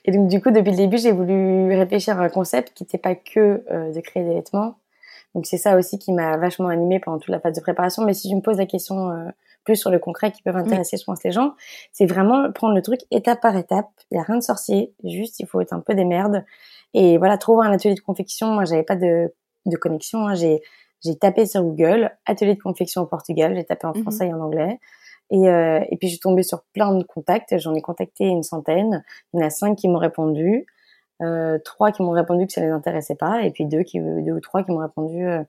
Et 0.04 0.12
donc 0.12 0.28
du 0.28 0.42
coup 0.42 0.50
depuis 0.50 0.72
le 0.72 0.76
début 0.76 0.98
j'ai 0.98 1.12
voulu 1.12 1.74
réfléchir 1.74 2.20
à 2.20 2.24
un 2.24 2.28
concept 2.28 2.74
qui 2.74 2.82
n'était 2.82 2.98
pas 2.98 3.14
que 3.14 3.64
euh, 3.70 3.90
de 3.90 4.00
créer 4.00 4.22
des 4.22 4.34
vêtements 4.34 4.76
donc 5.34 5.46
c'est 5.46 5.58
ça 5.58 5.76
aussi 5.76 5.98
qui 5.98 6.12
m'a 6.12 6.36
vachement 6.36 6.68
animée 6.68 7.00
pendant 7.00 7.18
toute 7.18 7.30
la 7.30 7.40
phase 7.40 7.56
de 7.56 7.60
préparation. 7.60 8.04
Mais 8.04 8.14
si 8.14 8.30
je 8.30 8.34
me 8.34 8.40
pose 8.40 8.58
la 8.58 8.66
question 8.66 9.10
euh, 9.10 9.28
plus 9.64 9.76
sur 9.76 9.90
le 9.90 9.98
concret 9.98 10.30
qui 10.30 10.42
peut 10.42 10.54
intéresser, 10.54 10.96
je 10.96 11.04
pense, 11.04 11.22
les 11.24 11.32
gens, 11.32 11.54
c'est 11.92 12.06
vraiment 12.06 12.52
prendre 12.52 12.74
le 12.74 12.82
truc 12.82 13.00
étape 13.10 13.40
par 13.40 13.56
étape. 13.56 13.88
Il 14.10 14.16
y 14.16 14.20
a 14.20 14.22
rien 14.22 14.36
de 14.36 14.42
sorcier, 14.42 14.94
juste 15.02 15.40
il 15.40 15.46
faut 15.46 15.60
être 15.60 15.72
un 15.72 15.80
peu 15.80 15.94
des 15.94 16.04
merdes. 16.04 16.44
Et 16.92 17.18
voilà, 17.18 17.38
trouver 17.38 17.66
un 17.66 17.72
atelier 17.72 17.94
de 17.94 18.00
confection. 18.00 18.48
Moi, 18.48 18.64
j'avais 18.64 18.84
pas 18.84 18.96
de, 18.96 19.34
de 19.66 19.76
connexion. 19.76 20.28
Hein. 20.28 20.34
J'ai 20.34 20.62
j'ai 21.04 21.16
tapé 21.16 21.44
sur 21.44 21.62
Google 21.62 22.10
atelier 22.24 22.54
de 22.54 22.62
confection 22.62 23.02
au 23.02 23.06
Portugal. 23.06 23.54
J'ai 23.54 23.64
tapé 23.64 23.86
en 23.86 23.90
mmh 23.90 24.02
français 24.02 24.28
et 24.28 24.32
en 24.32 24.40
anglais. 24.40 24.78
Et, 25.30 25.48
euh, 25.48 25.80
et 25.90 25.96
puis 25.96 26.08
je 26.08 26.12
suis 26.12 26.20
tombée 26.20 26.42
sur 26.42 26.62
plein 26.72 26.94
de 26.94 27.04
contacts. 27.04 27.58
J'en 27.58 27.74
ai 27.74 27.82
contacté 27.82 28.24
une 28.24 28.42
centaine. 28.42 29.04
Il 29.32 29.40
y 29.40 29.42
en 29.42 29.46
a 29.46 29.50
cinq 29.50 29.76
qui 29.76 29.88
m'ont 29.88 29.98
répondu 29.98 30.66
euh, 31.24 31.58
trois 31.64 31.92
qui 31.92 32.02
m'ont 32.02 32.12
répondu 32.12 32.46
que 32.46 32.52
ça 32.52 32.60
les 32.60 32.70
intéressait 32.70 33.14
pas, 33.14 33.42
et 33.42 33.50
puis 33.50 33.66
deux, 33.66 33.82
qui, 33.82 34.00
deux 34.00 34.32
ou 34.32 34.40
trois 34.40 34.62
qui 34.62 34.72
m'ont 34.72 34.78
répondu 34.78 35.26
euh, 35.26 35.42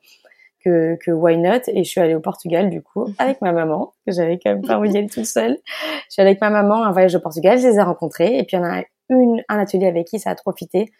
que, 0.63 0.95
que 0.95 1.11
why 1.11 1.37
not? 1.37 1.61
Et 1.67 1.83
je 1.83 1.89
suis 1.89 2.01
allée 2.01 2.15
au 2.15 2.19
Portugal 2.19 2.69
du 2.69 2.81
coup 2.81 3.05
mhm. 3.05 3.15
avec 3.19 3.41
ma 3.41 3.51
maman, 3.51 3.93
que 4.05 4.13
j'avais 4.13 4.39
quand 4.39 4.51
même 4.51 4.65
pas 4.65 4.77
envie 4.77 4.89
d'y 4.89 4.97
aller 4.97 5.07
toute 5.07 5.25
seule. 5.25 5.57
Je 5.65 6.13
suis 6.13 6.21
allée 6.21 6.31
avec 6.31 6.41
ma 6.41 6.49
maman 6.49 6.83
un 6.83 6.91
voyage 6.91 7.15
au 7.15 7.19
Portugal, 7.19 7.59
je 7.59 7.67
les 7.67 7.75
ai 7.75 7.81
rencontrés, 7.81 8.37
et 8.37 8.43
puis 8.43 8.57
il 8.57 8.59
y 8.59 8.63
en 8.63 8.65
a 8.65 8.83
une, 9.09 9.43
un 9.49 9.59
atelier 9.59 9.87
avec 9.87 10.07
qui 10.07 10.19
ça 10.19 10.31
a 10.31 10.35
trop 10.35 10.53
fité. 10.53 10.91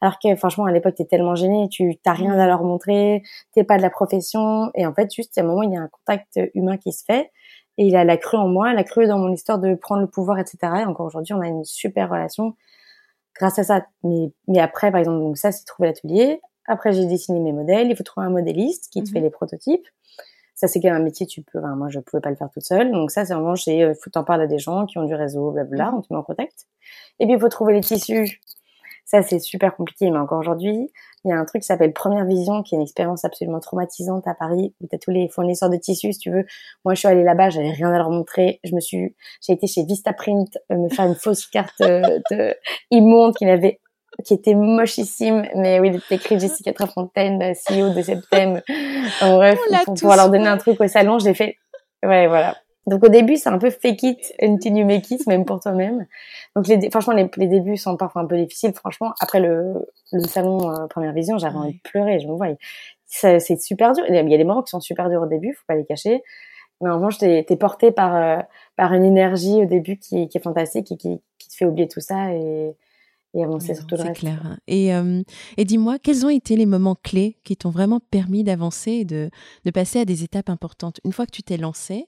Alors 0.00 0.18
que 0.22 0.34
franchement 0.36 0.66
à 0.66 0.72
l'époque 0.72 0.96
t'es 0.96 1.04
tellement 1.04 1.34
gênée, 1.34 1.68
tu 1.70 1.96
t'as 2.02 2.12
rien 2.12 2.38
à 2.38 2.46
leur 2.46 2.62
montrer, 2.64 3.22
t'es 3.54 3.64
pas 3.64 3.76
de 3.76 3.82
la 3.82 3.90
profession, 3.90 4.70
et 4.74 4.86
en 4.86 4.92
fait 4.92 5.14
juste 5.14 5.38
à 5.38 5.42
un 5.42 5.44
moment 5.44 5.62
il 5.62 5.72
y 5.72 5.76
a 5.76 5.80
un 5.80 5.88
contact 5.88 6.40
humain 6.54 6.76
qui 6.76 6.92
se 6.92 7.04
fait. 7.04 7.30
Et 7.76 7.86
il 7.86 7.96
a, 7.96 8.04
la 8.04 8.16
cru 8.16 8.36
en 8.36 8.48
moi, 8.48 8.70
elle 8.70 8.78
a 8.78 8.84
cru 8.84 9.06
dans 9.06 9.18
mon 9.18 9.32
histoire 9.32 9.58
de 9.58 9.74
prendre 9.74 10.02
le 10.02 10.06
pouvoir, 10.06 10.38
etc. 10.38 10.58
Et 10.80 10.84
encore 10.84 11.06
aujourd'hui, 11.06 11.34
on 11.34 11.40
a 11.40 11.48
une 11.48 11.64
super 11.64 12.08
relation 12.08 12.54
grâce 13.34 13.58
à 13.58 13.64
ça. 13.64 13.86
Mais, 14.02 14.32
mais 14.48 14.60
après, 14.60 14.90
par 14.90 15.00
exemple, 15.00 15.20
donc 15.20 15.38
ça, 15.38 15.52
c'est 15.52 15.64
trouver 15.64 15.88
l'atelier. 15.88 16.40
Après, 16.66 16.92
j'ai 16.92 17.06
dessiné 17.06 17.40
mes 17.40 17.52
modèles. 17.52 17.90
Il 17.90 17.96
faut 17.96 18.04
trouver 18.04 18.26
un 18.26 18.30
modéliste 18.30 18.88
qui 18.90 19.02
te 19.02 19.10
fait 19.10 19.18
mhm. 19.18 19.24
les 19.24 19.30
prototypes. 19.30 19.86
Ça, 20.54 20.68
c'est 20.68 20.80
quand 20.80 20.88
même 20.88 21.00
un 21.00 21.04
métier, 21.04 21.26
tu 21.26 21.42
peux, 21.42 21.58
enfin, 21.58 21.74
moi, 21.74 21.88
je 21.90 21.98
pouvais 21.98 22.20
pas 22.20 22.30
le 22.30 22.36
faire 22.36 22.48
toute 22.48 22.62
seule. 22.64 22.92
Donc 22.92 23.10
ça, 23.10 23.24
c'est 23.24 23.34
vraiment, 23.34 23.54
il 23.66 23.94
faut 24.00 24.10
t'en 24.10 24.22
parler 24.22 24.44
à 24.44 24.46
des 24.46 24.58
gens 24.58 24.86
qui 24.86 24.98
ont 24.98 25.04
du 25.04 25.14
réseau, 25.14 25.50
blabla, 25.50 25.90
mhm. 25.90 25.98
on 25.98 26.02
te 26.02 26.12
met 26.12 26.18
en 26.18 26.22
contact. 26.22 26.66
Et 27.18 27.26
puis, 27.26 27.34
il 27.34 27.40
faut 27.40 27.48
trouver 27.48 27.74
les 27.74 27.80
tissus. 27.80 28.40
Ça, 29.04 29.22
c'est 29.22 29.38
super 29.38 29.76
compliqué. 29.76 30.10
Mais 30.10 30.18
encore 30.18 30.38
aujourd'hui, 30.38 30.90
il 31.24 31.28
y 31.28 31.32
a 31.32 31.36
un 31.36 31.44
truc 31.44 31.62
qui 31.62 31.66
s'appelle 31.66 31.92
Première 31.92 32.24
Vision, 32.24 32.62
qui 32.62 32.74
est 32.74 32.78
une 32.78 32.82
expérience 32.82 33.24
absolument 33.24 33.60
traumatisante 33.60 34.26
à 34.26 34.34
Paris, 34.34 34.74
où 34.80 34.86
tu 34.86 34.94
as 34.94 34.98
tous 34.98 35.10
les 35.10 35.28
fournisseurs 35.28 35.70
de 35.70 35.76
tissus, 35.76 36.12
si 36.12 36.18
tu 36.18 36.30
veux. 36.30 36.44
Moi, 36.84 36.94
je 36.94 37.00
suis 37.00 37.08
allée 37.08 37.22
là-bas, 37.22 37.50
j'avais 37.50 37.70
rien 37.70 37.92
à 37.92 37.98
leur 37.98 38.10
montrer. 38.10 38.60
Je 38.64 38.74
me 38.74 38.80
suis, 38.80 39.14
j'ai 39.46 39.52
été 39.52 39.66
chez 39.66 39.84
Vistaprint 39.84 40.58
euh, 40.72 40.76
me 40.76 40.88
faire 40.88 41.06
une 41.06 41.14
fausse 41.14 41.46
carte 41.46 41.80
euh, 41.82 42.20
de 42.30 42.54
immonde 42.90 43.34
qui 43.36 43.44
n'avait 43.44 43.80
qui 44.24 44.34
était 44.34 44.54
mochissime, 44.54 45.44
mais 45.56 45.80
oui, 45.80 45.88
il 45.88 45.96
était 45.96 46.14
écrit 46.14 46.38
Jessica 46.38 46.72
Trafontaine, 46.72 47.40
CEO 47.54 47.92
de 47.92 48.00
Septembre. 48.00 48.60
En 49.20 49.34
bref, 49.34 49.58
pour 49.84 49.94
pouvoir 49.94 50.16
leur 50.16 50.30
donner 50.30 50.46
un 50.46 50.56
truc 50.56 50.80
au 50.80 50.86
salon, 50.86 51.18
je 51.18 51.24
l'ai 51.24 51.34
fait. 51.34 51.56
Ouais, 52.04 52.28
voilà. 52.28 52.54
Donc 52.86 53.04
au 53.04 53.08
début, 53.08 53.36
c'est 53.36 53.48
un 53.48 53.58
peu 53.58 53.70
fake 53.70 54.02
it 54.02 54.34
until 54.42 54.76
you 54.76 54.84
make 54.84 55.10
it, 55.10 55.26
même 55.26 55.44
pour 55.44 55.60
toi-même. 55.60 56.06
Donc 56.54 56.66
les, 56.68 56.90
franchement, 56.90 57.14
les, 57.14 57.30
les, 57.36 57.48
débuts 57.48 57.76
sont 57.76 57.96
parfois 57.96 58.22
un 58.22 58.26
peu 58.26 58.36
difficiles. 58.36 58.74
Franchement, 58.74 59.14
après 59.20 59.40
le, 59.40 59.86
le 60.12 60.20
salon 60.24 60.70
euh, 60.70 60.86
Première 60.88 61.12
Vision, 61.12 61.38
j'avais 61.38 61.56
envie 61.56 61.74
de 61.74 61.80
pleurer. 61.82 62.18
Je 62.20 62.26
me 62.26 62.34
vois, 62.34 62.48
c'est 63.06 63.60
super 63.60 63.92
dur. 63.92 64.04
Il 64.08 64.14
y 64.14 64.18
a 64.18 64.22
des 64.38 64.44
moments 64.44 64.62
qui 64.62 64.70
sont 64.70 64.80
super 64.80 65.08
durs 65.08 65.22
au 65.22 65.26
début, 65.26 65.54
faut 65.54 65.64
pas 65.66 65.76
les 65.76 65.84
cacher. 65.86 66.22
Mais 66.80 66.90
en 66.90 66.96
revanche, 66.96 67.18
t'es 67.18 67.46
es 67.48 67.56
porté 67.56 67.92
par 67.92 68.14
euh, 68.16 68.38
par 68.76 68.92
une 68.92 69.04
énergie 69.04 69.62
au 69.62 69.66
début 69.66 69.98
qui, 69.98 70.28
qui 70.28 70.38
est 70.38 70.42
fantastique 70.42 70.92
et 70.92 70.96
qui, 70.96 71.20
qui 71.38 71.48
te 71.48 71.54
fait 71.54 71.64
oublier 71.64 71.88
tout 71.88 72.00
ça 72.00 72.32
et 72.32 72.74
et 73.34 73.42
avancer 73.42 73.74
sur 73.74 73.86
tout 73.86 73.96
le 73.96 74.02
reste. 74.02 74.20
clair. 74.20 74.40
Hein. 74.44 74.58
Et, 74.66 74.94
euh, 74.94 75.22
et 75.56 75.64
dis-moi, 75.64 75.98
quels 75.98 76.24
ont 76.24 76.30
été 76.30 76.56
les 76.56 76.66
moments 76.66 76.94
clés 76.94 77.38
qui 77.44 77.56
t'ont 77.56 77.70
vraiment 77.70 78.00
permis 78.00 78.44
d'avancer 78.44 78.92
et 78.92 79.04
de, 79.04 79.30
de, 79.64 79.70
passer 79.70 80.00
à 80.00 80.04
des 80.04 80.22
étapes 80.22 80.48
importantes? 80.48 81.00
Une 81.04 81.12
fois 81.12 81.26
que 81.26 81.32
tu 81.32 81.42
t'es 81.42 81.56
lancé, 81.56 82.06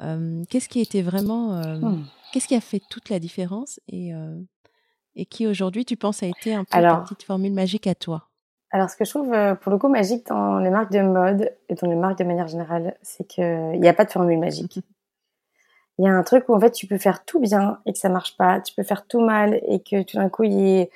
euh, 0.00 0.42
qu'est-ce 0.48 0.68
qui 0.68 0.80
était 0.80 1.02
vraiment, 1.02 1.54
euh, 1.54 1.78
hmm. 1.78 2.04
qu'est-ce 2.32 2.46
qui 2.46 2.54
a 2.54 2.60
fait 2.60 2.80
toute 2.90 3.10
la 3.10 3.18
différence? 3.18 3.80
Et, 3.88 4.12
et 5.16 5.26
qui 5.26 5.46
aujourd'hui 5.46 5.84
tu 5.84 5.96
penses 5.96 6.22
a 6.22 6.26
été 6.26 6.54
un 6.54 6.64
peu 6.64 6.76
Alors, 6.76 6.98
ta 6.98 7.02
petite 7.02 7.24
formule 7.24 7.52
magique 7.52 7.86
à 7.86 7.94
toi? 7.94 8.28
Alors, 8.70 8.90
ce 8.90 8.96
que 8.96 9.04
je 9.04 9.10
trouve 9.10 9.34
pour 9.60 9.72
le 9.72 9.78
coup 9.78 9.88
magique 9.88 10.26
dans 10.26 10.58
les 10.58 10.70
marques 10.70 10.92
de 10.92 11.00
mode 11.00 11.50
et 11.68 11.74
dans 11.74 11.88
les 11.88 11.96
marques 11.96 12.18
de 12.18 12.24
manière 12.24 12.46
générale, 12.46 12.96
c'est 13.02 13.26
qu'il 13.26 13.80
n'y 13.80 13.88
a 13.88 13.94
pas 13.94 14.04
de 14.04 14.10
formule 14.10 14.38
magique. 14.38 14.80
il 15.98 16.04
y 16.04 16.08
a 16.08 16.12
un 16.12 16.22
truc 16.22 16.48
où 16.48 16.54
en 16.54 16.60
fait 16.60 16.70
tu 16.70 16.86
peux 16.86 16.98
faire 16.98 17.24
tout 17.24 17.40
bien 17.40 17.80
et 17.86 17.92
que 17.92 17.98
ça 17.98 18.08
marche 18.08 18.36
pas, 18.36 18.60
tu 18.60 18.74
peux 18.74 18.82
faire 18.82 19.06
tout 19.06 19.20
mal 19.20 19.60
et 19.66 19.80
que 19.80 20.02
tout 20.02 20.16
d'un 20.16 20.28
coup 20.28 20.44
il 20.44 20.52
y, 20.52 20.82
a, 20.82 20.86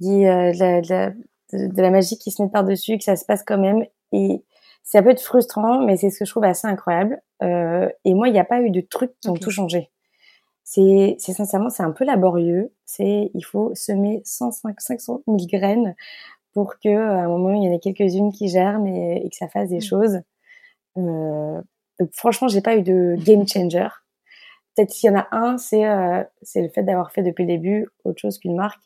il 0.00 0.26
euh, 0.26 0.52
de, 0.52 0.58
la, 0.58 0.80
de, 0.80 0.88
la, 0.88 1.68
de, 1.68 1.82
la, 1.82 1.90
magie 1.90 2.18
qui 2.18 2.30
se 2.30 2.42
met 2.42 2.48
par 2.48 2.64
dessus, 2.64 2.96
que 2.96 3.04
ça 3.04 3.16
se 3.16 3.24
passe 3.24 3.42
quand 3.44 3.58
même 3.58 3.84
et 4.12 4.42
ça 4.82 5.02
peut 5.02 5.10
être 5.10 5.22
frustrant, 5.22 5.80
mais 5.84 5.96
c'est 5.96 6.10
ce 6.10 6.18
que 6.18 6.24
je 6.24 6.30
trouve 6.30 6.44
assez 6.44 6.66
incroyable. 6.66 7.20
Euh, 7.42 7.88
et 8.04 8.14
moi, 8.14 8.28
il 8.28 8.32
n'y 8.32 8.40
a 8.40 8.44
pas 8.44 8.60
eu 8.60 8.70
de 8.70 8.80
trucs 8.80 9.12
qui 9.20 9.28
ont 9.28 9.34
tout 9.34 9.50
changé. 9.50 9.90
C'est, 10.64 11.16
c'est 11.18 11.32
sincèrement, 11.32 11.70
c'est 11.70 11.82
un 11.82 11.92
peu 11.92 12.04
laborieux. 12.04 12.72
C'est, 12.86 13.30
il 13.34 13.44
faut 13.44 13.72
semer 13.74 14.22
105, 14.24 14.80
500 14.80 15.22
000 15.26 15.38
graines 15.52 15.94
pour 16.52 16.78
que 16.80 16.88
à 16.88 17.24
un 17.24 17.28
moment 17.28 17.52
il 17.52 17.62
y 17.64 17.68
en 17.68 17.72
ait 17.72 17.78
quelques-unes 17.78 18.32
qui 18.32 18.48
germent 18.48 18.86
et, 18.86 19.28
que 19.30 19.36
ça 19.36 19.48
fasse 19.48 19.68
des 19.68 19.78
mmh. 19.78 19.82
choses. 19.82 20.20
Euh, 20.96 21.60
donc 22.00 22.10
franchement, 22.12 22.48
j'ai 22.48 22.60
pas 22.60 22.76
eu 22.76 22.82
de 22.82 23.16
game 23.18 23.46
changer 23.46 23.88
peut-être 24.80 24.92
s'il 24.92 25.10
y 25.10 25.14
en 25.14 25.18
a 25.18 25.28
un, 25.32 25.58
c'est 25.58 25.86
euh, 25.86 26.22
c'est 26.42 26.62
le 26.62 26.68
fait 26.68 26.82
d'avoir 26.82 27.12
fait 27.12 27.22
depuis 27.22 27.42
le 27.44 27.48
début 27.48 27.88
autre 28.04 28.18
chose 28.20 28.38
qu'une 28.38 28.56
marque, 28.56 28.82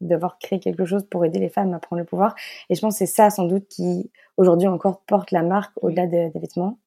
d'avoir 0.00 0.38
créé 0.38 0.60
quelque 0.60 0.84
chose 0.84 1.06
pour 1.08 1.24
aider 1.24 1.38
les 1.38 1.48
femmes 1.48 1.72
à 1.74 1.78
prendre 1.78 2.00
le 2.00 2.06
pouvoir. 2.06 2.34
Et 2.68 2.74
je 2.74 2.80
pense 2.80 2.94
que 2.94 2.98
c'est 2.98 3.06
ça 3.06 3.30
sans 3.30 3.44
doute 3.44 3.66
qui 3.68 4.10
aujourd'hui 4.36 4.68
encore 4.68 5.00
porte 5.06 5.30
la 5.30 5.42
marque 5.42 5.72
au-delà 5.82 6.06
des, 6.06 6.30
vêtements. 6.34 6.78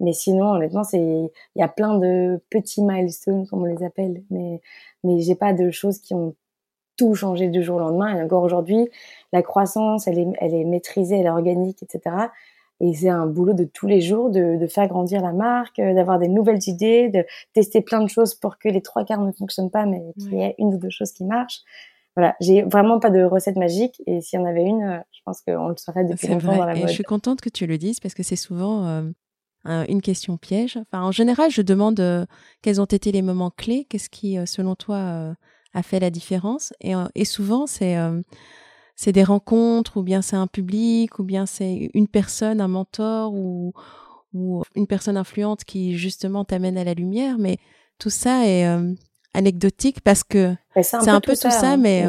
Mais 0.00 0.12
sinon, 0.12 0.52
honnêtement, 0.52 0.84
c'est 0.84 0.98
il 0.98 1.30
y 1.56 1.62
a 1.62 1.68
plein 1.68 1.98
de 1.98 2.42
petits 2.50 2.82
milestones 2.82 3.46
comme 3.46 3.62
on 3.62 3.66
les 3.66 3.84
appelle, 3.84 4.22
mais 4.30 4.60
mais 5.04 5.20
j'ai 5.20 5.34
pas 5.34 5.52
de 5.52 5.70
choses 5.70 5.98
qui 6.00 6.14
ont 6.14 6.34
tout 6.96 7.14
changé 7.14 7.48
du 7.48 7.62
jour 7.62 7.76
au 7.76 7.80
lendemain. 7.80 8.16
Et 8.16 8.22
encore 8.22 8.42
aujourd'hui, 8.42 8.88
la 9.32 9.42
croissance, 9.42 10.06
elle 10.08 10.18
est, 10.18 10.28
elle 10.40 10.54
est 10.54 10.64
maîtrisée, 10.64 11.18
elle 11.18 11.26
est 11.26 11.30
organique, 11.30 11.82
etc. 11.82 12.28
Et 12.80 12.92
c'est 12.94 13.08
un 13.08 13.26
boulot 13.26 13.54
de 13.54 13.64
tous 13.64 13.86
les 13.86 14.00
jours 14.00 14.30
de, 14.30 14.58
de 14.58 14.66
faire 14.66 14.86
grandir 14.88 15.22
la 15.22 15.32
marque, 15.32 15.78
euh, 15.78 15.94
d'avoir 15.94 16.18
des 16.18 16.28
nouvelles 16.28 16.60
idées, 16.66 17.08
de 17.08 17.24
tester 17.54 17.80
plein 17.80 18.02
de 18.02 18.08
choses 18.08 18.34
pour 18.34 18.58
que 18.58 18.68
les 18.68 18.82
trois 18.82 19.04
quarts 19.04 19.22
ne 19.22 19.32
fonctionnent 19.32 19.70
pas, 19.70 19.86
mais 19.86 20.02
qu'il 20.18 20.34
y 20.34 20.42
ait 20.42 20.54
une 20.58 20.74
ou 20.74 20.78
deux 20.78 20.90
choses 20.90 21.12
qui 21.12 21.24
marchent. 21.24 21.60
Voilà, 22.16 22.34
j'ai 22.40 22.62
vraiment 22.62 22.98
pas 22.98 23.10
de 23.10 23.22
recette 23.22 23.56
magique 23.56 24.02
et 24.06 24.20
s'il 24.20 24.38
y 24.38 24.42
en 24.42 24.46
avait 24.46 24.64
une, 24.64 24.82
euh, 24.82 24.98
je 25.12 25.20
pense 25.24 25.40
qu'on 25.40 25.68
le 25.68 25.76
saurait 25.76 26.04
depuis 26.04 26.28
longtemps 26.28 26.48
vrai. 26.48 26.58
dans 26.58 26.66
la 26.66 26.74
mode. 26.74 26.84
Et 26.84 26.88
je 26.88 26.92
suis 26.92 27.04
contente 27.04 27.40
que 27.40 27.48
tu 27.48 27.66
le 27.66 27.78
dises 27.78 28.00
parce 28.00 28.14
que 28.14 28.22
c'est 28.22 28.36
souvent 28.36 28.84
euh, 28.86 29.84
une 29.88 30.02
question 30.02 30.36
piège. 30.36 30.76
Enfin, 30.76 31.02
en 31.02 31.12
général, 31.12 31.50
je 31.50 31.62
demande 31.62 32.26
quels 32.62 32.80
ont 32.80 32.86
été 32.86 33.10
les 33.10 33.22
moments 33.22 33.50
clés, 33.50 33.86
qu'est-ce 33.88 34.08
qui, 34.08 34.38
selon 34.46 34.74
toi, 34.76 35.34
a 35.74 35.82
fait 35.82 35.98
la 35.98 36.10
différence. 36.10 36.72
Et, 36.80 36.92
et 37.14 37.24
souvent, 37.24 37.66
c'est 37.66 37.96
c'est 38.96 39.12
des 39.12 39.22
rencontres, 39.24 39.98
ou 39.98 40.02
bien 40.02 40.22
c'est 40.22 40.36
un 40.36 40.46
public, 40.46 41.18
ou 41.18 41.22
bien 41.22 41.46
c'est 41.46 41.90
une 41.94 42.08
personne, 42.08 42.60
un 42.60 42.68
mentor, 42.68 43.34
ou, 43.34 43.72
ou 44.32 44.62
une 44.74 44.86
personne 44.86 45.18
influente 45.18 45.64
qui 45.64 45.96
justement 45.96 46.44
t'amène 46.44 46.78
à 46.78 46.84
la 46.84 46.94
lumière. 46.94 47.36
Mais 47.38 47.58
tout 47.98 48.10
ça 48.10 48.46
est 48.46 48.66
euh, 48.66 48.92
anecdotique 49.34 50.00
parce 50.00 50.24
que 50.24 50.54
c'est 50.82 50.94
un, 51.08 51.20
peu, 51.20 51.34
tout 51.34 51.50
ça, 51.50 51.72
hein. 51.72 51.76
mais, 51.76 52.08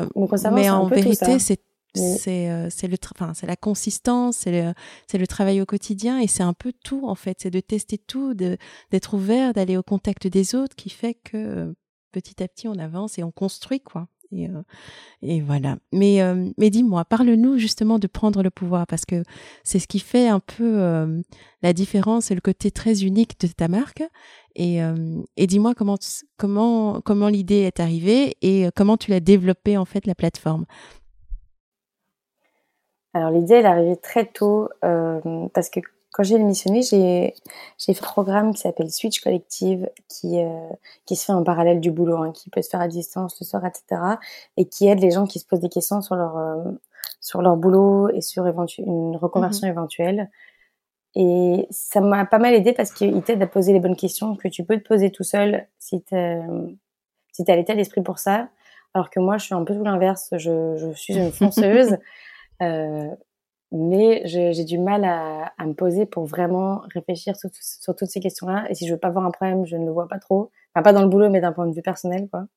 mais 0.51 0.69
en 0.69 0.87
vérité, 0.87 1.39
c'est 1.39 1.61
c'est 1.95 2.49
euh, 2.49 2.69
le 2.83 2.97
enfin 3.15 3.33
c'est 3.33 3.47
la 3.47 3.55
consistance 3.55 4.37
c'est 4.37 4.51
le 4.51 4.73
c'est 5.07 5.17
le 5.17 5.25
travail 5.25 5.61
au 5.61 5.65
quotidien 5.65 6.19
et 6.19 6.27
c'est 6.27 6.43
un 6.43 6.53
peu 6.53 6.71
tout 6.83 7.07
en 7.07 7.15
fait 7.15 7.37
c'est 7.41 7.49
de 7.49 7.59
tester 7.59 7.97
tout 7.97 8.35
de 8.35 8.57
d'être 8.91 9.15
ouvert 9.15 9.53
d'aller 9.53 9.77
au 9.77 9.83
contact 9.83 10.27
des 10.27 10.53
autres 10.53 10.75
qui 10.75 10.89
fait 10.91 11.15
que 11.15 11.37
euh, 11.37 11.73
petit 12.11 12.43
à 12.43 12.47
petit 12.47 12.67
on 12.67 12.77
avance 12.77 13.17
et 13.17 13.23
on 13.23 13.31
construit 13.31 13.79
quoi 13.79 14.07
et, 14.31 14.47
euh, 14.47 14.61
et 15.21 15.41
voilà. 15.41 15.77
Mais, 15.91 16.21
euh, 16.21 16.49
mais 16.57 16.69
dis-moi, 16.69 17.05
parle-nous 17.05 17.57
justement 17.57 17.99
de 17.99 18.07
prendre 18.07 18.43
le 18.43 18.49
pouvoir 18.49 18.87
parce 18.87 19.05
que 19.05 19.23
c'est 19.63 19.79
ce 19.79 19.87
qui 19.87 19.99
fait 19.99 20.27
un 20.27 20.39
peu 20.39 20.79
euh, 20.79 21.21
la 21.61 21.73
différence 21.73 22.31
et 22.31 22.35
le 22.35 22.41
côté 22.41 22.71
très 22.71 23.03
unique 23.03 23.39
de 23.39 23.47
ta 23.47 23.67
marque. 23.67 24.03
Et, 24.55 24.79
et 25.35 25.45
dis-moi 25.45 25.75
comment, 25.75 25.99
comment, 26.35 26.99
comment 27.01 27.27
l'idée 27.27 27.59
est 27.59 27.79
arrivée 27.79 28.35
et 28.41 28.69
comment 28.75 28.97
tu 28.97 29.11
l'as 29.11 29.19
développée 29.19 29.77
en 29.77 29.85
fait 29.85 30.07
la 30.07 30.15
plateforme. 30.15 30.65
Alors 33.13 33.29
l'idée 33.29 33.53
elle 33.53 33.65
est 33.65 33.69
arrivée 33.69 33.97
très 33.97 34.25
tôt 34.25 34.67
parce 34.81 35.69
que 35.69 35.79
quand 36.17 36.23
j'ai 36.23 36.39
démissionné, 36.39 36.81
j'ai 36.81 37.33
fait 37.77 37.91
un 37.91 38.07
programme 38.07 38.51
qui 38.51 38.61
s'appelle 38.61 38.89
Switch 38.89 39.21
Collective, 39.21 39.87
qui 40.09 40.39
euh, 40.39 40.67
qui 41.05 41.15
se 41.15 41.25
fait 41.25 41.31
en 41.31 41.43
parallèle 41.43 41.79
du 41.79 41.91
boulot, 41.91 42.17
hein, 42.17 42.31
qui 42.31 42.49
peut 42.49 42.63
se 42.63 42.69
faire 42.69 42.81
à 42.81 42.87
distance 42.87 43.39
le 43.39 43.45
soir, 43.45 43.63
etc. 43.63 44.01
Et 44.57 44.65
qui 44.65 44.87
aide 44.87 44.99
les 44.99 45.11
gens 45.11 45.27
qui 45.27 45.37
se 45.37 45.45
posent 45.45 45.59
des 45.59 45.69
questions 45.69 46.01
sur 46.01 46.15
leur 46.15 46.35
euh, 46.35 46.71
sur 47.21 47.43
leur 47.43 47.55
boulot 47.55 48.09
et 48.09 48.21
sur 48.21 48.47
une 48.47 49.15
reconversion 49.15 49.67
mhm. 49.67 49.73
éventuelle. 49.73 50.31
Et 51.13 51.67
ça 51.69 52.01
m'a 52.01 52.25
pas 52.25 52.39
mal 52.39 52.55
aidé 52.55 52.73
parce 52.73 52.91
qu'il 52.91 53.21
t'aide 53.21 53.43
à 53.43 53.47
poser 53.47 53.71
les 53.71 53.79
bonnes 53.79 53.95
questions 53.95 54.35
que 54.35 54.47
tu 54.47 54.63
peux 54.63 54.77
te 54.79 54.87
poser 54.87 55.11
tout 55.11 55.23
seul 55.23 55.67
si 55.77 56.01
t'as 56.01 56.39
si 57.31 57.45
t'as 57.45 57.55
l'état 57.55 57.75
d'esprit 57.75 58.01
pour 58.01 58.17
ça. 58.17 58.49
Alors 58.95 59.11
que 59.11 59.19
moi, 59.19 59.37
je 59.37 59.45
suis 59.45 59.53
un 59.53 59.63
peu 59.63 59.75
tout 59.75 59.83
l'inverse. 59.83 60.29
Je, 60.31 60.77
je 60.77 60.91
suis 60.93 61.15
une 61.15 61.31
fonceuse. 61.31 61.97
euh, 62.63 63.09
mais 63.71 64.21
j'ai 64.25 64.63
du 64.63 64.77
mal 64.77 65.03
à, 65.03 65.53
à, 65.57 65.65
me 65.65 65.73
poser 65.73 66.05
pour 66.05 66.25
vraiment 66.25 66.83
réfléchir 66.93 67.35
sur, 67.35 67.49
sur 67.61 67.95
toutes 67.95 68.09
ces 68.09 68.19
questions-là. 68.19 68.65
Et 68.69 68.75
si 68.75 68.87
je 68.87 68.93
veux 68.93 68.99
pas 68.99 69.09
voir 69.09 69.25
un 69.25 69.31
problème, 69.31 69.65
je 69.65 69.75
ne 69.75 69.85
le 69.85 69.91
vois 69.91 70.07
pas 70.07 70.19
trop. 70.19 70.51
Enfin, 70.73 70.83
pas 70.83 70.93
dans 70.93 71.01
le 71.01 71.09
boulot, 71.09 71.29
mais 71.29 71.41
d'un 71.41 71.51
point 71.51 71.67
de 71.67 71.73
vue 71.73 71.81
personnel, 71.81 72.29
quoi. 72.29 72.47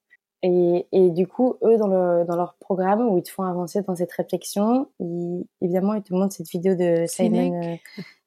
Et, 0.43 0.87
et 0.93 1.11
du 1.11 1.27
coup, 1.27 1.57
eux, 1.63 1.77
dans, 1.77 1.89
le, 1.89 2.25
dans 2.25 2.37
leur 2.37 2.55
programme 2.55 3.07
où 3.09 3.19
ils 3.19 3.23
te 3.23 3.31
font 3.31 3.43
avancer 3.43 3.83
dans 3.83 3.95
cette 3.95 4.13
réflexion, 4.13 4.89
ils, 4.99 5.45
évidemment, 5.61 5.95
ils 5.95 6.03
te 6.03 6.15
montrent 6.15 6.35
cette 6.35 6.49
vidéo 6.49 6.75
de 6.75 7.05
Simon 7.07 7.79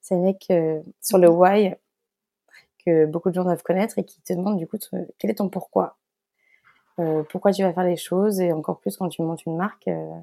Sinek 0.01 0.45
euh, 0.51 0.53
euh, 0.53 0.81
sur 1.01 1.17
le 1.17 1.29
why 1.29 1.75
que 2.85 3.05
beaucoup 3.05 3.29
de 3.29 3.35
gens 3.35 3.43
doivent 3.43 3.63
connaître 3.63 3.97
et 3.97 4.03
qui 4.03 4.21
te 4.21 4.33
demandent 4.33 4.57
du 4.57 4.67
coup 4.67 4.77
quel 5.17 5.31
est 5.31 5.35
ton 5.35 5.49
pourquoi? 5.49 5.97
Euh, 6.99 7.23
pourquoi 7.23 7.51
tu 7.51 7.63
vas 7.63 7.73
faire 7.73 7.83
les 7.83 7.97
choses? 7.97 8.39
Et 8.39 8.51
encore 8.51 8.79
plus 8.79 8.97
quand 8.97 9.09
tu 9.09 9.21
montes 9.21 9.45
une 9.45 9.57
marque, 9.57 9.87
euh, 9.87 10.13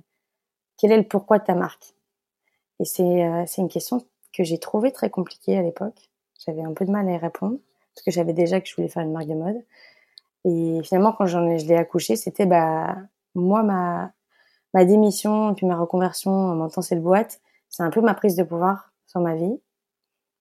quel 0.77 0.93
est 0.93 0.99
le 0.99 1.03
pourquoi 1.05 1.39
de 1.39 1.45
ta 1.45 1.55
marque? 1.55 1.95
Et 2.81 2.85
c'est 2.85 3.25
euh, 3.25 3.45
c'est 3.47 3.63
une 3.63 3.69
question 3.69 4.05
que 4.33 4.43
j'ai 4.43 4.59
trouvée 4.59 4.93
très 4.93 5.11
compliquée 5.11 5.57
à 5.57 5.63
l'époque. 5.63 6.11
J'avais 6.45 6.63
un 6.63 6.73
peu 6.73 6.85
de 6.85 6.91
mal 6.91 7.09
à 7.09 7.13
y 7.13 7.17
répondre 7.17 7.59
parce 7.95 8.05
que 8.05 8.11
j'avais 8.11 8.33
déjà 8.33 8.61
que 8.61 8.69
je 8.69 8.75
voulais 8.75 8.89
faire 8.89 9.03
une 9.03 9.13
marque 9.13 9.29
de 9.29 9.35
mode. 9.35 9.63
Et 10.45 10.81
finalement, 10.83 11.13
quand 11.13 11.27
ai, 11.27 11.59
je 11.59 11.67
l'ai 11.67 11.77
accouché, 11.77 12.17
c'était 12.17 12.47
bah 12.47 12.97
moi 13.35 13.63
ma 13.63 14.13
ma 14.75 14.85
démission 14.85 15.55
puis 15.55 15.67
ma 15.67 15.77
reconversion 15.77 16.31
en 16.33 16.55
montant 16.57 16.83
cette 16.83 17.03
boîte, 17.03 17.41
c'est 17.69 17.83
un 17.83 17.91
peu 17.91 18.01
ma 18.01 18.15
prise 18.15 18.37
de 18.37 18.43
pouvoir 18.43 18.93
sur 19.07 19.21
ma 19.21 19.35
vie. 19.35 19.61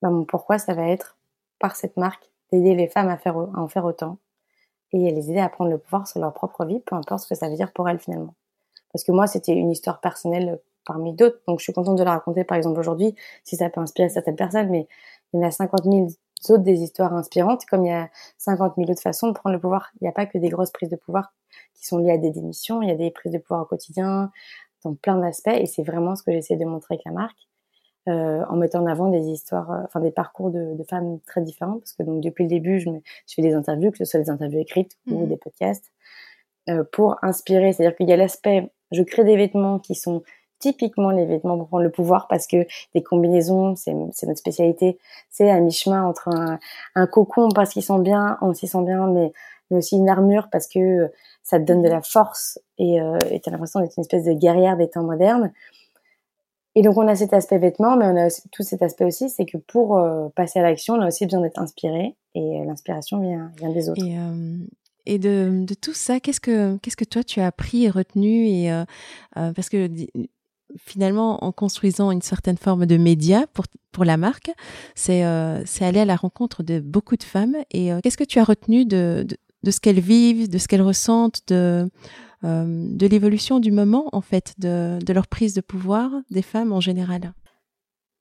Bah, 0.02 0.10
mon 0.10 0.25
pourquoi, 0.25 0.58
ça 0.60 0.73
va 0.73 0.88
être 0.88 1.17
par 1.60 1.75
cette 1.75 1.97
marque 1.97 2.32
d'aider 2.52 2.75
les 2.75 2.88
femmes 2.88 3.10
à 3.10 3.17
faire 3.17 3.38
à 3.38 3.60
en 3.60 3.67
faire 3.67 3.86
autant 3.86 4.17
et 4.91 5.12
les 5.12 5.30
aider 5.30 5.39
à 5.39 5.49
prendre 5.49 5.69
le 5.69 5.78
pouvoir 5.78 6.08
sur 6.08 6.19
leur 6.19 6.34
propre 6.34 6.65
vie, 6.65 6.80
peu 6.80 6.95
importe 6.95 7.23
ce 7.23 7.30
que 7.30 7.36
ça 7.36 7.49
veut 7.49 7.56
dire 7.56 7.71
pour 7.73 7.88
elles 7.89 7.99
finalement. 7.99 8.34
Parce 8.91 9.04
que 9.04 9.12
moi, 9.12 9.28
c'était 9.28 9.54
une 9.54 9.69
histoire 9.69 9.99
personnelle 9.99 10.60
parmi 10.86 11.13
d'autres. 11.13 11.39
Donc 11.48 11.60
je 11.60 11.63
suis 11.63 11.74
contente 11.74 11.98
de 11.98 12.04
la 12.04 12.12
raconter 12.12 12.44
par 12.44 12.58
exemple 12.58 12.80
aujourd'hui, 12.80 13.15
si 13.44 13.56
ça 13.56 13.70
peut 13.70 13.82
inspirer 13.82 14.10
certaines 14.10 14.36
personnes, 14.36 14.70
mais 14.70 14.88
il 15.34 15.39
y 15.39 15.44
en 15.44 15.48
a 15.48 15.52
50 15.52 15.84
000 15.84 16.08
autres 16.50 16.63
des 16.63 16.82
histoires 16.82 17.13
inspirantes, 17.13 17.65
comme 17.65 17.86
il 17.86 17.89
y 17.89 17.94
a 17.94 18.10
50 18.38 18.76
000 18.78 18.89
autres 18.89 19.02
façons 19.02 19.28
de 19.28 19.34
prendre 19.34 19.54
le 19.54 19.60
pouvoir. 19.60 19.92
Il 20.00 20.06
n'y 20.06 20.10
a 20.10 20.13
pas 20.13 20.26
que 20.26 20.38
des 20.38 20.50
grosses 20.50 20.72
prises 20.72 20.89
de 20.89 20.96
pouvoir. 20.96 21.34
qui 21.76 21.86
sont 21.86 21.98
liées 21.98 22.12
à 22.12 22.18
des 22.18 22.32
démissions, 22.32 22.82
il 22.82 22.89
y 22.89 22.92
a 22.92 22.96
des 22.96 23.12
prises 23.12 23.32
de 23.32 23.38
pouvoir 23.38 23.62
au 23.62 23.65
quotidien, 23.65 24.32
dans 24.84 24.96
plein 24.96 25.18
d'aspects, 25.18 25.48
et 25.48 25.65
c'est 25.65 25.84
vraiment 25.84 26.15
ce 26.15 26.24
que 26.24 26.32
j'essaie 26.32 26.56
de 26.56 26.65
montrer 26.65 26.96
avec 26.96 27.06
la 27.06 27.12
marque. 27.12 27.50
Euh, 28.08 28.44
en 28.50 28.56
mettant 28.56 28.82
en 28.82 28.88
avant 28.88 29.10
des 29.10 29.28
histoires, 29.28 29.70
euh, 29.72 29.84
enfin 29.84 30.00
des 30.00 30.10
parcours 30.10 30.50
de, 30.50 30.74
de, 30.74 30.84
femmes 30.84 31.20
très 31.28 31.42
différents, 31.42 31.78
parce 31.78 31.94
que 31.94 32.02
donc 32.02 32.22
depuis 32.24 32.44
le 32.44 32.50
début, 32.50 32.80
je, 32.80 32.89
me, 32.89 33.02
je 33.28 33.36
fais 33.36 33.42
des 33.42 33.54
interviews, 33.54 33.92
que 33.92 33.98
ce 33.98 34.06
soit 34.06 34.20
des 34.20 34.30
interviews 34.30 34.60
écrites 34.60 34.98
ou 35.08 35.20
mhm. 35.20 35.28
des 35.28 35.38
podcasts, 35.38 35.92
euh, 36.70 36.84
pour 36.92 37.18
inspirer. 37.22 37.74
C'est-à-dire 37.74 37.96
qu'il 37.96 38.10
y 38.10 38.13
a 38.13 38.18
l'aspect, 38.18 38.72
je 38.92 39.04
crée 39.04 39.26
des 39.26 39.36
vêtements 39.36 39.80
qui 39.80 39.96
sont 39.96 40.24
typiquement 40.60 41.10
les 41.12 41.26
vêtements 41.26 41.58
prendre 41.65 41.84
le 41.84 41.91
pouvoir, 41.91 42.28
parce 42.28 42.48
que 42.48 42.67
des 42.93 43.04
combinaisons, 43.04 43.76
c'est 43.76 43.93
notre 43.93 44.39
spécialité, 44.39 44.98
c'est 45.30 45.50
à 45.50 45.60
mi-chemin 45.60 46.04
entre 46.04 46.30
un, 46.30 46.60
un, 46.95 47.08
cocon 47.08 47.50
parce 47.50 47.72
qu'ils 47.72 47.84
sent 47.84 48.00
bien, 48.00 48.38
on 48.41 48.54
s'y 48.54 48.67
sent 48.67 48.84
bien, 48.84 49.08
mais, 49.08 49.32
aussi 49.72 49.98
une 49.98 50.10
armure 50.10 50.50
parce 50.52 50.67
que 50.67 51.12
ça 51.43 51.60
te 51.60 51.63
donne 51.63 51.84
de 51.84 51.89
la 51.89 52.02
force 52.02 52.60
et 52.80 53.00
euh, 53.00 53.19
tu 53.19 53.48
as 53.48 53.52
l'impression 53.52 53.80
d'être 53.80 53.95
une 53.98 54.02
espèce 54.02 54.24
de 54.24 54.34
guerrière 54.34 54.78
des 54.78 54.89
temps 54.89 55.04
modernes. 55.04 55.52
Et 56.76 56.82
donc 56.82 56.98
on 56.98 57.08
a 57.08 57.15
cet 57.15 57.34
aspect 57.34 57.58
vêtements, 57.58 57.98
mais 57.98 58.06
on 58.06 58.15
a 58.15 58.30
tout 58.52 58.63
cet 58.63 58.82
aspect 58.82 59.06
aussi, 59.06 59.30
c'est 59.30 59.45
que 59.45 59.58
pour 59.58 59.98
euh, 59.98 60.30
passer 60.36 60.60
à 60.60 60.62
l'action, 60.62 60.93
on 60.93 61.02
a 61.02 61.08
aussi 61.08 61.26
besoin 61.26 61.41
d'être 61.41 61.60
inspiré, 61.60 62.15
et 62.36 62.62
euh, 62.62 62.65
l'inspiration 62.65 63.19
vient, 63.19 63.52
des 63.74 63.89
autres. 63.89 64.02
Et, 64.06 64.17
euh, 65.17 65.65
de, 65.65 65.74
tout 65.74 65.93
ça, 65.93 66.19
qu'est-ce 66.19 66.39
que 66.39 66.78
qu'est-ce 66.78 66.95
que 66.95 67.06
toi 67.06 67.24
tu 67.24 67.41
as 67.41 67.48
appris 67.48 67.86
et 67.86 67.89
retenu 67.89 68.48
et 68.48 68.72
parce 69.34 69.67
que 69.69 69.89
finalement, 70.77 71.43
en 71.43 71.51
construisant 71.51 72.12
une 72.12 72.21
certaine 72.21 72.58
forme 72.58 72.86
de 72.86 72.97
média 72.97 73.45
pour, 73.53 73.65
pour 73.91 74.05
la 74.05 74.17
marque, 74.17 74.51
c'est 74.95 75.23
c'est 75.65 75.86
aller 75.86 75.99
à 75.99 76.05
la 76.05 76.15
rencontre 76.15 76.63
de 76.63 76.79
beaucoup 76.79 77.15
de 77.15 77.23
femmes. 77.23 77.55
Et 77.71 77.91
qu'est-ce 78.03 78.17
que 78.17 78.23
tu 78.23 78.39
as 78.39 78.43
retenu 78.43 78.86
de, 78.86 79.25
de, 79.27 79.38
de 79.63 79.71
ce 79.71 79.79
qu'elles 79.79 79.99
vivent, 79.99 80.49
de 80.49 80.58
ce 80.58 80.67
qu'elles 80.67 80.82
ressentent, 80.82 81.41
de 81.47 81.89
euh, 82.45 82.88
de 82.89 83.05
l'évolution 83.05 83.60
du 83.60 83.71
moment, 83.71 84.08
en 84.13 84.21
fait, 84.21 84.53
de, 84.58 84.97
de, 85.03 85.13
leur 85.13 85.27
prise 85.27 85.53
de 85.53 85.60
pouvoir 85.60 86.10
des 86.32 86.41
femmes 86.41 86.71
en 86.71 86.79
général? 86.79 87.34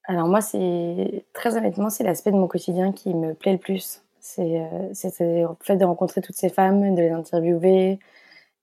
Alors 0.05 0.27
moi, 0.27 0.41
c'est 0.41 1.25
très 1.35 1.57
honnêtement, 1.57 1.89
c'est 1.89 2.03
l'aspect 2.03 2.33
de 2.33 2.37
mon 2.37 2.49
quotidien 2.49 2.91
qui 2.93 3.15
me 3.15 3.35
plaît 3.35 3.53
le 3.53 3.59
plus. 3.59 4.03
C'est 4.19 4.61
euh, 4.61 4.89
le 5.21 5.47
fait 5.61 5.77
de 5.77 5.85
rencontrer 5.85 6.21
toutes 6.21 6.35
ces 6.35 6.49
femmes, 6.49 6.97
de 6.97 7.01
les 7.01 7.11
interviewer 7.11 8.01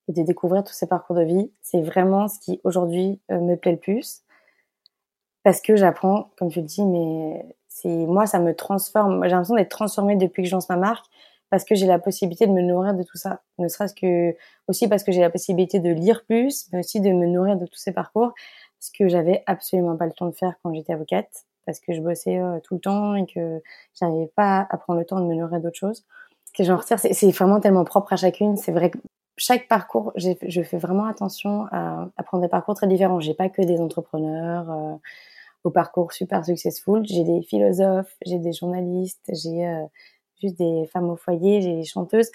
et 0.08 0.14
de 0.14 0.22
découvrir 0.24 0.64
tous 0.64 0.74
ces 0.74 0.88
parcours 0.88 1.16
de 1.16 1.24
vie. 1.24 1.52
C'est 1.62 1.82
vraiment 1.82 2.28
ce 2.28 2.40
qui 2.40 2.62
aujourd'hui 2.64 3.20
euh, 3.32 3.40
me 3.40 3.56
plaît 3.56 3.72
le 3.72 3.78
plus 3.78 4.24
parce 5.46 5.62
que 5.62 5.76
j'apprends, 5.76 6.32
comme 6.38 6.50
tu 6.50 6.60
le 6.60 6.66
dis, 6.66 6.84
mais 6.84 7.46
c'est 7.68 7.88
moi, 7.88 8.26
ça 8.26 8.40
me 8.40 8.56
transforme. 8.56 9.24
J'ai 9.26 9.30
l'impression 9.30 9.56
d'être 9.56 9.70
transformée 9.70 10.16
depuis 10.16 10.42
que 10.42 10.50
je 10.50 10.56
lance 10.56 10.70
ma 10.70 10.76
marque 10.76 11.06
parce 11.52 11.64
que 11.64 11.76
j'ai 11.76 11.86
la 11.86 12.00
possibilité 12.00 12.48
de 12.48 12.52
me 12.52 12.64
nourrir 12.64 12.96
de 12.96 13.04
tout 13.04 13.18
ça. 13.18 13.42
Ne 13.60 13.68
serait-ce 13.68 13.94
que 13.94 14.36
aussi 14.68 14.88
parce 14.88 15.04
que 15.04 15.12
j'ai 15.12 15.22
la 15.22 15.30
possibilité 15.30 15.80
de 15.80 15.92
lire 15.92 16.26
plus, 16.26 16.68
mais 16.72 16.80
aussi 16.80 17.00
de 17.00 17.12
me 17.12 17.28
nourrir 17.28 17.58
de 17.58 17.68
tous 17.68 17.78
ces 17.78 17.92
parcours, 17.92 18.34
ce 18.80 18.90
que 18.92 19.08
j'avais 19.08 19.44
absolument 19.46 19.96
pas 19.96 20.08
le 20.08 20.14
temps 20.14 20.26
de 20.26 20.36
faire 20.36 20.56
quand 20.64 20.74
j'étais 20.74 20.94
avocate, 20.94 21.46
parce 21.68 21.80
que 21.80 21.94
je 21.94 22.02
bossais 22.02 22.40
euh, 22.40 22.60
tout 22.64 22.74
le 22.74 22.80
temps 22.80 23.14
et 23.14 23.28
que 23.28 23.62
j'arrivais 23.94 24.32
pas 24.36 24.66
à 24.70 24.78
prendre 24.78 25.00
le 25.00 25.06
temps 25.06 25.20
de 25.20 25.26
me 25.26 25.36
nourrir 25.36 25.60
d'autres 25.60 25.78
choses. 25.78 26.06
Ce 26.46 26.54
que 26.58 26.64
j'en 26.64 26.78
retire, 26.78 26.98
c'est 26.98 27.32
vraiment 27.32 27.60
tellement 27.60 27.84
propre 27.84 28.14
à 28.14 28.16
chacune. 28.16 28.58
C'est 28.58 28.72
vrai 28.72 28.90
chaque 29.38 29.68
parcours, 29.68 30.14
je 30.16 30.62
fais 30.64 30.78
vraiment 30.78 31.06
attention 31.06 31.66
à, 31.72 32.08
prendre 32.26 32.44
des 32.44 32.50
parcours 32.50 32.76
très 32.76 32.88
différents. 32.88 33.20
J'ai 33.20 33.34
pas 33.34 33.50
que 33.50 33.62
des 33.62 33.80
entrepreneurs. 33.80 34.72
Euh, 34.72 34.96
au 35.66 35.72
parcours 35.72 36.14
super 36.14 36.46
successful. 36.46 37.04
J'ai 37.06 37.24
des 37.24 37.42
philosophes, 37.42 38.16
j'ai 38.26 38.40
des 38.40 38.54
journalistes, 38.54 39.30
j'ai 39.34 39.68
euh, 39.68 39.84
juste 40.42 40.58
des 40.58 40.86
femmes 40.94 41.10
au 41.10 41.16
foyer, 41.18 41.62
j'ai 41.62 41.76
des 41.76 41.84
chanteuses. 41.84 42.32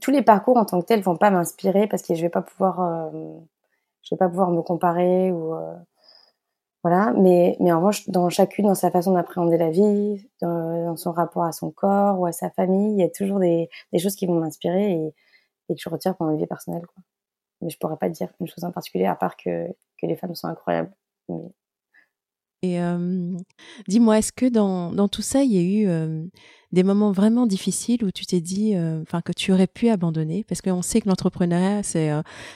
Tous 0.00 0.10
les 0.10 0.22
parcours 0.22 0.56
en 0.56 0.64
tant 0.64 0.80
que 0.80 0.86
tels 0.86 1.02
vont 1.02 1.16
pas 1.16 1.30
m'inspirer 1.30 1.86
parce 1.86 2.02
que 2.02 2.14
je 2.14 2.22
vais 2.22 2.28
pas 2.30 2.42
pouvoir, 2.42 2.80
euh, 2.80 3.38
je 4.02 4.14
vais 4.14 4.18
pas 4.18 4.28
pouvoir 4.28 4.50
me 4.50 4.62
comparer 4.62 5.30
ou 5.30 5.54
euh, 5.54 5.74
voilà. 6.82 7.12
Mais 7.16 7.56
mais 7.60 7.72
en 7.72 7.78
revanche, 7.78 8.08
dans 8.08 8.28
chacune, 8.30 8.66
dans 8.66 8.74
sa 8.74 8.90
façon 8.90 9.12
d'appréhender 9.12 9.58
la 9.58 9.70
vie, 9.70 10.28
dans, 10.40 10.96
son 10.96 11.12
rapport 11.12 11.44
à 11.44 11.52
son 11.52 11.70
corps 11.70 12.18
ou 12.18 12.26
à 12.26 12.32
sa 12.32 12.50
famille, 12.50 12.94
il 12.94 13.00
y 13.00 13.02
a 13.04 13.10
toujours 13.10 13.40
des, 13.40 13.68
des 13.92 13.98
choses 13.98 14.16
qui 14.16 14.26
vont 14.26 14.40
m'inspirer 14.40 14.92
et, 14.92 15.14
et, 15.68 15.74
que 15.74 15.80
je 15.80 15.88
retire 15.88 16.16
pour 16.16 16.26
ma 16.26 16.36
vie 16.36 16.46
personnelle. 16.46 16.86
Quoi. 16.86 17.02
Mais 17.60 17.70
je 17.70 17.78
pourrais 17.78 17.96
pas 17.96 18.08
dire 18.08 18.28
une 18.40 18.46
chose 18.46 18.64
en 18.64 18.72
particulier 18.72 19.06
à 19.06 19.14
part 19.14 19.36
que 19.36 19.68
que 20.00 20.06
les 20.06 20.16
femmes 20.16 20.34
sont 20.34 20.48
incroyables. 20.48 20.92
Et 22.62 22.78
dis-moi, 23.86 24.18
est-ce 24.18 24.32
que 24.32 24.46
dans, 24.46 24.92
dans, 24.92 25.06
tout 25.06 25.22
ça, 25.22 25.44
il 25.44 25.52
y 25.52 25.58
a 25.58 25.62
eu 25.62 26.28
des 26.72 26.82
moments 26.82 27.12
vraiment 27.12 27.46
difficiles 27.46 28.04
où 28.04 28.10
tu 28.10 28.26
t'es 28.26 28.40
dit, 28.40 28.74
enfin, 29.02 29.20
que 29.20 29.32
tu 29.32 29.52
aurais 29.52 29.68
pu 29.68 29.88
abandonner? 29.88 30.44
Parce 30.44 30.60
qu'on 30.60 30.82
sait 30.82 31.00
que 31.00 31.08
l'entrepreneuriat, 31.08 31.84
c'est 31.84 32.10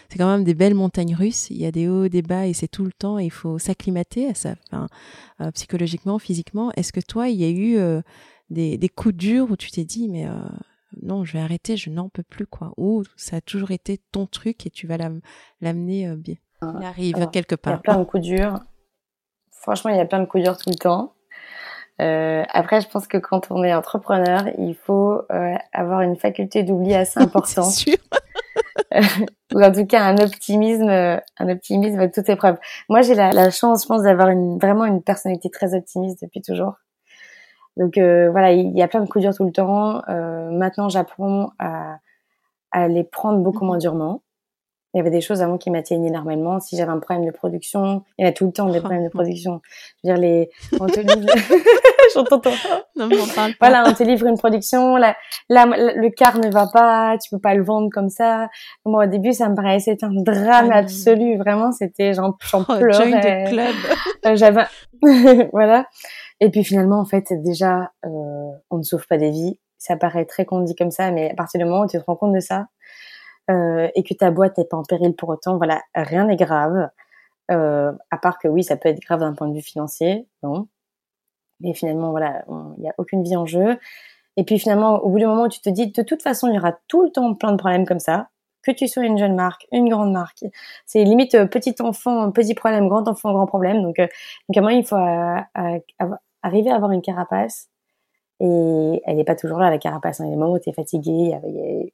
c'est 0.09 0.19
quand 0.19 0.31
même 0.31 0.45
des 0.45 0.55
belles 0.55 0.75
montagnes 0.75 1.15
russes. 1.15 1.51
Il 1.51 1.59
y 1.59 1.67
a 1.67 1.71
des 1.71 1.89
hauts, 1.89 2.09
des 2.09 2.23
bas, 2.23 2.47
et 2.49 2.53
c'est 2.53 2.69
tout 2.69 2.85
le 2.85 2.93
temps. 2.93 3.19
Et 3.19 3.27
il 3.27 3.31
faut 3.31 3.59
s'acclimater 3.59 4.29
à 4.29 4.35
ça, 4.35 4.57
psychologiquement, 5.55 6.19
physiquement. 6.19 6.73
Est-ce 6.77 6.93
que 6.93 7.01
toi, 7.01 7.29
il 7.29 7.41
y 7.41 7.45
a 7.45 7.51
eu 7.51 8.03
des, 8.51 8.79
des 8.79 8.89
coups 8.89 9.15
durs 9.15 9.51
où 9.51 9.57
tu 9.57 9.71
t'es 9.71 9.85
dit, 9.85 10.09
mais 10.09 10.27
non, 11.01 11.25
je 11.25 11.35
vais 11.35 11.41
arrêter, 11.41 11.77
je 11.77 11.91
n'en 11.91 12.09
peux 12.09 12.23
plus, 12.23 12.47
quoi. 12.47 12.73
Ou 12.77 13.05
ça 13.17 13.37
a 13.37 13.41
toujours 13.41 13.71
été 13.71 14.01
ton 14.13 14.27
truc 14.27 14.67
et 14.67 14.71
tu 14.71 14.87
vas 14.87 14.97
l'amener 15.61 16.15
bien. 16.17 16.37
Il 16.63 16.85
arrive 16.85 17.29
quelque 17.33 17.55
part. 17.55 17.73
Il 17.73 17.77
y 17.77 17.79
a 17.79 17.81
plein 17.81 17.99
de 17.99 18.05
coups 18.05 18.23
durs. 18.23 18.61
Franchement, 19.51 19.91
il 19.91 19.97
y 19.97 20.01
a 20.01 20.07
plein 20.07 20.21
de 20.21 20.27
coups 20.27 20.45
durs 20.45 20.57
tout 20.57 20.71
le 20.71 20.77
temps. 20.77 21.15
Euh, 22.01 22.43
après, 22.51 22.81
je 22.81 22.89
pense 22.89 23.07
que 23.07 23.19
quand 23.19 23.51
on 23.51 23.63
est 23.63 23.75
entrepreneur, 23.75 24.49
il 24.59 24.75
faut 24.75 25.23
euh, 25.31 25.55
avoir 25.73 26.01
une 26.01 26.17
faculté 26.17 26.63
d'oubli 26.63 26.95
assez 26.95 27.21
importante. 27.21 27.71
sûr. 27.71 27.97
ou 29.55 29.63
en 29.63 29.73
tout 29.73 29.87
cas 29.87 30.03
un 30.03 30.19
optimisme, 30.19 30.89
un 30.89 31.49
optimisme 31.49 32.01
à 32.01 32.09
toute 32.09 32.29
épreuve. 32.29 32.59
Moi, 32.89 33.03
j'ai 33.03 33.15
la, 33.15 33.31
la, 33.31 33.51
chance, 33.51 33.83
je 33.83 33.89
pense, 33.89 34.03
d'avoir 34.03 34.29
une, 34.29 34.59
vraiment 34.59 34.85
une 34.85 35.03
personnalité 35.03 35.51
très 35.51 35.75
optimiste 35.75 36.23
depuis 36.23 36.43
toujours. 36.43 36.75
Donc 37.77 37.99
euh, 37.99 38.31
voilà, 38.31 38.53
il 38.53 38.77
y 38.77 38.83
a 38.83 38.89
plein 38.89 39.01
de 39.01 39.09
coups 39.09 39.25
durs 39.25 39.35
tout 39.35 39.45
le 39.45 39.53
temps. 39.53 40.03
Euh, 40.09 40.51
maintenant, 40.51 40.89
j'apprends 40.89 41.53
à, 41.59 41.99
à 42.71 42.89
les 42.89 43.05
prendre 43.05 43.39
beaucoup 43.39 43.65
moins 43.65 43.79
durement 43.79 44.23
il 44.95 44.99
y 44.99 45.01
avait 45.01 45.11
des 45.11 45.23
choses 45.23 45.41
avant 45.41 45.57
qui 45.57 45.71
m'atteignaient 45.71 46.09
énormément. 46.09 46.61
Si 46.61 46.77
j'avais 46.77 46.91
un 46.91 46.99
problème 46.99 47.27
de 47.27 47.31
production, 47.31 48.05
il 48.19 48.27
y 48.27 48.29
a 48.29 48.33
tout 48.33 48.45
le 48.45 48.53
temps 48.53 48.69
des 48.69 48.81
problèmes 48.81 49.05
de 49.05 49.09
production. 49.09 49.63
Je 50.05 50.11
veux 50.11 50.15
dire, 50.15 50.23
les, 50.23 50.51
on 50.79 50.87
te 50.87 51.01
livre, 51.17 51.35
j'entends 52.15 52.43
Non, 52.97 53.07
mais 53.07 53.19
on 53.19 53.27
parle 53.27 53.53
pas. 53.55 53.71
Voilà, 53.71 53.89
on 53.89 53.95
te 53.95 54.03
livre 54.03 54.27
une 54.27 54.37
production, 54.37 54.97
là, 54.97 55.17
là, 55.49 55.65
le 55.65 56.11
car 56.11 56.39
ne 56.39 56.51
va 56.51 56.67
pas, 56.71 57.17
tu 57.23 57.31
peux 57.31 57.39
pas 57.39 57.55
le 57.55 57.63
vendre 57.63 57.89
comme 57.91 58.11
ça. 58.11 58.51
Moi, 58.85 59.05
au 59.05 59.09
début, 59.09 59.33
ça 59.33 59.49
me 59.49 59.55
paraissait 59.55 59.97
un 60.03 60.13
drame 60.13 60.69
ah 60.71 60.79
absolu. 60.79 61.39
Vraiment, 61.39 61.73
c'était, 61.73 62.13
j'en, 62.13 62.37
j'en 62.51 62.61
oh, 62.69 62.77
pleurais. 62.77 63.45
club. 63.49 63.75
Euh, 64.27 64.37
j'avais, 64.37 64.65
voilà. 65.53 65.87
Et 66.43 66.51
puis 66.51 66.65
finalement, 66.65 66.99
en 66.99 67.05
fait, 67.05 67.33
déjà, 67.33 67.93
euh, 68.05 68.51
on 68.71 68.79
ne 68.79 68.83
sauve 68.83 69.07
pas 69.07 69.17
des 69.17 69.31
vies. 69.31 69.61
Ça 69.79 69.97
paraît 69.97 70.25
très 70.25 70.45
con 70.45 70.61
dit 70.63 70.75
comme 70.75 70.91
ça, 70.91 71.13
mais 71.13 71.31
à 71.31 71.35
partir 71.35 71.61
du 71.61 71.65
moment 71.65 71.83
où 71.83 71.87
tu 71.87 71.97
te 71.97 72.05
rends 72.05 72.17
compte 72.17 72.35
de 72.35 72.41
ça, 72.41 72.67
euh, 73.49 73.89
et 73.95 74.03
que 74.03 74.13
ta 74.13 74.33
boîte 74.33 74.59
n'est 74.59 74.65
pas 74.65 74.77
en 74.77 74.83
péril 74.83 75.15
pour 75.15 75.29
autant, 75.29 75.57
voilà, 75.57 75.81
rien 75.95 76.25
n'est 76.25 76.35
grave. 76.35 76.91
Euh, 77.53 77.93
à 78.11 78.19
part 78.19 78.41
que 78.41 78.49
oui, 78.49 78.65
ça 78.65 78.77
peut 78.77 78.89
être 78.89 79.01
grave 79.01 79.21
d'un 79.21 79.35
point 79.35 79.47
de 79.47 79.55
vue 79.55 79.63
financier, 79.63 80.27
non. 80.43 80.67
Mais 81.61 81.75
finalement, 81.75 82.11
voilà, 82.11 82.45
il 82.77 82.83
n'y 82.83 82.89
a 82.89 82.95
aucune 82.99 83.23
vie 83.23 83.37
en 83.37 83.47
jeu. 83.47 83.79
Et 84.37 84.43
puis 84.45 84.59
finalement, 84.59 84.97
au 84.97 85.11
bout 85.11 85.21
du 85.21 85.27
moment 85.27 85.45
où 85.45 85.49
tu 85.49 85.61
te 85.61 85.71
dis, 85.71 85.93
de 85.93 86.03
toute 86.03 86.23
façon, 86.23 86.49
il 86.49 86.57
y 86.57 86.59
aura 86.59 86.73
tout 86.89 87.05
le 87.05 87.11
temps 87.11 87.35
plein 87.35 87.53
de 87.53 87.57
problèmes 87.57 87.87
comme 87.87 88.01
ça, 88.01 88.31
que 88.65 88.73
tu 88.73 88.89
sois 88.89 89.05
une 89.05 89.19
jeune 89.19 89.37
marque, 89.37 89.67
une 89.73 89.89
grande 89.89 90.13
marque. 90.13 90.45
C'est 90.87 91.05
limite 91.05 91.35
euh, 91.37 91.47
petit 91.47 91.75
enfant, 91.81 92.33
petit 92.33 92.55
problème, 92.55 92.89
grand 92.89 93.07
enfant, 93.09 93.33
grand 93.33 93.47
problème. 93.47 93.83
Donc, 93.83 93.99
euh, 94.01 94.09
donc 94.49 94.71
il 94.73 94.85
faut 94.85 94.97
arriver 96.43 96.71
à 96.71 96.77
avoir 96.77 96.91
une 96.93 97.03
carapace 97.03 97.69
et 98.41 99.03
elle 99.05 99.17
n'est 99.17 99.25
pas 99.25 99.37
toujours 99.37 99.59
là, 99.59 99.71
la 99.71 99.79
carapace. 99.79 100.21
Hein. 100.21 100.25
Il 100.25 100.29
y 100.29 100.33
a 100.33 100.35
des 100.35 100.41
moments 100.41 100.55
où 100.55 100.59
tu 100.59 100.69
es 100.69 100.73
fatigué, 100.73 101.39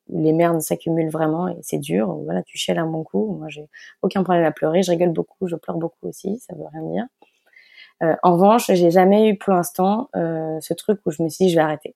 les 0.08 0.32
merdes 0.32 0.62
s'accumulent 0.62 1.10
vraiment 1.10 1.48
et 1.48 1.58
c'est 1.62 1.78
dur. 1.78 2.10
Voilà, 2.24 2.42
tu 2.42 2.56
chiales 2.56 2.78
un 2.78 2.86
bon 2.86 3.04
coup. 3.04 3.36
Moi, 3.38 3.48
j'ai 3.48 3.68
aucun 4.00 4.22
problème 4.22 4.44
à 4.44 4.52
pleurer. 4.52 4.82
Je 4.82 4.90
rigole 4.90 5.10
beaucoup, 5.10 5.46
je 5.46 5.56
pleure 5.56 5.76
beaucoup 5.76 6.08
aussi. 6.08 6.38
Ça 6.38 6.54
veut 6.54 6.64
rien 6.72 6.82
dire. 6.90 7.06
Euh, 8.02 8.14
en 8.22 8.34
revanche, 8.34 8.68
j'ai 8.68 8.90
jamais 8.90 9.28
eu 9.28 9.36
pour 9.36 9.52
l'instant 9.52 10.08
euh, 10.16 10.58
ce 10.60 10.72
truc 10.74 11.00
où 11.04 11.10
je 11.10 11.22
me 11.22 11.28
suis 11.28 11.46
dit 11.46 11.50
je 11.50 11.56
vais 11.56 11.62
arrêter. 11.62 11.94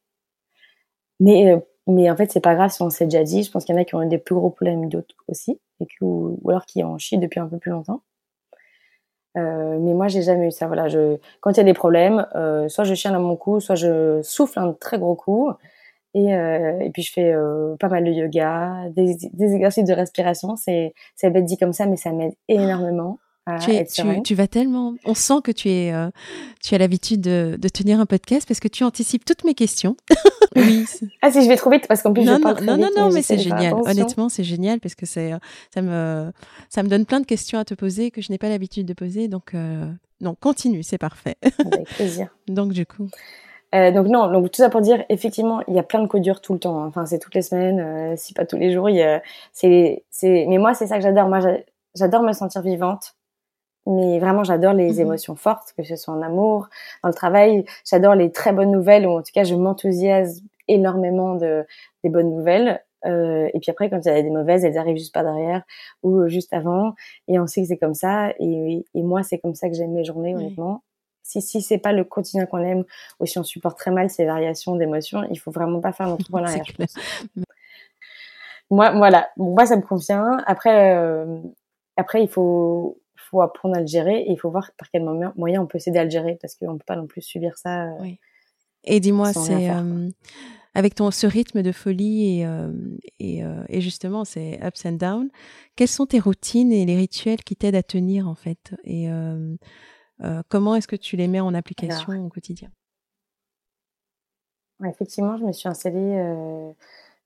Mais 1.21 1.51
euh, 1.53 1.61
mais 1.87 2.11
en 2.11 2.17
fait, 2.17 2.31
c'est 2.31 2.41
pas 2.41 2.55
grave 2.55 2.71
si 2.71 2.83
on 2.83 2.91
s'est 2.91 3.07
déjà 3.07 3.25
dit. 3.25 3.43
Je 3.43 3.51
pense 3.51 3.65
qu'il 3.65 3.75
y 3.75 3.79
en 3.79 3.81
a 3.81 3.85
qui 3.85 3.95
ont 3.95 4.03
eu 4.03 4.09
des 4.09 4.19
plus 4.19 4.35
gros 4.35 4.51
problèmes 4.51 4.89
d'autres 4.89 5.15
aussi, 5.29 5.61
et 5.81 5.87
ou, 6.01 6.39
ou 6.43 6.51
alors 6.51 6.67
qui 6.67 6.83
en 6.85 6.99
chient 6.99 7.19
depuis 7.19 7.41
un 7.41 7.49
peu 7.49 7.59
plus 7.59 7.71
longtemps. 7.71 8.03
Euh, 9.37 9.79
mais 9.81 9.95
moi, 9.95 10.09
j'ai 10.09 10.23
jamais 10.23 10.49
eu 10.49 10.51
ça. 10.51 10.67
Voilà, 10.67 10.89
je, 10.89 11.17
quand 11.41 11.53
il 11.53 11.57
y 11.59 11.61
a 11.61 11.65
des 11.65 11.75
problèmes, 11.75 12.27
euh, 12.35 12.69
soit 12.69 12.85
je 12.85 12.95
chiale 12.95 13.15
à 13.15 13.19
mon 13.19 13.37
cou, 13.37 13.61
soit 13.61 13.75
je 13.77 14.21
souffle 14.23 14.59
un 14.59 14.73
très 14.75 14.99
gros 14.99 15.15
coup. 15.15 15.51
Et, 16.15 16.35
euh, 16.35 16.79
et 16.81 16.91
puis 16.91 17.03
je 17.03 17.13
fais 17.13 17.33
euh, 17.33 17.77
pas 17.81 17.89
mal 17.89 18.05
de 18.05 18.11
yoga, 18.11 18.89
des, 18.91 19.17
des 19.33 19.55
exercices 19.55 19.85
de 19.85 19.95
respiration. 19.95 20.57
C'est, 20.57 20.95
c'est 21.17 21.31
bête 21.31 21.47
dit 21.47 21.57
comme 21.59 21.73
ça, 21.73 21.87
mais 21.87 21.97
ça 21.97 22.13
m'aide 22.13 22.35
énormément. 22.49 23.19
Tu, 24.25 24.35
vas 24.35 24.47
tellement. 24.47 24.95
On 25.05 25.15
sent 25.15 25.41
que 25.43 25.51
tu 25.51 25.69
es, 25.69 25.93
euh, 25.93 26.11
tu 26.63 26.75
as 26.75 26.79
l'habitude 26.79 27.21
de, 27.21 27.69
tenir 27.69 27.99
un 27.99 28.07
podcast 28.07 28.47
parce 28.47 28.61
que 28.61 28.69
tu 28.69 28.85
anticipes 28.85 29.25
toutes 29.25 29.45
mes 29.45 29.55
questions. 29.55 29.97
oui. 30.57 30.85
Ah 31.23 31.31
si 31.31 31.43
je 31.43 31.49
vais 31.49 31.57
trop 31.57 31.71
vite 31.71 31.89
parce 31.89 32.03
qu'en 32.03 32.13
plus 32.13 32.25
non, 32.25 32.37
je 32.37 32.43
parle 32.43 32.65
non, 32.65 32.77
non, 32.77 32.89
non, 32.97 33.11
mais, 33.11 33.23
c'est 33.23 33.39
génial. 33.39 33.75
Honnêtement, 33.75 34.29
c'est 34.29 34.45
génial 34.45 34.79
parce 34.81 34.95
que 34.95 35.07
c'est, 35.07 35.33
ça 35.75 35.83
me, 35.83 36.31
ça 36.69 36.83
me 36.83 36.89
donne 36.89 37.05
plein 37.05 37.21
de 37.21 37.27
questions 37.27 37.59
à 37.59 37.65
te 37.65 37.75
poser 37.75 38.11
que 38.11 38.23
je 38.23 38.31
n'ai 38.31 38.39
pas 38.39 38.49
l'habitude 38.49 38.87
de 38.87 38.95
poser. 38.95 39.27
Donc, 39.27 39.55
euh, 39.55 39.87
non, 40.21 40.37
continue, 40.39 40.83
c'est 40.83 40.99
parfait. 40.99 41.37
Avec 41.43 41.89
plaisir. 41.89 42.29
donc 42.49 42.73
du 42.73 42.87
coup. 42.87 43.09
Euh, 43.75 43.91
donc 43.91 44.07
non, 44.07 44.31
donc 44.31 44.53
tout 44.53 44.59
ça 44.61 44.69
pour 44.69 44.83
dire, 44.83 45.03
effectivement, 45.09 45.63
il 45.67 45.75
y 45.75 45.79
a 45.79 45.83
plein 45.83 46.03
de 46.03 46.07
coups 46.07 46.23
durs 46.23 46.43
tout 46.43 46.53
le 46.53 46.61
temps. 46.61 46.81
Hein. 46.81 46.87
Enfin, 46.89 47.07
c'est 47.07 47.19
toutes 47.19 47.35
les 47.35 47.43
semaines, 47.43 48.17
si 48.17 48.35
pas 48.35 48.45
tous 48.45 48.59
les 48.59 48.73
jours. 48.73 48.89
Il 48.89 48.97
y 48.97 49.03
a, 49.03 49.21
c'est, 49.53 50.05
c'est, 50.11 50.47
mais 50.49 50.59
moi, 50.59 50.75
c'est 50.75 50.87
ça 50.87 50.97
que 50.97 51.03
j'adore. 51.03 51.29
Moi, 51.29 51.41
j'adore 51.97 52.23
me 52.23 52.33
sentir 52.33 52.63
vivante 52.63 53.17
mais 53.87 54.19
vraiment 54.19 54.45
j'adore 54.45 54.73
les 54.73 54.95
mmh 54.95 55.01
émotions 55.01 55.37
fortes, 55.37 55.73
que 55.77 55.83
ce 55.83 55.97
soit 55.97 56.15
en 56.15 56.23
amour, 56.23 56.69
dans 57.03 57.09
le 57.09 57.15
travail. 57.15 57.65
J'adore 57.89 58.15
les 58.15 58.31
très 58.31 58.53
bonnes 58.53 58.73
nouvelles, 58.73 59.07
ou 59.07 59.19
en 59.19 59.23
tout 59.23 59.33
cas 59.35 59.45
je 59.45 59.55
m'enthousiasme 59.55 60.45
énormément 60.69 61.35
de 61.35 61.67
des 62.05 62.11
bonnes 62.11 62.31
nouvelles. 62.31 62.83
Euh, 63.05 63.49
et 63.53 63.59
puis 63.59 63.71
après, 63.71 63.91
quand 63.91 64.01
il 64.05 64.09
y 64.09 64.11
a 64.11 64.23
des 64.23 64.31
mauvaises, 64.31 64.65
elles 64.65 64.79
arrivent 64.79 64.97
juste 64.97 65.15
pas 65.15 65.25
derrière 65.25 65.63
ou 66.03 66.29
juste 66.29 66.53
avant. 66.53 66.95
Et 67.29 67.39
on 67.41 67.47
sait 67.47 67.63
que 67.63 67.69
c'est 67.69 67.79
comme 67.79 67.95
ça. 67.95 68.31
Et, 68.39 68.85
et 68.95 69.03
moi, 69.03 69.23
c'est 69.23 69.39
comme 69.39 69.55
ça 69.55 69.69
que 69.69 69.75
j'aime 69.75 69.93
mes 69.93 70.05
journées, 70.05 70.35
honnêtement. 70.35 70.83
Si 71.25 71.41
si 71.41 71.63
c'est 71.63 71.79
pas 71.79 71.93
le 71.93 72.05
quotidien 72.05 72.47
qu'on 72.47 72.63
aime, 72.63 72.85
ou 73.21 73.27
si 73.27 73.39
on 73.39 73.45
supporte 73.45 73.79
très 73.79 73.91
mal 73.91 74.11
ces 74.11 74.25
variations 74.25 74.77
d'émotions, 74.77 75.23
il 75.31 75.39
faut 75.39 75.51
vraiment 75.51 75.81
pas 75.81 75.93
faire 75.93 76.09
l'entrepreneuriat. 76.09 76.65
moi, 78.71 78.91
voilà. 78.91 79.29
moi, 79.37 79.67
ça 79.67 79.77
me 79.77 79.83
convient. 79.83 80.39
Après, 80.47 80.97
euh, 80.97 81.41
après, 81.97 82.23
il 82.23 82.29
faut 82.29 82.99
faut 83.33 83.41
apprendre 83.41 83.75
à 83.77 83.81
le 83.81 83.87
gérer 83.87 84.21
et 84.21 84.31
il 84.31 84.39
faut 84.39 84.51
voir 84.51 84.71
par 84.77 84.91
quel 84.91 85.03
moyen 85.03 85.63
on 85.63 85.67
peut 85.67 85.79
s'aider 85.79 85.99
à 85.99 86.05
le 86.05 86.11
gérer 86.11 86.39
parce 86.41 86.55
qu'on 86.55 86.75
ne 86.75 86.79
peut 86.79 86.85
pas 86.87 86.97
non 86.97 87.07
plus 87.07 87.23
subir 87.23 87.57
ça. 87.57 87.87
Euh, 87.87 87.99
oui. 88.01 88.21
Et 88.85 89.01
dis-moi, 89.01 89.33
c'est 89.33 89.71
euh, 89.71 90.11
avec 90.75 90.95
ton 90.95 91.11
ce 91.11 91.27
rythme 91.27 91.63
de 91.63 91.73
folie 91.73 92.41
et, 92.41 92.47
euh, 92.47 92.71
et, 93.21 93.43
et, 93.69 93.81
justement 93.81 94.25
c'est 94.25 94.61
ups 94.63 94.87
and 94.87 94.93
downs. 94.93 95.31
Quelles 95.77 95.89
sont 95.89 96.07
tes 96.07 96.19
routines 96.19 96.73
et 96.73 96.85
les 96.85 96.97
rituels 96.97 97.43
qui 97.43 97.57
t'aident 97.57 97.77
à 97.77 97.83
tenir 97.83 98.29
en 98.29 98.35
fait? 98.35 98.75
Et 98.85 99.09
comment 100.49 100.75
est-ce 100.75 100.89
que 100.89 100.97
tu 100.97 101.17
les 101.17 101.29
mets 101.29 101.41
en 101.41 101.55
application 101.55 102.13
au 102.25 102.29
quotidien? 102.29 102.71
Effectivement, 104.85 105.37
je 105.39 105.45
me 105.45 105.53
suis 105.53 105.69
installée. 105.69 106.75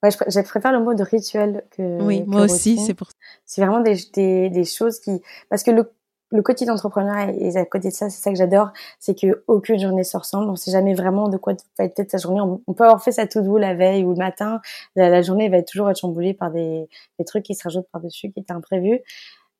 Ouais, 0.03 0.11
je, 0.11 0.41
préfère 0.43 0.73
le 0.73 0.81
mot 0.81 0.93
de 0.93 1.03
rituel 1.03 1.65
que. 1.71 2.03
Oui, 2.03 2.23
moi 2.27 2.43
aussi, 2.43 2.79
c'est 2.79 2.93
pour. 2.93 3.09
C'est 3.47 3.63
vraiment 3.63 3.81
des, 3.81 3.97
des, 4.13 4.51
des, 4.51 4.65
choses 4.65 5.01
qui, 5.01 5.23
parce 5.49 5.63
que 5.63 5.71
le 5.71 5.91
le 6.31 6.43
quotidien 6.43 6.75
d'entrepreneur 6.75 7.29
et 7.39 7.57
à 7.57 7.65
côté 7.65 7.89
de 7.89 7.95
ça, 7.95 8.11
c'est 8.11 8.21
ça 8.21 8.31
que 8.31 8.37
j'adore, 8.37 8.73
c'est 8.99 9.19
que 9.19 9.45
aucune 9.47 9.79
journée 9.79 10.05
se 10.05 10.17
ressemble. 10.17 10.51
On 10.51 10.57
sait 10.57 10.73
jamais 10.73 10.95
vraiment 10.95 11.29
de 11.29 11.37
quoi 11.37 11.55
va 11.79 11.85
être 11.85 11.97
faite 11.97 12.11
sa 12.11 12.19
journée. 12.19 12.41
On, 12.41 12.73
peut 12.73 12.85
avoir 12.85 13.03
fait 13.03 13.13
sa 13.13 13.27
to 13.27 13.43
do 13.43 13.59
la 13.59 13.75
veille 13.75 14.05
ou 14.05 14.11
le 14.11 14.17
matin, 14.17 14.61
la, 14.97 15.23
journée 15.23 15.49
va 15.49 15.63
toujours 15.63 15.91
être 15.91 16.01
chamboulée 16.01 16.35
par 16.35 16.51
des, 16.51 16.89
trucs 17.27 17.45
qui 17.45 17.55
se 17.55 17.63
rajoutent 17.63 17.89
par 17.93 18.01
dessus, 18.01 18.33
qui 18.33 18.41
étaient 18.41 18.53
imprévus. 18.53 19.01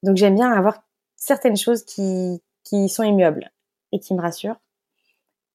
Donc 0.03 0.17
j'aime 0.17 0.35
bien 0.35 0.53
avoir 0.53 0.83
certaines 1.17 1.57
choses 1.57 1.85
qui 1.85 2.41
sont 2.89 3.03
immuables 3.03 3.51
et 3.93 4.01
qui 4.01 4.15
me 4.15 4.21
rassurent. 4.21 4.59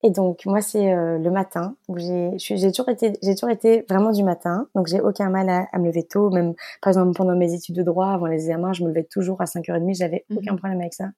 Et 0.04 0.10
donc 0.10 0.46
moi 0.46 0.62
c'est 0.62 0.92
euh, 0.94 1.20
le 1.20 1.30
matin 1.30 1.76
où 1.88 1.98
j'ai 1.98 2.32
j'ai 2.38 2.72
toujours 2.72 2.90
été 2.90 3.14
j'ai 3.22 3.36
toujours 3.36 3.52
été 3.52 3.86
vraiment 3.88 4.12
du 4.12 4.24
matin 4.24 4.68
donc 4.74 4.88
j'ai 4.88 5.00
aucun 5.00 5.30
mal 5.30 5.48
à, 5.48 5.68
à, 5.72 5.78
me 5.78 5.86
lever 5.88 6.04
tôt 6.04 6.32
même 6.32 6.56
par 6.82 6.90
exemple 6.90 7.16
pendant 7.16 7.36
mes 7.36 7.54
études 7.54 7.76
de 7.76 7.84
droit 7.84 8.08
avant 8.08 8.26
les 8.26 8.36
examens 8.36 8.74
je 8.74 8.84
me 8.84 8.90
levais 8.90 9.04
toujours 9.04 9.42
à 9.42 9.46
5h30 9.46 9.96
j'avais 9.96 10.26
mmh 10.30 10.38
aucun 10.38 10.56
problème 10.56 10.82
avec 10.82 10.96
ça. 10.96 11.10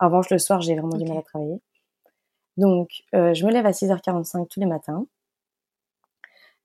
En 0.00 0.06
revanche 0.06 0.30
le 0.30 0.38
soir 0.38 0.62
j'ai 0.62 0.74
vraiment 0.74 0.96
du 0.96 1.04
mal 1.04 1.18
à 1.18 1.22
travailler. 1.22 1.60
Donc 2.56 2.90
euh, 3.14 3.34
je 3.34 3.46
me 3.46 3.52
lève 3.52 3.66
à 3.66 3.72
6h45 3.72 4.48
tous 4.48 4.60
les 4.60 4.66
matins. 4.66 5.06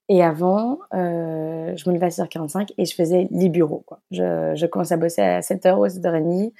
Et 0.10 0.23
avant, 0.23 0.80
euh, 0.93 1.75
je 1.75 1.89
me 1.89 1.93
levais 1.93 2.06
à 2.06 2.10
6h45 2.10 2.73
et 2.77 2.86
je 2.86 2.95
faisais 2.95 3.27
les 3.30 3.49
bureaux. 3.49 3.84
Quoi. 3.86 3.99
Je, 4.12 4.53
je 4.56 4.65
commençais 4.65 4.93
à 4.93 4.97
bosser 4.97 5.21
à 5.21 5.41
7h 5.41 5.77
ou 5.77 5.86
7h30 5.86 6.53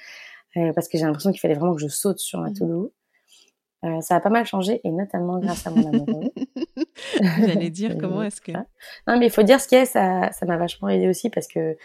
euh, 0.56 0.72
parce 0.74 0.88
que 0.88 0.98
j'ai 0.98 1.04
l'impression 1.04 1.30
qu'il 1.30 1.40
fallait 1.40 1.54
vraiment 1.54 1.74
que 1.74 1.80
je 1.80 1.88
saute 1.88 2.18
sur 2.18 2.40
ma 2.40 2.50
mmh 2.50 2.54
to-do. 2.54 2.92
Euh, 3.84 4.00
ça 4.00 4.16
a 4.16 4.20
pas 4.20 4.30
mal 4.30 4.44
changé 4.44 4.80
et 4.82 4.90
notamment 4.90 5.38
grâce 5.38 5.66
à 5.66 5.70
mon 5.70 5.86
amoureux. 5.86 6.32
J'allais 7.46 7.70
dire 7.70 7.96
comment 7.98 8.22
est-ce 8.22 8.40
que. 8.40 8.50
Non, 8.52 9.18
mais 9.18 9.26
il 9.26 9.30
faut 9.30 9.44
dire 9.44 9.60
ce 9.60 9.68
qu'il 9.68 9.78
y 9.78 9.80
a, 9.80 9.86
ça, 9.86 10.32
ça 10.32 10.46
m'a 10.46 10.56
vachement 10.56 10.88
aidé 10.88 11.08
aussi 11.08 11.30
parce 11.30 11.46
que 11.46 11.76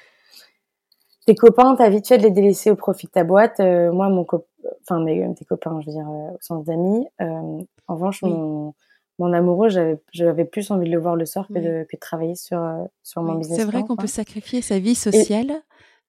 tes 1.27 1.35
copains, 1.35 1.75
t'as 1.75 1.89
vite 1.89 2.07
fait 2.07 2.17
de 2.17 2.23
les 2.23 2.31
délaisser 2.31 2.71
au 2.71 2.75
profit 2.75 3.05
de 3.05 3.11
ta 3.11 3.23
boîte. 3.23 3.59
Euh, 3.59 3.91
moi, 3.91 4.09
mon 4.09 4.23
cop... 4.23 4.47
enfin, 4.81 5.03
mes, 5.03 5.23
tes 5.35 5.45
copains, 5.45 5.79
je 5.81 5.85
veux 5.85 5.93
dire, 5.93 6.09
euh, 6.09 6.31
au 6.33 6.37
sens 6.41 6.65
d'amis. 6.65 7.07
en 7.19 7.65
revanche, 7.87 8.23
mon, 8.23 8.73
mon 9.19 9.31
amoureux, 9.31 9.69
j'avais, 9.69 10.01
j'avais 10.11 10.45
plus 10.45 10.71
envie 10.71 10.87
de 10.87 10.95
le 10.95 10.99
voir 10.99 11.15
le 11.15 11.27
soir 11.27 11.47
que, 11.47 11.59
de, 11.59 11.83
que 11.83 11.95
de 11.95 11.99
travailler 11.99 12.35
sur, 12.35 12.59
sur 13.03 13.21
mon 13.21 13.35
business. 13.35 13.59
C'est 13.59 13.65
vrai 13.65 13.83
qu'on 13.83 13.95
peut 13.95 14.07
sacrifier 14.07 14.63
sa 14.63 14.79
vie 14.79 14.95
sociale, 14.95 15.51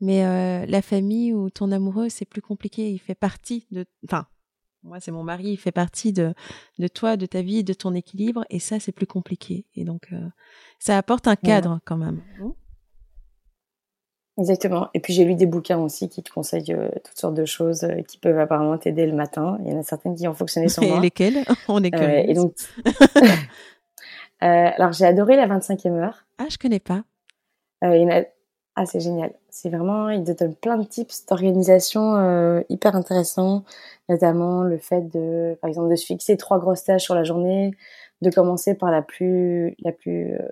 mais 0.00 0.66
la 0.66 0.80
famille 0.80 1.34
ou 1.34 1.50
ton 1.50 1.70
amoureux, 1.72 2.08
c'est 2.08 2.24
plus 2.24 2.42
compliqué. 2.42 2.90
Il 2.90 2.98
fait 2.98 3.14
partie 3.14 3.66
de, 3.70 3.84
enfin, 4.06 4.24
moi, 4.84 5.00
c'est 5.00 5.10
mon 5.10 5.22
mari, 5.22 5.52
il 5.52 5.56
fait 5.56 5.72
partie 5.72 6.12
de, 6.12 6.34
de 6.78 6.88
toi, 6.88 7.16
de 7.16 7.24
ta 7.24 7.40
vie, 7.40 7.64
de 7.64 7.72
ton 7.72 7.94
équilibre, 7.94 8.44
et 8.50 8.58
ça, 8.58 8.78
c'est 8.78 8.92
plus 8.92 9.06
compliqué. 9.06 9.64
Et 9.74 9.84
donc, 9.84 10.08
euh, 10.12 10.20
ça 10.78 10.98
apporte 10.98 11.26
un 11.26 11.36
cadre 11.36 11.80
quand 11.86 11.96
même. 11.96 12.22
Mmh. 12.38 12.50
Exactement. 14.36 14.88
Et 14.94 15.00
puis 15.00 15.12
j'ai 15.12 15.24
lu 15.24 15.36
des 15.36 15.46
bouquins 15.46 15.78
aussi 15.78 16.08
qui 16.08 16.20
te 16.22 16.30
conseillent 16.30 16.72
euh, 16.72 16.88
toutes 17.04 17.16
sortes 17.16 17.34
de 17.34 17.44
choses 17.44 17.84
euh, 17.84 18.02
qui 18.02 18.18
peuvent 18.18 18.38
apparemment 18.38 18.76
t'aider 18.76 19.06
le 19.06 19.14
matin. 19.14 19.58
Il 19.60 19.70
y 19.70 19.72
en 19.72 19.78
a 19.78 19.84
certaines 19.84 20.16
qui 20.16 20.26
ont 20.26 20.34
fonctionné 20.34 20.68
sur 20.68 20.82
moi. 20.88 20.98
Et 20.98 21.02
lesquelles? 21.02 21.44
On 21.68 21.82
est 21.84 21.92
curieux. 21.92 22.28
et 22.28 22.34
donc, 22.34 22.52
alors 24.40 24.92
j'ai 24.92 25.06
adoré 25.06 25.36
la 25.36 25.46
25e 25.46 25.92
heure. 25.92 26.26
Ah, 26.38 26.46
je 26.50 26.58
connais 26.58 26.80
pas. 26.80 27.04
il 27.82 28.02
y 28.02 28.04
en 28.04 28.10
a 28.10 28.24
ah, 28.76 28.86
c'est 28.86 29.00
génial. 29.00 29.32
C'est 29.50 29.70
vraiment, 29.70 30.08
il 30.10 30.24
te 30.24 30.32
donne 30.32 30.56
plein 30.56 30.76
de 30.76 30.84
tips 30.84 31.26
d'organisation 31.26 32.16
euh, 32.16 32.60
hyper 32.68 32.96
intéressants, 32.96 33.64
notamment 34.08 34.64
le 34.64 34.78
fait 34.78 35.02
de, 35.02 35.56
par 35.60 35.68
exemple, 35.68 35.90
de 35.90 35.96
se 35.96 36.04
fixer 36.04 36.36
trois 36.36 36.58
grosses 36.58 36.82
tâches 36.82 37.04
sur 37.04 37.14
la 37.14 37.22
journée, 37.22 37.72
de 38.20 38.30
commencer 38.30 38.74
par 38.74 38.90
la 38.90 39.00
plus, 39.00 39.76
la 39.78 39.92
plus, 39.92 40.34
euh, 40.34 40.48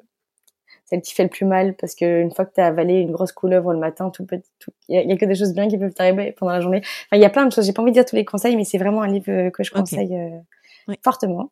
celle 0.84 1.02
qui 1.02 1.14
fait 1.14 1.24
le 1.24 1.30
plus 1.30 1.46
mal, 1.46 1.74
parce 1.74 1.96
que 1.96 2.22
une 2.22 2.30
fois 2.30 2.44
que 2.44 2.54
tu 2.54 2.60
as 2.60 2.66
avalé 2.66 3.00
une 3.00 3.10
grosse 3.10 3.32
couleuvre 3.32 3.72
le 3.72 3.80
matin, 3.80 4.10
tout 4.10 4.24
peut, 4.24 4.40
il 4.88 5.10
y, 5.10 5.12
a 5.12 5.16
que 5.16 5.24
des 5.24 5.34
choses 5.34 5.52
bien 5.52 5.66
qui 5.68 5.76
peuvent 5.76 5.94
t'arriver 5.94 6.30
pendant 6.32 6.52
la 6.52 6.60
journée. 6.60 6.82
Enfin, 6.84 7.16
il 7.16 7.22
y 7.22 7.24
a 7.24 7.30
plein 7.30 7.46
de 7.46 7.52
choses. 7.52 7.66
J'ai 7.66 7.72
pas 7.72 7.82
envie 7.82 7.90
de 7.90 7.96
dire 7.96 8.04
tous 8.04 8.16
les 8.16 8.24
conseils, 8.24 8.56
mais 8.56 8.64
c'est 8.64 8.78
vraiment 8.78 9.02
un 9.02 9.08
livre 9.08 9.50
que 9.50 9.64
je 9.64 9.72
conseille 9.72 10.14
euh, 10.14 10.94
fortement. 11.02 11.50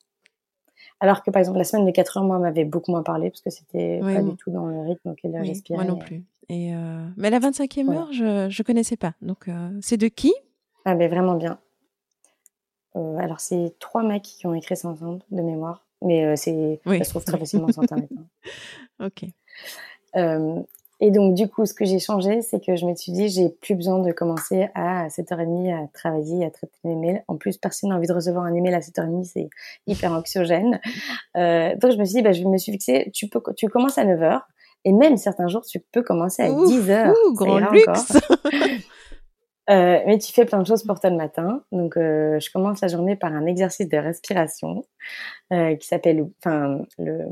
Alors 1.01 1.23
que 1.23 1.31
par 1.31 1.41
exemple 1.41 1.59
la 1.59 1.65
semaine 1.65 1.87
de 1.87 1.91
4 1.91 2.19
heures, 2.19 2.25
moi, 2.25 2.39
m'avait 2.39 2.65
beaucoup 2.65 2.91
moins 2.91 3.03
parlé 3.03 3.31
parce 3.31 3.41
que 3.41 3.51
c'était 3.51 4.01
pas 4.01 4.23
du 4.23 4.37
tout 4.37 4.51
dans 4.51 4.67
le 4.67 4.81
rythme 4.83 5.11
auquel 5.11 5.33
oui, 5.41 5.47
j'aspirais. 5.47 5.85
Moi 5.85 5.85
non 5.85 5.99
plus. 5.99 6.23
Et 6.49 6.75
euh... 6.75 7.07
Mais 7.17 7.31
la 7.31 7.41
25e 7.41 7.91
heure, 7.93 8.13
je 8.13 8.49
je 8.51 8.63
connaissais 8.63 8.97
pas. 8.97 9.15
Donc 9.23 9.49
euh, 9.49 9.71
c'est 9.81 9.97
de 9.97 10.09
qui? 10.09 10.35
Ah 10.85 10.95
ben 10.95 11.09
vraiment 11.11 11.35
bien. 11.35 11.59
Euh, 12.97 13.17
alors 13.19 13.41
c'est 13.41 13.75
trois 13.79 14.03
mecs 14.03 14.23
qui 14.23 14.47
ont 14.47 14.55
écrit 14.55 14.77
ça 14.77 14.89
ensemble 14.89 15.21
de 15.31 15.43
mémoire, 15.43 15.87
mais 16.03 16.37
c'est 16.37 16.81
ça 16.85 17.05
se 17.05 17.11
trouve 17.11 17.25
très 17.25 17.39
facilement 17.39 17.71
sur 17.73 17.83
internet. 17.83 18.11
Hein. 18.17 18.27
Ok. 19.07 19.25
Et 21.03 21.11
donc, 21.11 21.35
du 21.35 21.49
coup, 21.49 21.65
ce 21.65 21.73
que 21.73 21.85
j'ai 21.87 21.99
changé, 21.99 22.43
c'est 22.43 22.65
que 22.65 22.77
je 22.77 22.85
me 22.85 22.95
suis 22.95 23.13
dit, 23.13 23.29
j'ai 23.31 23.49
plus 23.49 23.75
besoin 23.75 24.01
de 24.01 24.13
commencer 24.13 24.69
à 24.75 25.09
7h30 25.09 25.85
à 25.85 25.89
travailler, 25.89 26.45
à 26.45 26.51
traiter 26.51 26.77
mes 26.85 26.95
mails. 26.95 27.25
En 27.27 27.37
plus, 27.37 27.57
personne 27.57 27.89
n'a 27.89 27.97
envie 27.97 28.07
de 28.07 28.13
recevoir 28.13 28.45
un 28.45 28.55
email 28.55 28.75
à 28.75 28.81
7h30, 28.81 29.25
c'est 29.25 29.49
hyper 29.87 30.13
anxiogène. 30.13 30.81
Euh, 31.37 31.77
donc, 31.77 31.93
je 31.93 31.97
me 31.97 32.05
suis 32.05 32.17
dit, 32.17 32.23
bah, 32.23 32.33
je 32.33 32.43
me 32.43 32.59
suis 32.59 32.73
fixé, 32.73 33.11
tu 33.15 33.29
peux, 33.29 33.41
tu 33.57 33.69
commences 33.69 33.99
à 33.99 34.05
9h. 34.05 34.41
Et 34.85 34.93
même 34.93 35.17
certains 35.17 35.47
jours, 35.47 35.65
tu 35.65 35.79
peux 35.79 36.03
commencer 36.03 36.43
à 36.43 36.49
10h. 36.49 37.13
Ouh, 37.13 37.35
grand 37.35 37.59
luxe! 37.71 38.19
Euh, 39.71 40.01
mais 40.05 40.19
tu 40.19 40.33
fais 40.33 40.45
plein 40.47 40.61
de 40.61 40.67
choses 40.67 40.83
pour 40.83 40.99
toi 40.99 41.11
le 41.11 41.17
matin. 41.17 41.63
Donc, 41.71 41.97
euh, 41.97 42.41
je 42.41 42.51
commence 42.51 42.81
la 42.81 42.89
journée 42.89 43.15
par 43.15 43.33
un 43.33 43.47
exercice 43.47 43.89
de 43.89 43.97
respiration 43.99 44.85
euh, 45.53 45.77
qui 45.77 45.87
s'appelle, 45.87 46.27
enfin, 46.39 46.81
le 46.99 47.27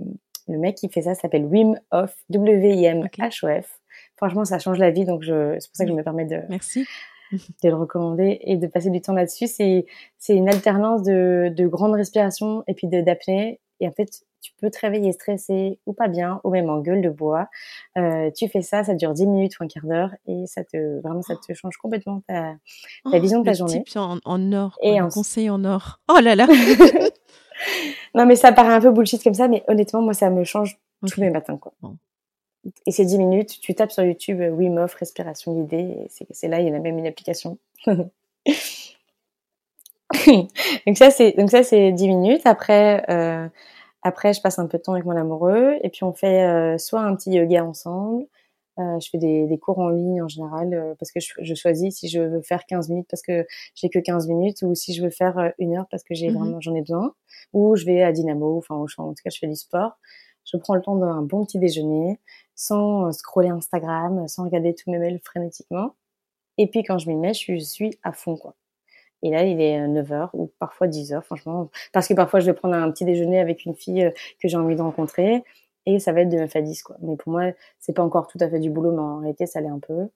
le 0.49 0.59
mec 0.59 0.77
qui 0.77 0.89
fait 0.89 1.03
ça 1.03 1.15
s'appelle 1.15 1.45
Wim 1.45 1.79
Hof, 1.91 2.15
W-I-M-H-O-F. 2.31 3.81
Franchement, 4.17 4.45
ça 4.45 4.59
change 4.59 4.79
la 4.79 4.91
vie, 4.91 5.05
donc 5.05 5.23
je, 5.23 5.57
c'est 5.59 5.69
pour 5.69 5.77
ça 5.77 5.85
que 5.85 5.91
je 5.91 5.95
me 5.95 6.03
permets 6.03 6.25
de, 6.25 6.41
Merci. 6.49 6.87
de 7.31 7.69
le 7.69 7.75
recommander 7.75 8.39
et 8.43 8.57
de 8.57 8.67
passer 8.67 8.91
du 8.91 9.01
temps 9.01 9.13
là-dessus. 9.13 9.47
C'est, 9.47 9.87
c'est 10.19 10.35
une 10.35 10.49
alternance 10.49 11.03
de, 11.03 11.53
de 11.55 11.67
grande 11.67 11.95
respiration 11.95 12.65
et 12.67 12.75
puis 12.75 12.89
de, 12.89 13.01
d'apnée. 13.01 13.61
Et 13.81 13.87
en 13.87 13.93
fait, 13.93 14.09
tu 14.41 14.53
peux 14.61 14.71
te 14.71 14.79
réveiller 14.81 15.13
stressé 15.13 15.79
ou 15.87 15.93
pas 15.93 16.09
bien, 16.09 16.41
ou 16.45 16.51
même 16.51 16.69
en 16.71 16.79
gueule 16.79 17.03
de 17.03 17.11
bois. 17.11 17.49
Euh, 17.97 18.31
tu 18.31 18.49
fais 18.49 18.63
ça, 18.63 18.83
ça 18.85 18.95
dure 18.95 19.13
10 19.13 19.27
minutes 19.27 19.61
ou 19.61 19.65
un 19.65 19.69
quart 19.69 19.85
d'heure 19.85 20.11
et 20.27 20.47
ça 20.47 20.65
te, 20.65 21.01
vraiment, 21.01 21.23
ça 21.23 21.35
te 21.37 21.53
change 21.55 21.77
complètement 21.77 22.23
ta, 22.27 22.55
ta 23.05 23.17
oh, 23.17 23.21
vision 23.21 23.41
de 23.41 23.45
ta 23.45 23.53
journée. 23.53 23.85
En, 23.95 24.19
en 24.25 24.53
or, 24.53 24.79
et 24.83 24.99
un 24.99 25.09
conseil 25.09 25.51
en 25.51 25.65
or. 25.65 26.01
Oh 26.09 26.21
là 26.21 26.35
là! 26.35 26.47
non, 28.15 28.27
mais 28.27 28.37
ça 28.37 28.53
paraît 28.53 28.75
un 28.75 28.81
peu 28.81 28.91
bullshit 28.91 29.23
comme 29.23 29.35
ça, 29.35 29.49
mais 29.49 29.65
honnêtement, 29.69 30.03
moi, 30.03 30.15
ça 30.15 30.31
me 30.31 30.45
change 30.45 30.79
tous 31.07 31.21
les 31.21 31.31
matins, 31.31 31.57
quoi. 31.57 31.73
Et 32.87 32.91
c'est 32.91 33.05
10 33.05 33.19
minutes, 33.19 33.61
tu 33.61 33.75
tapes 33.75 33.93
sur 33.93 34.05
YouTube 34.05 34.41
euh, 34.41 34.51
Wim 34.51 34.79
Hof, 34.79 34.95
respiration 34.95 35.55
guidée, 35.55 36.09
c'est 36.09 36.49
là, 36.49 36.61
il 36.61 36.69
y 36.69 36.71
en 36.71 36.75
a 36.75 36.81
même 36.81 36.99
une 36.99 37.07
application. 37.07 37.59
donc 40.87 40.97
ça 40.97 41.11
c'est 41.11 41.33
donc 41.37 41.51
ça 41.51 41.63
c'est 41.63 41.93
10 41.93 42.09
minutes. 42.09 42.43
Après 42.47 43.05
euh, 43.11 43.49
après 44.03 44.33
je 44.33 44.41
passe 44.41 44.59
un 44.59 44.67
peu 44.67 44.79
de 44.79 44.83
temps 44.83 44.93
avec 44.95 45.05
mon 45.05 45.17
amoureux 45.17 45.77
et 45.83 45.89
puis 45.91 46.05
on 46.05 46.13
fait 46.13 46.45
euh, 46.45 46.79
soit 46.79 47.01
un 47.01 47.15
petit 47.15 47.31
yoga 47.31 47.65
ensemble. 47.65 48.25
Euh, 48.79 49.01
je 49.01 49.11
fais 49.11 49.19
des, 49.19 49.47
des, 49.47 49.59
cours 49.59 49.81
en 49.81 49.89
ligne 49.89 50.23
en 50.23 50.29
général 50.29 50.73
euh, 50.73 50.95
parce 51.01 51.11
que 51.11 51.19
je, 51.19 51.33
je, 51.41 51.55
choisis 51.55 51.97
si 51.97 52.09
je 52.09 52.21
veux 52.21 52.43
faire 52.43 52.65
15 52.65 52.91
minutes 52.91 53.09
parce 53.11 53.23
que 53.23 53.45
j'ai 53.75 53.89
que 53.89 53.99
15 53.99 54.29
minutes 54.29 54.63
ou 54.63 54.75
si 54.77 54.95
je 54.95 55.03
veux 55.03 55.11
faire 55.11 55.37
euh, 55.39 55.49
une 55.59 55.77
heure 55.77 55.87
parce 55.91 56.05
que 56.05 56.15
j'ai 56.15 56.31
mmh 56.31 56.35
vraiment 56.35 56.61
j'en 56.61 56.77
ai 56.77 56.81
besoin 56.83 57.13
ou 57.53 57.75
je 57.75 57.85
vais 57.85 58.03
à 58.03 58.13
Dynamo 58.13 58.57
enfin 58.59 58.77
en 58.77 58.87
tout 58.87 59.23
cas 59.25 59.31
je 59.31 59.39
fais 59.39 59.49
du 59.49 59.57
sport. 59.57 59.99
Je 60.45 60.57
prends 60.57 60.75
le 60.75 60.81
temps 60.83 60.97
d'un 60.97 61.23
bon 61.23 61.45
petit 61.45 61.59
déjeuner 61.59 62.21
sans 62.55 63.13
scroller 63.13 63.49
Instagram, 63.49 64.29
sans 64.29 64.45
regarder 64.45 64.75
tous 64.75 64.91
mes 64.91 64.99
mails 64.99 65.21
frénétiquement. 65.25 65.95
Et 66.57 66.69
puis 66.69 66.85
quand 66.85 66.99
je 66.99 67.09
m'y 67.09 67.17
mets, 67.17 67.35
je 67.35 67.59
suis 67.59 67.99
à 68.03 68.13
fond 68.13 68.37
quoi. 68.37 68.55
Et 69.23 69.31
là, 69.31 69.45
il 69.45 69.61
est 69.61 69.81
9h 69.81 70.31
ou 70.35 70.51
parfois 70.59 70.87
10h, 70.87 71.23
franchement. 71.23 71.71
Parce 71.93 72.07
que 72.07 72.15
parfois, 72.15 72.41
je 72.41 72.47
vais 72.47 72.55
prendre 72.55 72.75
un 72.75 72.91
petit 72.91 73.05
déjeuner 73.05 73.41
avec 73.41 73.65
une 73.65 73.75
fille 73.75 74.05
euh, 74.05 74.11
que 74.41 74.49
j'ai 74.49 74.57
envie 74.57 74.77
de 74.77 74.83
rencontrer. 74.83 75.43
Et 75.89 75.99
ça 76.01 76.13
va 76.13 76.21
être 76.21 76.29
de 76.29 76.37
9 76.37 76.55
à 76.55 76.61
10, 76.61 76.83
quoi. 76.83 76.97
Mais 77.01 77.17
pour 77.17 77.33
moi, 77.33 77.45
c'est 77.79 77.95
pas 77.95 78.03
encore 78.03 78.27
tout 78.27 78.37
à 78.43 78.49
fait 78.51 78.61
du 78.61 78.69
boulot, 78.69 78.93
mais 78.93 79.01
en 79.01 79.21
réalité, 79.21 79.47
ça 79.47 79.63
l'est 79.63 79.69
un 79.69 79.79
peu. 79.79 80.09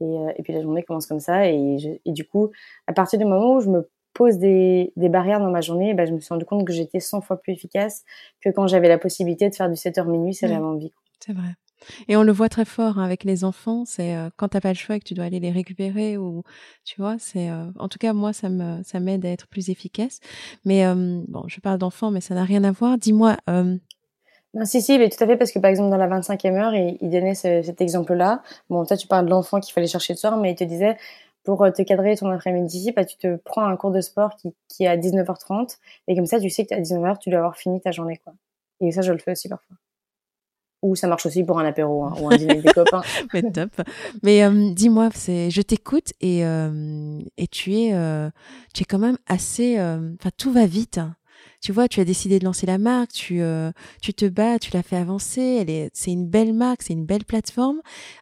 Et, 0.00 0.04
euh, 0.04 0.30
et 0.36 0.42
puis 0.42 0.52
la 0.52 0.60
journée 0.60 0.82
commence 0.82 1.06
comme 1.06 1.20
ça. 1.20 1.48
Et, 1.48 1.98
et, 2.04 2.12
du 2.12 2.26
coup, 2.26 2.50
à 2.86 2.92
partir 2.92 3.18
du 3.18 3.24
moment 3.24 3.54
où 3.54 3.60
je 3.60 3.70
me 3.70 3.88
pose 4.12 4.36
des, 4.36 4.92
des 4.96 5.08
barrières 5.08 5.40
dans 5.40 5.50
ma 5.50 5.62
journée, 5.62 5.94
ben, 5.94 6.06
je 6.06 6.12
me 6.12 6.20
suis 6.20 6.28
rendu 6.28 6.44
compte 6.44 6.66
que 6.66 6.72
j'étais 6.74 7.00
100 7.00 7.22
fois 7.22 7.38
plus 7.38 7.54
efficace 7.54 8.04
que 8.42 8.50
quand 8.50 8.66
j'avais 8.66 8.88
la 8.88 8.98
possibilité 8.98 9.48
de 9.48 9.54
faire 9.54 9.70
du 9.70 9.76
7h 9.76 10.06
minuit 10.06 10.34
si 10.34 10.46
j'avais 10.46 10.62
envie. 10.62 10.92
C'est 11.18 11.32
vrai. 11.32 11.54
Et 12.08 12.16
on 12.16 12.22
le 12.22 12.32
voit 12.32 12.48
très 12.48 12.64
fort 12.64 12.98
hein, 12.98 13.04
avec 13.04 13.24
les 13.24 13.44
enfants, 13.44 13.84
c'est 13.84 14.16
euh, 14.16 14.30
quand 14.36 14.48
t'as 14.48 14.60
pas 14.60 14.70
le 14.70 14.78
choix 14.78 14.96
et 14.96 15.00
que 15.00 15.04
tu 15.04 15.14
dois 15.14 15.26
aller 15.26 15.40
les 15.40 15.50
récupérer 15.50 16.16
ou 16.16 16.42
tu 16.84 17.00
vois, 17.00 17.16
c'est 17.18 17.50
euh, 17.50 17.70
en 17.78 17.88
tout 17.88 17.98
cas 17.98 18.12
moi 18.12 18.32
ça 18.32 18.48
me 18.48 18.82
ça 18.82 18.98
m'aide 19.00 19.24
à 19.26 19.30
être 19.30 19.46
plus 19.46 19.68
efficace. 19.68 20.20
Mais 20.64 20.86
euh, 20.86 21.22
bon, 21.28 21.44
je 21.48 21.60
parle 21.60 21.78
d'enfants, 21.78 22.10
mais 22.10 22.20
ça 22.20 22.34
n'a 22.34 22.44
rien 22.44 22.64
à 22.64 22.72
voir. 22.72 22.98
Dis-moi. 22.98 23.36
Non, 24.56 24.64
si, 24.64 24.80
si, 24.80 24.98
mais 24.98 25.10
tout 25.10 25.22
à 25.22 25.26
fait, 25.26 25.36
parce 25.36 25.52
que 25.52 25.58
par 25.58 25.70
exemple, 25.70 25.90
dans 25.90 25.98
la 25.98 26.08
25e 26.08 26.54
heure, 26.54 26.74
il, 26.74 26.96
il 27.02 27.10
donnait 27.10 27.34
ce, 27.34 27.60
cet 27.60 27.82
exemple-là. 27.82 28.42
Bon, 28.70 28.86
toi, 28.86 28.96
tu 28.96 29.06
parles 29.06 29.26
de 29.26 29.30
l'enfant 29.30 29.60
qu'il 29.60 29.74
fallait 29.74 29.86
chercher 29.86 30.14
le 30.14 30.18
soir, 30.18 30.38
mais 30.38 30.52
il 30.52 30.54
te 30.56 30.64
disait, 30.64 30.96
pour 31.44 31.58
te 31.72 31.82
cadrer 31.82 32.16
ton 32.16 32.30
après-midi, 32.30 32.90
bah, 32.96 33.04
tu 33.04 33.18
te 33.18 33.36
prends 33.36 33.66
un 33.66 33.76
cours 33.76 33.90
de 33.90 34.00
sport 34.00 34.34
qui, 34.36 34.54
qui 34.68 34.84
est 34.84 34.88
à 34.88 34.96
19h30, 34.96 35.76
et 36.08 36.16
comme 36.16 36.24
ça, 36.24 36.40
tu 36.40 36.48
sais 36.48 36.64
que 36.64 36.74
à 36.74 36.80
19h, 36.80 37.18
tu 37.18 37.28
dois 37.28 37.40
avoir 37.40 37.56
fini 37.56 37.82
ta 37.82 37.92
journée, 37.92 38.18
quoi. 38.24 38.32
Et 38.80 38.92
ça, 38.92 39.02
je 39.02 39.12
le 39.12 39.18
fais 39.18 39.32
aussi 39.32 39.48
parfois. 39.50 39.76
Ou 40.82 40.96
ça 40.96 41.06
marche 41.06 41.26
aussi 41.26 41.44
pour 41.44 41.58
un 41.58 41.64
apéro 41.66 42.04
hein, 42.04 42.14
ou 42.20 42.30
un 42.30 42.36
dîner 42.36 42.52
avec 42.52 42.64
des 42.64 42.72
copains. 42.74 43.02
Mais 43.34 43.42
top. 43.42 43.70
Mais 44.22 44.42
euh, 44.42 44.72
dis-moi, 44.72 45.10
c'est, 45.14 45.50
je 45.50 45.62
t'écoute 45.62 46.12
et 46.20 46.44
euh, 46.44 47.18
et 47.36 47.46
tu 47.46 47.74
es 47.74 47.94
euh, 47.94 48.30
tu 48.74 48.82
es 48.82 48.84
quand 48.84 48.98
même 48.98 49.16
assez. 49.26 49.80
Enfin, 49.80 50.30
tout 50.36 50.52
va 50.52 50.66
vite. 50.66 50.98
Hein. 50.98 51.16
Tu 51.66 51.72
vois, 51.72 51.88
tu 51.88 51.98
as 51.98 52.04
décidé 52.04 52.38
de 52.38 52.44
lancer 52.44 52.64
la 52.64 52.78
marque, 52.78 53.10
tu 53.10 53.42
tu 54.00 54.14
te 54.14 54.26
bats, 54.26 54.60
tu 54.60 54.70
l'as 54.72 54.84
fait 54.84 54.94
avancer. 54.94 55.40
Elle 55.40 55.68
est, 55.68 55.90
c'est 55.94 56.12
une 56.12 56.28
belle 56.28 56.52
marque, 56.52 56.82
c'est 56.82 56.92
une 56.92 57.06
belle 57.06 57.24
plateforme. 57.24 57.80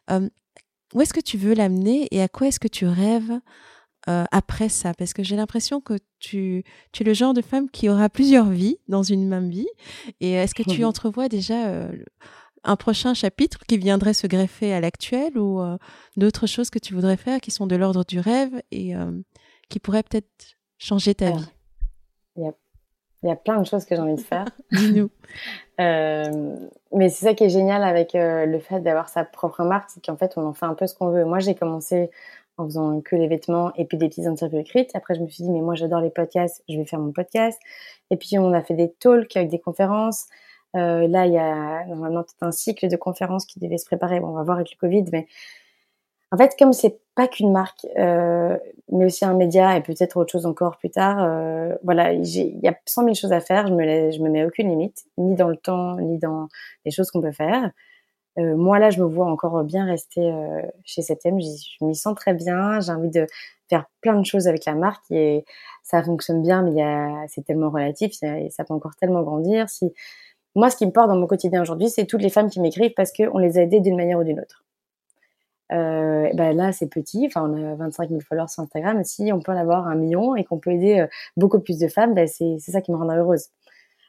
où 0.09 1.01
est-ce 1.01 1.13
que 1.13 1.21
tu 1.21 1.37
veux 1.37 1.53
l'amener 1.53 2.07
et 2.09 2.23
à 2.23 2.27
quoi 2.27 2.47
est-ce 2.47 2.59
que 2.59 2.67
tu 2.67 2.87
rêves 2.87 3.39
après 4.07 4.69
ça? 4.69 4.95
Parce 4.95 5.13
que 5.13 5.21
j'ai 5.21 5.35
l'impression 5.35 5.79
que 5.79 5.99
tu, 6.17 6.63
tu 6.91 7.03
es 7.03 7.05
le 7.05 7.13
genre 7.13 7.35
de 7.35 7.43
femme 7.43 7.69
qui 7.69 7.87
aura 7.87 8.09
plusieurs 8.09 8.49
vies 8.49 8.79
dans 8.87 9.03
une 9.03 9.27
même 9.27 9.51
vie. 9.51 9.69
Et 10.21 10.31
est-ce 10.31 10.55
que 10.55 10.63
tu 10.63 10.83
entrevois 10.85 11.29
déjà 11.29 11.87
un 12.65 12.75
prochain 12.75 13.13
chapitre 13.13 13.59
qui 13.67 13.77
viendrait 13.77 14.13
se 14.13 14.27
greffer 14.27 14.73
à 14.73 14.81
l'actuel 14.81 15.37
ou 15.37 15.61
euh, 15.61 15.77
d'autres 16.17 16.47
choses 16.47 16.69
que 16.69 16.79
tu 16.79 16.93
voudrais 16.93 17.17
faire 17.17 17.39
qui 17.39 17.51
sont 17.51 17.67
de 17.67 17.75
l'ordre 17.75 18.03
du 18.03 18.19
rêve 18.19 18.61
et 18.71 18.95
euh, 18.95 19.11
qui 19.69 19.79
pourraient 19.79 20.03
peut-être 20.03 20.57
changer 20.77 21.15
ta 21.15 21.31
vie? 21.31 21.45
Il 23.25 23.29
y, 23.29 23.31
a, 23.31 23.35
plein 23.35 23.59
de 23.59 23.65
choses 23.65 23.85
que 23.85 23.95
j'ai 23.95 24.01
envie 24.01 24.15
de 24.15 24.21
faire. 24.21 24.45
Dis-nous. 24.71 25.09
euh, 25.81 26.55
mais 26.93 27.09
c'est 27.09 27.25
ça 27.25 27.33
qui 27.33 27.43
est 27.43 27.49
génial 27.49 27.83
avec 27.83 28.13
euh, 28.13 28.45
le 28.45 28.59
fait 28.59 28.79
d'avoir 28.79 29.09
sa 29.09 29.23
propre 29.23 29.63
marque, 29.63 29.89
c'est 29.89 30.05
qu'en 30.05 30.15
fait, 30.15 30.33
on 30.37 30.45
en 30.45 30.53
fait 30.53 30.65
un 30.65 30.75
peu 30.75 30.85
ce 30.87 30.95
qu'on 30.95 31.09
veut. 31.09 31.25
Moi, 31.25 31.39
j'ai 31.39 31.55
commencé 31.55 32.11
en 32.57 32.65
faisant 32.65 33.01
que 33.01 33.15
les 33.15 33.27
vêtements 33.27 33.73
et 33.75 33.85
puis 33.85 33.97
des 33.97 34.07
petites 34.07 34.27
interviews 34.27 34.59
écrites. 34.59 34.91
Après, 34.93 35.15
je 35.15 35.21
me 35.21 35.27
suis 35.27 35.43
dit, 35.43 35.49
mais 35.49 35.61
moi, 35.61 35.75
j'adore 35.75 36.01
les 36.01 36.09
podcasts, 36.09 36.63
je 36.69 36.77
vais 36.77 36.85
faire 36.85 36.99
mon 36.99 37.11
podcast. 37.11 37.59
Et 38.11 38.17
puis, 38.17 38.37
on 38.37 38.53
a 38.53 38.61
fait 38.61 38.75
des 38.75 38.91
talks 38.91 39.35
avec 39.35 39.49
des 39.49 39.59
conférences. 39.59 40.27
Euh, 40.75 41.07
là, 41.07 41.25
il 41.25 41.33
y 41.33 41.37
a 41.37 41.85
normalement 41.85 42.23
tout 42.23 42.35
un 42.41 42.51
cycle 42.51 42.87
de 42.87 42.95
conférences 42.95 43.45
qui 43.45 43.59
devait 43.59 43.77
se 43.77 43.85
préparer. 43.85 44.19
Bon, 44.19 44.27
on 44.27 44.33
va 44.33 44.43
voir 44.43 44.57
avec 44.57 44.71
le 44.71 44.77
Covid, 44.77 45.05
mais 45.11 45.27
en 46.35 46.37
fait, 46.37 46.55
comme 46.59 46.73
c'est 46.73 46.99
pas 47.15 47.29
qu'une 47.29 47.53
marque, 47.53 47.87
euh, 47.97 48.57
mais 48.91 49.05
aussi 49.05 49.23
un 49.23 49.33
média 49.33 49.77
et 49.77 49.81
peut-être 49.81 50.17
autre 50.17 50.33
chose 50.33 50.45
encore 50.45 50.77
plus 50.77 50.89
tard, 50.89 51.23
euh, 51.23 51.73
voilà, 51.81 52.11
il 52.11 52.25
y 52.25 52.67
a 52.67 52.75
100 52.85 53.03
000 53.03 53.13
choses 53.15 53.31
à 53.31 53.39
faire. 53.39 53.67
Je 53.67 53.73
me, 53.73 54.11
je 54.11 54.19
me 54.19 54.29
mets 54.29 54.45
aucune 54.45 54.69
limite, 54.69 55.05
ni 55.17 55.35
dans 55.35 55.47
le 55.47 55.55
temps, 55.55 55.95
ni 55.95 56.17
dans 56.17 56.49
les 56.83 56.91
choses 56.91 57.09
qu'on 57.09 57.21
peut 57.21 57.31
faire. 57.31 57.71
Euh, 58.37 58.57
moi 58.57 58.79
là, 58.79 58.89
je 58.89 59.01
me 59.01 59.07
vois 59.07 59.27
encore 59.27 59.63
bien 59.63 59.85
rester 59.85 60.29
chez 60.83 61.01
7M. 61.01 61.39
Je 61.39 61.85
m'y 61.85 61.95
sens 61.95 62.15
très 62.15 62.33
bien. 62.33 62.81
J'ai 62.81 62.91
envie 62.91 63.09
de 63.09 63.27
faire 63.69 63.85
plein 64.01 64.19
de 64.19 64.25
choses 64.25 64.49
avec 64.49 64.65
la 64.65 64.75
marque 64.75 65.09
et 65.09 65.45
ça 65.83 66.03
fonctionne 66.03 66.41
bien, 66.41 66.63
mais 66.63 66.83
c'est 67.29 67.45
tellement 67.45 67.69
relatif, 67.69 68.11
ça, 68.13 68.27
ça 68.49 68.65
peut 68.65 68.73
encore 68.73 68.95
tellement 68.97 69.23
grandir. 69.23 69.67
Moi, 70.55 70.69
ce 70.69 70.75
qui 70.75 70.85
me 70.85 70.91
porte 70.91 71.07
dans 71.07 71.17
mon 71.17 71.27
quotidien 71.27 71.61
aujourd'hui, 71.61 71.89
c'est 71.89 72.05
toutes 72.05 72.21
les 72.21 72.29
femmes 72.29 72.49
qui 72.49 72.59
m'écrivent 72.59 72.93
parce 72.95 73.13
qu'on 73.13 73.37
les 73.37 73.57
a 73.57 73.61
aidées 73.61 73.79
d'une 73.79 73.95
manière 73.95 74.19
ou 74.19 74.23
d'une 74.23 74.39
autre. 74.39 74.64
Euh, 75.71 76.29
ben 76.33 76.55
là, 76.55 76.71
c'est 76.71 76.87
petit. 76.87 77.25
Enfin, 77.27 77.49
on 77.49 77.71
a 77.71 77.75
25 77.75 78.09
000 78.09 78.21
followers 78.21 78.47
sur 78.49 78.63
Instagram. 78.63 79.03
Si 79.03 79.31
on 79.33 79.39
peut 79.39 79.51
en 79.51 79.57
avoir 79.57 79.87
un 79.87 79.95
million 79.95 80.35
et 80.35 80.43
qu'on 80.43 80.59
peut 80.59 80.71
aider 80.71 80.99
euh, 80.99 81.07
beaucoup 81.37 81.59
plus 81.59 81.79
de 81.79 81.87
femmes, 81.87 82.13
ben 82.13 82.27
c'est 82.27 82.59
ça 82.59 82.81
qui 82.81 82.91
me 82.91 82.97
rend 82.97 83.09
heureuse. 83.09 83.47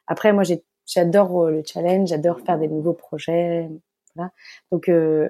Après, 0.06 0.32
moi, 0.32 0.44
j'adore 0.86 1.44
euh, 1.44 1.50
le 1.50 1.62
challenge, 1.64 2.08
j'adore 2.10 2.40
faire 2.40 2.58
des 2.58 2.68
nouveaux 2.68 2.92
projets. 2.92 3.70
Voilà. 4.14 4.32
Donc, 4.72 4.88
euh, 4.88 5.28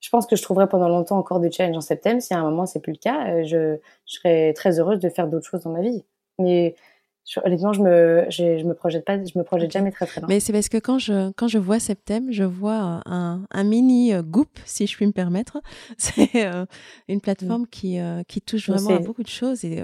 je 0.00 0.10
pense 0.10 0.26
que 0.26 0.36
je 0.36 0.42
trouverai 0.42 0.68
pendant 0.68 0.88
longtemps 0.88 1.18
encore 1.18 1.40
des 1.40 1.50
challenges 1.50 1.78
en 1.78 1.80
septembre. 1.80 2.22
Si 2.22 2.32
à 2.34 2.38
un 2.38 2.44
moment 2.44 2.66
c'est 2.66 2.80
plus 2.80 2.92
le 2.92 2.98
cas, 2.98 3.42
je, 3.42 3.78
je 4.06 4.14
serai 4.14 4.52
très 4.54 4.78
heureuse 4.78 5.00
de 5.00 5.08
faire 5.08 5.26
d'autres 5.28 5.48
choses 5.48 5.62
dans 5.62 5.72
ma 5.72 5.80
vie. 5.80 6.04
Mais 6.38 6.76
honnêtement, 7.44 7.72
je 7.72 7.82
me, 7.82 8.26
je, 8.30 8.58
je, 8.58 8.64
me 8.64 8.74
projette 8.74 9.04
pas, 9.04 9.22
je 9.22 9.38
me 9.38 9.44
projette 9.44 9.70
jamais 9.70 9.90
très 9.90 10.06
très 10.06 10.20
loin. 10.20 10.28
Mais 10.28 10.40
c'est 10.40 10.52
parce 10.52 10.68
que 10.68 10.78
quand 10.78 10.98
je, 10.98 11.30
quand 11.32 11.48
je 11.48 11.58
vois 11.58 11.78
Septem, 11.78 12.32
je 12.32 12.44
vois 12.44 13.02
un, 13.06 13.44
un 13.50 13.64
mini 13.64 14.14
euh, 14.14 14.22
Goop, 14.22 14.58
si 14.64 14.86
je 14.86 14.96
puis 14.96 15.06
me 15.06 15.12
permettre. 15.12 15.60
C'est 15.98 16.46
euh, 16.46 16.64
une 17.08 17.20
plateforme 17.20 17.62
mm. 17.62 17.68
qui, 17.68 18.00
euh, 18.00 18.22
qui 18.26 18.40
touche 18.40 18.70
vraiment 18.70 18.96
à 18.96 18.98
beaucoup 18.98 19.22
de 19.22 19.28
choses 19.28 19.64
et 19.64 19.82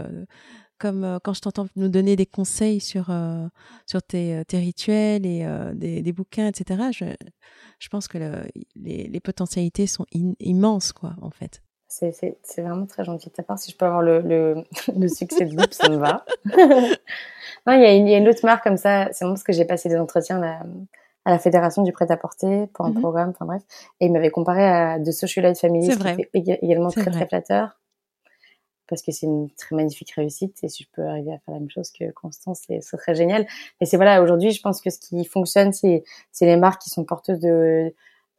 comme 0.78 1.18
quand 1.22 1.32
je 1.32 1.40
t'entends 1.40 1.66
nous 1.76 1.88
donner 1.88 2.16
des 2.16 2.26
conseils 2.26 2.80
sur 2.80 3.10
sur 3.86 4.02
tes, 4.02 4.42
tes 4.46 4.58
rituels 4.58 5.24
et 5.24 5.46
des, 5.74 6.02
des, 6.02 6.12
bouquins, 6.12 6.48
etc. 6.48 6.88
Je, 6.92 7.04
je 7.78 7.88
pense 7.88 8.08
que 8.08 8.18
le, 8.18 8.32
les, 8.74 9.08
les 9.08 9.20
potentialités 9.20 9.86
sont 9.86 10.04
immenses, 10.12 10.92
quoi, 10.92 11.14
en 11.22 11.30
fait. 11.30 11.62
C'est 11.96 12.62
vraiment 12.62 12.86
très 12.86 13.04
gentil 13.04 13.28
de 13.28 13.34
ta 13.34 13.42
part. 13.42 13.58
Si 13.58 13.70
je 13.70 13.76
peux 13.76 13.86
avoir 13.86 14.02
le, 14.02 14.20
le, 14.20 14.64
le 14.98 15.08
succès 15.08 15.44
de 15.44 15.54
Goop, 15.54 15.72
ça 15.72 15.88
me 15.88 15.96
va. 15.96 16.24
non, 17.66 17.72
il 17.74 17.80
y, 17.80 17.86
a 17.86 17.92
une, 17.94 18.08
il 18.08 18.10
y 18.10 18.14
a 18.14 18.18
une 18.18 18.28
autre 18.28 18.44
marque 18.44 18.64
comme 18.64 18.76
ça. 18.76 19.08
C'est 19.12 19.24
parce 19.24 19.44
que 19.44 19.52
j'ai 19.52 19.64
passé 19.64 19.88
des 19.88 19.98
entretiens 19.98 20.38
à 20.38 20.40
la, 20.40 20.62
à 21.24 21.30
la 21.30 21.38
fédération 21.38 21.82
du 21.82 21.92
prêt-à-porter 21.92 22.66
pour 22.74 22.84
un 22.86 22.90
mm 22.90 22.96
-hmm. 22.96 23.00
programme, 23.00 23.30
enfin 23.30 23.46
bref. 23.46 23.62
Et 24.00 24.06
il 24.06 24.12
m'avait 24.12 24.30
comparé 24.30 24.64
à 24.64 24.98
The 24.98 25.12
Socialite 25.12 25.58
Family, 25.58 25.88
qui 25.88 25.94
vrai. 25.94 26.16
était 26.18 26.58
également 26.62 26.90
très, 26.90 27.02
vrai. 27.02 27.12
très 27.12 27.26
flatteur. 27.26 27.80
Parce 28.88 29.00
que 29.02 29.12
c'est 29.12 29.26
une 29.26 29.48
très 29.52 29.74
magnifique 29.76 30.12
réussite. 30.12 30.56
Et 30.62 30.68
si 30.68 30.82
je 30.84 30.88
peux 30.94 31.06
arriver 31.06 31.32
à 31.32 31.38
faire 31.38 31.54
la 31.54 31.60
même 31.60 31.70
chose 31.70 31.90
que 31.90 32.10
Constance, 32.12 32.62
ce 32.68 32.80
serait 32.80 33.14
génial. 33.14 33.46
Mais 33.80 33.86
c'est 33.86 33.96
voilà, 33.96 34.20
aujourd'hui, 34.22 34.50
je 34.50 34.60
pense 34.60 34.80
que 34.82 34.90
ce 34.90 34.98
qui 34.98 35.24
fonctionne, 35.24 35.72
c'est 35.72 36.02
les 36.40 36.56
marques 36.56 36.82
qui 36.82 36.90
sont 36.90 37.04
porteuses 37.04 37.40
de, 37.40 37.94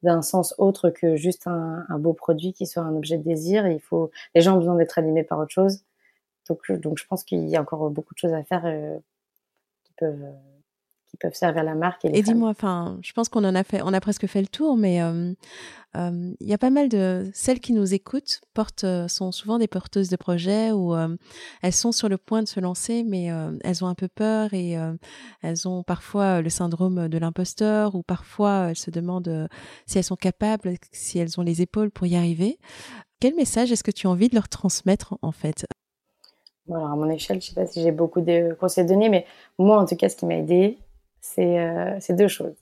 d'un 0.05 0.21
sens 0.21 0.55
autre 0.57 0.89
que 0.89 1.15
juste 1.15 1.47
un, 1.47 1.85
beau 1.99 2.13
produit 2.13 2.53
qui 2.53 2.65
soit 2.65 2.83
un 2.83 2.95
objet 2.95 3.17
de 3.17 3.23
désir. 3.23 3.67
Il 3.67 3.81
faut, 3.81 4.11
les 4.33 4.41
gens 4.41 4.55
ont 4.55 4.59
besoin 4.59 4.75
d'être 4.75 4.97
animés 4.97 5.23
par 5.23 5.39
autre 5.39 5.51
chose. 5.51 5.83
Donc, 6.47 6.71
donc 6.71 6.97
je 6.97 7.05
pense 7.07 7.23
qu'il 7.23 7.47
y 7.49 7.55
a 7.55 7.61
encore 7.61 7.89
beaucoup 7.89 8.13
de 8.13 8.19
choses 8.19 8.33
à 8.33 8.43
faire 8.43 8.63
euh, 8.65 8.97
qui 9.83 9.93
peuvent 9.97 10.23
euh, 10.23 10.54
qui 11.15 11.27
peuvent 11.27 11.35
servir 11.35 11.63
la 11.63 11.75
marque. 11.75 12.05
Et, 12.05 12.17
et 12.17 12.21
dis-moi, 12.21 12.49
enfin, 12.49 12.97
je 13.01 13.13
pense 13.13 13.29
qu'on 13.29 13.43
en 13.43 13.55
a 13.55 13.63
fait, 13.63 13.81
on 13.81 13.93
a 13.93 14.01
presque 14.01 14.27
fait 14.27 14.41
le 14.41 14.47
tour, 14.47 14.75
mais 14.75 15.01
euh, 15.01 15.33
euh, 15.95 16.33
il 16.39 16.47
y 16.47 16.53
a 16.53 16.57
pas 16.57 16.69
mal 16.69 16.89
de 16.89 17.29
celles 17.33 17.59
qui 17.59 17.73
nous 17.73 17.93
écoutent 17.93 18.41
portent 18.53 18.83
euh, 18.83 19.07
sont 19.07 19.31
souvent 19.31 19.57
des 19.57 19.67
porteuses 19.67 20.09
de 20.09 20.15
projets 20.17 20.71
ou 20.71 20.95
elles 21.61 21.73
sont 21.73 21.91
sur 21.91 22.09
le 22.09 22.17
point 22.17 22.43
de 22.43 22.47
se 22.47 22.59
lancer, 22.59 23.03
mais 23.03 23.29
elles 23.63 23.83
ont 23.83 23.87
un 23.87 23.95
peu 23.95 24.07
peur 24.07 24.53
et 24.53 24.75
elles 25.41 25.67
ont 25.67 25.83
parfois 25.83 26.41
le 26.41 26.49
syndrome 26.49 27.07
de 27.07 27.17
l'imposteur 27.17 27.95
ou 27.95 28.03
parfois 28.03 28.67
elles 28.69 28.77
se 28.77 28.91
demandent 28.91 29.47
si 29.85 29.97
elles 29.97 30.03
sont 30.03 30.15
capables, 30.15 30.75
si 30.91 31.19
elles 31.19 31.39
ont 31.39 31.43
les 31.43 31.61
épaules 31.61 31.91
pour 31.91 32.07
y 32.07 32.15
arriver. 32.15 32.59
Quel 33.19 33.35
message 33.35 33.71
est-ce 33.71 33.83
que 33.83 33.91
tu 33.91 34.07
as 34.07 34.09
envie 34.09 34.29
de 34.29 34.35
leur 34.35 34.49
transmettre 34.49 35.17
en 35.21 35.31
fait? 35.31 35.65
Bon, 36.67 36.75
alors 36.75 36.91
à 36.91 36.95
mon 36.95 37.09
échelle, 37.09 37.41
je 37.41 37.47
sais 37.47 37.53
pas 37.53 37.67
si 37.67 37.81
j'ai 37.83 37.91
beaucoup 37.91 38.21
de 38.21 38.55
conseils 38.59 38.83
à 38.83 38.87
donner, 38.87 39.07
mais 39.09 39.25
moi 39.59 39.79
en 39.79 39.85
tout 39.85 39.95
cas, 39.95 40.09
ce 40.09 40.15
qui 40.15 40.25
m'a 40.25 40.35
aidé, 40.35 40.79
c'est 41.25 41.59
euh, 41.59 41.99
deux 42.09 42.27
choses. 42.27 42.55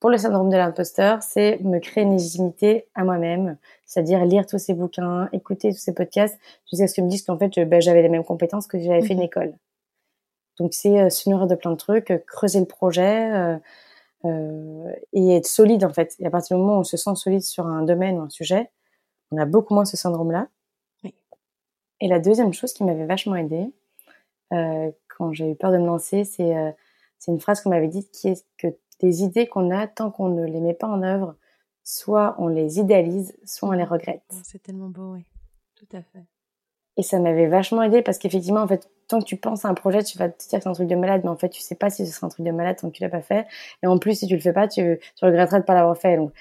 Pour 0.00 0.10
le 0.10 0.18
syndrome 0.18 0.50
de 0.50 0.56
l'imposteur, 0.56 1.22
c'est 1.22 1.58
me 1.60 1.78
créer 1.78 2.04
une 2.04 2.12
légitimité 2.12 2.86
à 2.94 3.04
moi-même, 3.04 3.56
c'est-à-dire 3.86 4.24
lire 4.24 4.46
tous 4.46 4.58
ces 4.58 4.74
bouquins, 4.74 5.28
écouter 5.32 5.72
tous 5.72 5.78
ces 5.78 5.94
podcasts, 5.94 6.38
jusqu'à 6.70 6.86
ce 6.86 6.94
que 6.94 7.00
me 7.00 7.08
disent 7.08 7.22
qu'en 7.22 7.38
fait, 7.38 7.58
ben, 7.64 7.80
j'avais 7.80 8.02
les 8.02 8.08
mêmes 8.08 8.24
compétences 8.24 8.66
que 8.66 8.78
j'avais 8.78 9.02
fait 9.02 9.14
une 9.14 9.20
mhm. 9.20 9.24
école. 9.24 9.54
Donc 10.58 10.72
c'est 10.72 11.10
se 11.10 11.28
nourrir 11.28 11.46
de 11.46 11.54
plein 11.54 11.70
de 11.70 11.76
trucs, 11.76 12.12
creuser 12.26 12.60
le 12.60 12.66
projet 12.66 13.58
et 14.24 15.36
être 15.36 15.46
solide 15.46 15.84
en 15.84 15.92
fait. 15.92 16.16
Et 16.18 16.26
à 16.26 16.30
partir 16.30 16.56
du 16.56 16.62
moment 16.62 16.78
où 16.78 16.80
on 16.80 16.84
se 16.84 16.96
sent 16.96 17.14
solide 17.14 17.42
sur 17.42 17.66
un 17.66 17.82
domaine 17.82 18.18
ou 18.18 18.22
un 18.22 18.30
sujet, 18.30 18.70
on 19.30 19.36
a 19.36 19.44
beaucoup 19.44 19.74
moins 19.74 19.84
ce 19.84 19.98
syndrome-là. 19.98 20.48
Et 22.00 22.08
la 22.08 22.20
deuxième 22.20 22.54
chose 22.54 22.72
qui 22.72 22.84
m'avait 22.84 23.04
vachement 23.04 23.36
aidée 23.36 23.70
quand 24.50 25.32
j'ai 25.32 25.50
eu 25.50 25.56
peur 25.56 25.72
de 25.72 25.78
me 25.78 25.86
lancer, 25.86 26.24
c'est 26.24 26.54
c'est 27.18 27.30
une 27.32 27.40
phrase 27.40 27.60
qu'on 27.60 27.70
m'avait 27.70 27.88
dit 27.88 28.08
qui 28.10 28.28
est 28.28 28.44
que 28.58 28.68
des 29.00 29.22
idées 29.22 29.46
qu'on 29.46 29.70
a, 29.70 29.86
tant 29.86 30.10
qu'on 30.10 30.28
ne 30.28 30.44
les 30.44 30.60
met 30.60 30.74
pas 30.74 30.86
en 30.86 31.02
œuvre, 31.02 31.34
soit 31.84 32.34
on 32.38 32.48
les 32.48 32.78
idéalise, 32.78 33.36
soit 33.44 33.68
on 33.68 33.72
les 33.72 33.84
regrette. 33.84 34.22
C'est 34.44 34.62
tellement 34.62 34.88
beau, 34.88 35.12
oui. 35.14 35.24
Tout 35.74 35.96
à 35.96 36.02
fait. 36.02 36.24
Et 36.96 37.02
ça 37.02 37.20
m'avait 37.20 37.46
vachement 37.46 37.82
aidé 37.82 38.00
parce 38.00 38.18
qu'effectivement, 38.18 38.62
en 38.62 38.66
fait, 38.66 38.88
tant 39.06 39.20
que 39.20 39.26
tu 39.26 39.36
penses 39.36 39.64
à 39.64 39.68
un 39.68 39.74
projet, 39.74 40.02
tu 40.02 40.16
vas 40.16 40.30
te 40.30 40.48
dire 40.48 40.58
que 40.58 40.62
c'est 40.62 40.68
un 40.68 40.72
truc 40.72 40.88
de 40.88 40.94
malade, 40.94 41.20
mais 41.24 41.30
en 41.30 41.36
fait, 41.36 41.50
tu 41.50 41.60
sais 41.60 41.74
pas 41.74 41.90
si 41.90 42.06
ce 42.06 42.12
sera 42.12 42.26
un 42.26 42.30
truc 42.30 42.44
de 42.46 42.50
malade 42.50 42.76
tant 42.80 42.88
que 42.88 42.96
tu 42.96 43.02
l'as 43.02 43.10
pas 43.10 43.20
fait. 43.20 43.46
Et 43.82 43.86
en 43.86 43.98
plus, 43.98 44.18
si 44.18 44.26
tu 44.26 44.34
le 44.34 44.40
fais 44.40 44.54
pas, 44.54 44.66
tu, 44.66 44.98
tu 45.14 45.24
regretterais 45.24 45.60
de 45.60 45.64
pas 45.64 45.74
l'avoir 45.74 45.96
fait. 45.96 46.16
Donc, 46.16 46.32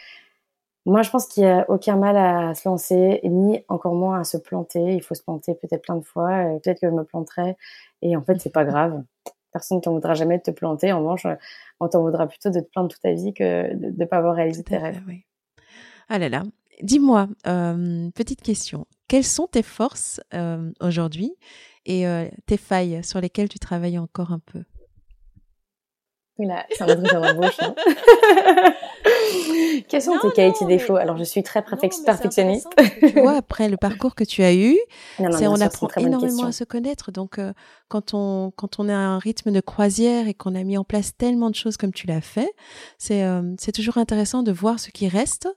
moi, 0.86 1.02
je 1.02 1.10
pense 1.10 1.28
qu'il 1.28 1.44
y 1.44 1.48
a 1.48 1.66
aucun 1.70 1.98
mal 1.98 2.16
à 2.16 2.54
se 2.54 2.68
lancer, 2.70 3.20
ni 3.24 3.64
encore 3.68 3.96
moins 3.96 4.20
à 4.22 4.24
se 4.24 4.38
planter. 4.38 4.94
Il 4.94 5.02
faut 5.02 5.16
se 5.16 5.24
planter 5.24 5.56
peut-être 5.56 5.82
plein 5.82 5.96
de 5.96 6.06
fois. 6.06 6.44
Peut-être 6.64 6.80
que 6.80 6.88
je 6.88 6.94
me 6.94 7.04
planterai. 7.04 7.58
Et 8.02 8.16
en 8.16 8.22
fait, 8.22 8.40
c'est 8.40 8.52
pas 8.54 8.66
grave. 8.66 9.04
Personne 9.56 9.80
t'en 9.80 9.94
voudra 9.94 10.16
jamais 10.16 10.38
de 10.38 10.44
te 10.44 10.52
planter. 10.52 10.92
En 10.92 11.00
revanche, 11.00 11.26
on 11.80 11.88
t'en 11.88 12.02
voudra 12.02 12.28
plutôt 12.28 12.50
de 12.50 12.60
te 12.60 12.66
plaindre 12.66 12.90
toute 12.90 13.02
ta 13.02 13.14
vie 13.14 13.34
que 13.34 13.74
de 13.74 13.98
ne 13.98 14.06
pas 14.06 14.18
avoir 14.18 14.36
réalisé 14.36 14.66
tes 14.66 14.76
rêves. 14.76 15.02
Oui. 15.08 15.24
Ah 16.10 16.20
là 16.20 16.28
là. 16.28 16.44
Dis-moi, 16.82 17.30
euh, 17.48 18.12
petite 18.12 18.42
question. 18.42 18.86
Quelles 19.08 19.24
sont 19.24 19.48
tes 19.48 19.64
forces 19.64 20.20
euh, 20.34 20.74
aujourd'hui 20.82 21.38
et 21.86 22.06
euh, 22.06 22.28
tes 22.48 22.58
failles 22.58 23.02
sur 23.02 23.22
lesquelles 23.22 23.48
tu 23.48 23.58
travailles 23.58 23.98
encore 23.98 24.34
un 24.34 24.40
peu? 24.40 24.66
Là, 26.38 26.66
c'est 26.72 26.82
un 26.82 26.88
truc 26.98 27.38
bouche. 27.38 27.60
Hein. 27.62 27.76
Quels 29.88 30.02
sont 30.02 30.18
tes 30.20 30.32
qualités 30.32 30.66
défauts 30.66 30.96
Alors, 30.96 31.18
je 31.18 31.24
suis 31.24 31.44
très 31.44 31.64
perfectionniste. 31.64 32.68
tu 33.00 33.20
vois, 33.22 33.34
après 33.34 33.70
le 33.70 33.78
parcours 33.78 34.16
que 34.16 34.24
tu 34.24 34.44
as 34.44 34.54
eu, 34.54 34.78
c'est 35.18 35.48
on 35.48 35.62
apprend 35.62 35.88
énormément 35.98 36.46
à 36.46 36.52
se 36.52 36.64
connaître. 36.64 37.12
Donc, 37.12 37.40
euh, 37.40 37.54
quand 37.88 38.14
on 38.14 38.52
quand 38.56 38.80
on 38.80 38.90
a 38.90 38.96
un 38.96 39.20
rythme 39.20 39.52
de 39.52 39.60
croisière 39.62 40.28
et 40.28 40.34
qu'on 40.34 40.56
a 40.56 40.64
mis 40.64 40.78
en 40.78 40.84
place 40.84 41.16
tellement 41.18 41.50
de 41.50 41.56
choses 41.56 41.78
comme 41.78 41.94
tu 41.94 42.08
l'as 42.08 42.22
fait, 42.22 42.52
c'est 42.98 43.24
euh, 43.24 43.54
c'est 43.60 43.72
toujours 43.72 43.98
intéressant 43.98 44.44
de 44.44 44.52
voir 44.52 44.80
ce 44.80 44.92
qui 44.92 45.08
reste 45.08 45.48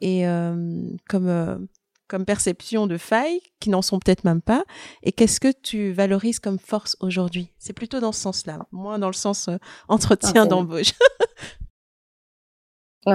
et 0.00 0.26
euh, 0.26 0.82
comme 1.08 1.68
comme 2.08 2.24
perception 2.24 2.86
de 2.86 2.98
failles 2.98 3.40
qui 3.58 3.68
n'en 3.68 3.82
sont 3.82 3.98
peut-être 3.98 4.22
même 4.22 4.40
pas 4.40 4.64
et 5.02 5.10
qu'est-ce 5.10 5.40
que 5.40 5.50
tu 5.50 5.90
valorises 5.90 6.38
comme 6.38 6.58
force 6.58 6.96
aujourd'hui? 7.00 7.52
C'est 7.58 7.72
plutôt 7.72 7.98
dans 7.98 8.12
ce 8.12 8.20
sens-là, 8.20 8.66
moins 8.70 9.00
dans 9.00 9.08
le 9.08 9.12
sens 9.12 9.50
entretien 9.88 10.42
ah, 10.42 10.46
d'embauche. 10.46 10.92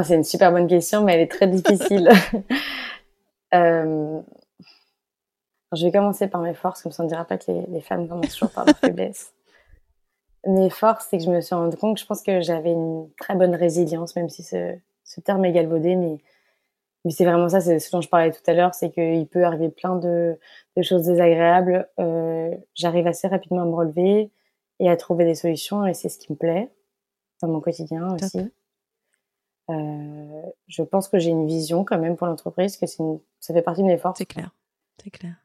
c'est 0.04 0.16
une 0.16 0.24
super 0.24 0.52
bonne 0.52 0.68
question, 0.68 1.04
mais 1.04 1.16
elle 1.16 1.22
est 1.22 1.32
très 1.32 1.48
difficile. 1.48 2.10
euh... 3.54 4.22
je 5.74 5.86
vais 5.86 5.92
commencer 5.92 6.28
par 6.28 6.42
mes 6.42 6.54
forces, 6.54 6.82
comme 6.82 6.92
ça 6.92 7.04
on 7.04 7.06
ne 7.06 7.10
dira 7.10 7.26
pas 7.26 7.38
que 7.38 7.52
les, 7.70 7.82
femmes 7.82 8.08
commencent 8.08 8.34
toujours 8.34 8.52
par 8.52 8.66
leurs 8.66 8.78
faiblesses. 8.78 9.34
Mes 10.46 10.70
forces, 10.70 11.08
c'est 11.10 11.18
que 11.18 11.24
je 11.24 11.30
me 11.30 11.42
suis 11.42 11.54
rendu 11.54 11.78
compte 11.78 11.96
que 11.96 12.02
je 12.02 12.06
pense 12.06 12.24
que 12.24 12.42
j'avais 12.42 12.72
une 12.72 13.10
très 13.20 13.36
bonne 13.36 13.54
résilience, 13.54 14.16
même 14.16 14.30
si 14.30 14.44
ce, 14.44 14.76
ce 15.04 15.20
terme 15.20 15.44
est 15.46 15.52
galvaudé, 15.52 15.96
mais, 15.96 16.18
mais 17.06 17.12
c'est 17.12 17.26
vraiment 17.26 17.50
ça, 17.50 17.60
c'est 17.60 17.80
ce 17.80 17.92
dont 17.92 18.02
je 18.02 18.10
parlais 18.10 18.32
tout 18.32 18.42
à 18.48 18.54
l'heure, 18.54 18.74
c'est 18.74 18.92
qu'il 18.92 19.28
peut 19.28 19.44
arriver 19.44 19.70
plein 19.70 19.98
de, 19.98 20.40
de 20.78 20.82
choses 20.82 21.04
désagréables. 21.04 21.88
Euh, 22.00 22.56
J'arrive 22.76 23.08
assez 23.08 23.28
rapidement 23.28 23.64
à 23.64 23.66
me 23.66 23.76
relever 23.76 24.32
et 24.80 24.90
à 24.90 24.96
trouver 24.96 25.26
des 25.26 25.36
solutions, 25.36 25.86
et 25.86 25.94
c'est 25.94 26.10
ce 26.10 26.18
qui 26.18 26.32
me 26.32 26.38
plaît 26.38 26.72
dans 27.42 27.50
mon 27.50 27.60
quotidien 27.60 28.16
aussi. 28.16 28.52
Euh, 29.70 30.42
je 30.68 30.84
pense 30.84 31.08
que 31.08 31.20
j'ai 31.20 31.30
une 31.30 31.48
vision 31.48 31.84
quand 31.84 32.00
même 32.00 32.18
pour 32.18 32.28
l'entreprise, 32.28 32.78
que 32.78 32.88
c'est 32.88 33.04
ça 33.40 33.54
fait 33.54 33.62
partie 33.62 33.82
de 33.82 33.88
mes 33.88 33.98
forces. 33.98 34.18
C'est 34.18 34.26
clair, 34.26 34.52
c'est 35.02 35.12
clair. 35.12 35.36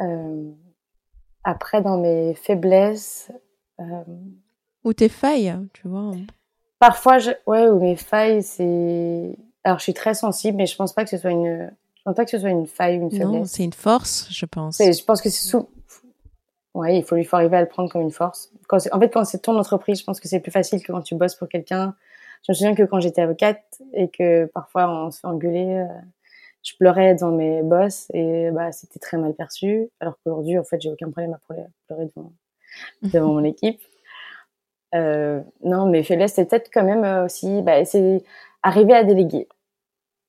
Euh, 0.00 0.50
après, 1.44 1.82
dans 1.82 1.98
mes 1.98 2.34
faiblesses. 2.34 3.30
Euh, 3.80 4.02
ou 4.84 4.92
tes 4.92 5.08
failles, 5.08 5.56
tu 5.72 5.88
vois. 5.88 6.12
Parfois, 6.78 7.18
je... 7.18 7.30
ouais, 7.46 7.68
ou 7.68 7.78
mes 7.80 7.96
failles, 7.96 8.42
c'est. 8.42 9.36
Alors, 9.64 9.78
je 9.78 9.84
suis 9.84 9.94
très 9.94 10.14
sensible, 10.14 10.56
mais 10.56 10.66
je 10.66 10.76
pense 10.76 10.92
pas 10.92 11.04
que 11.04 11.10
ce 11.10 11.18
soit 11.18 11.30
une. 11.30 11.70
Je 11.96 12.02
pense 12.04 12.14
pas 12.14 12.24
que 12.24 12.30
ce 12.30 12.38
soit 12.38 12.50
une 12.50 12.66
faille 12.66 12.98
ou 12.98 13.02
une 13.02 13.10
faiblesse. 13.10 13.28
Non, 13.28 13.44
c'est 13.44 13.64
une 13.64 13.72
force, 13.72 14.28
je 14.30 14.46
pense. 14.46 14.78
Je 14.78 15.04
pense 15.04 15.20
que 15.20 15.28
c'est 15.28 15.46
sous. 15.46 15.68
Ouais, 16.74 16.98
il 16.98 17.04
faut 17.04 17.16
lui 17.16 17.24
faut 17.24 17.36
arriver 17.36 17.56
à 17.56 17.60
le 17.60 17.68
prendre 17.68 17.90
comme 17.90 18.02
une 18.02 18.12
force. 18.12 18.52
Quand 18.68 18.78
en 18.92 19.00
fait, 19.00 19.10
quand 19.10 19.24
c'est 19.24 19.40
ton 19.40 19.58
entreprise, 19.58 19.98
je 20.00 20.04
pense 20.04 20.20
que 20.20 20.28
c'est 20.28 20.40
plus 20.40 20.52
facile 20.52 20.82
que 20.82 20.92
quand 20.92 21.02
tu 21.02 21.16
bosses 21.16 21.34
pour 21.34 21.48
quelqu'un 21.48 21.94
je 22.46 22.52
me 22.52 22.54
souviens 22.54 22.74
que 22.74 22.82
quand 22.82 23.00
j'étais 23.00 23.22
avocate 23.22 23.62
et 23.92 24.08
que 24.08 24.46
parfois 24.46 24.90
on 24.90 25.10
se 25.10 25.20
fait 25.20 25.26
engueuler, 25.26 25.76
euh, 25.76 26.00
je 26.62 26.74
pleurais 26.78 27.14
dans 27.14 27.30
mes 27.30 27.62
bosses 27.62 28.08
et 28.12 28.50
bah 28.50 28.72
c'était 28.72 28.98
très 28.98 29.16
mal 29.16 29.34
perçu. 29.34 29.90
Alors 30.00 30.18
qu'aujourd'hui, 30.22 30.58
en 30.58 30.64
fait, 30.64 30.80
j'ai 30.80 30.90
aucun 30.90 31.10
problème 31.10 31.34
à 31.34 31.38
pleurer 31.86 32.06
devant, 32.06 32.32
devant 33.02 33.34
mon 33.34 33.44
équipe. 33.44 33.80
Euh, 34.94 35.40
non, 35.64 35.86
mais 35.86 36.02
faiblesse, 36.02 36.34
c'est 36.34 36.46
peut-être 36.46 36.70
quand 36.72 36.84
même 36.84 37.04
euh, 37.04 37.26
aussi, 37.26 37.62
bah, 37.62 37.84
c'est 37.84 38.22
arriver 38.62 38.94
à 38.94 39.04
déléguer, 39.04 39.48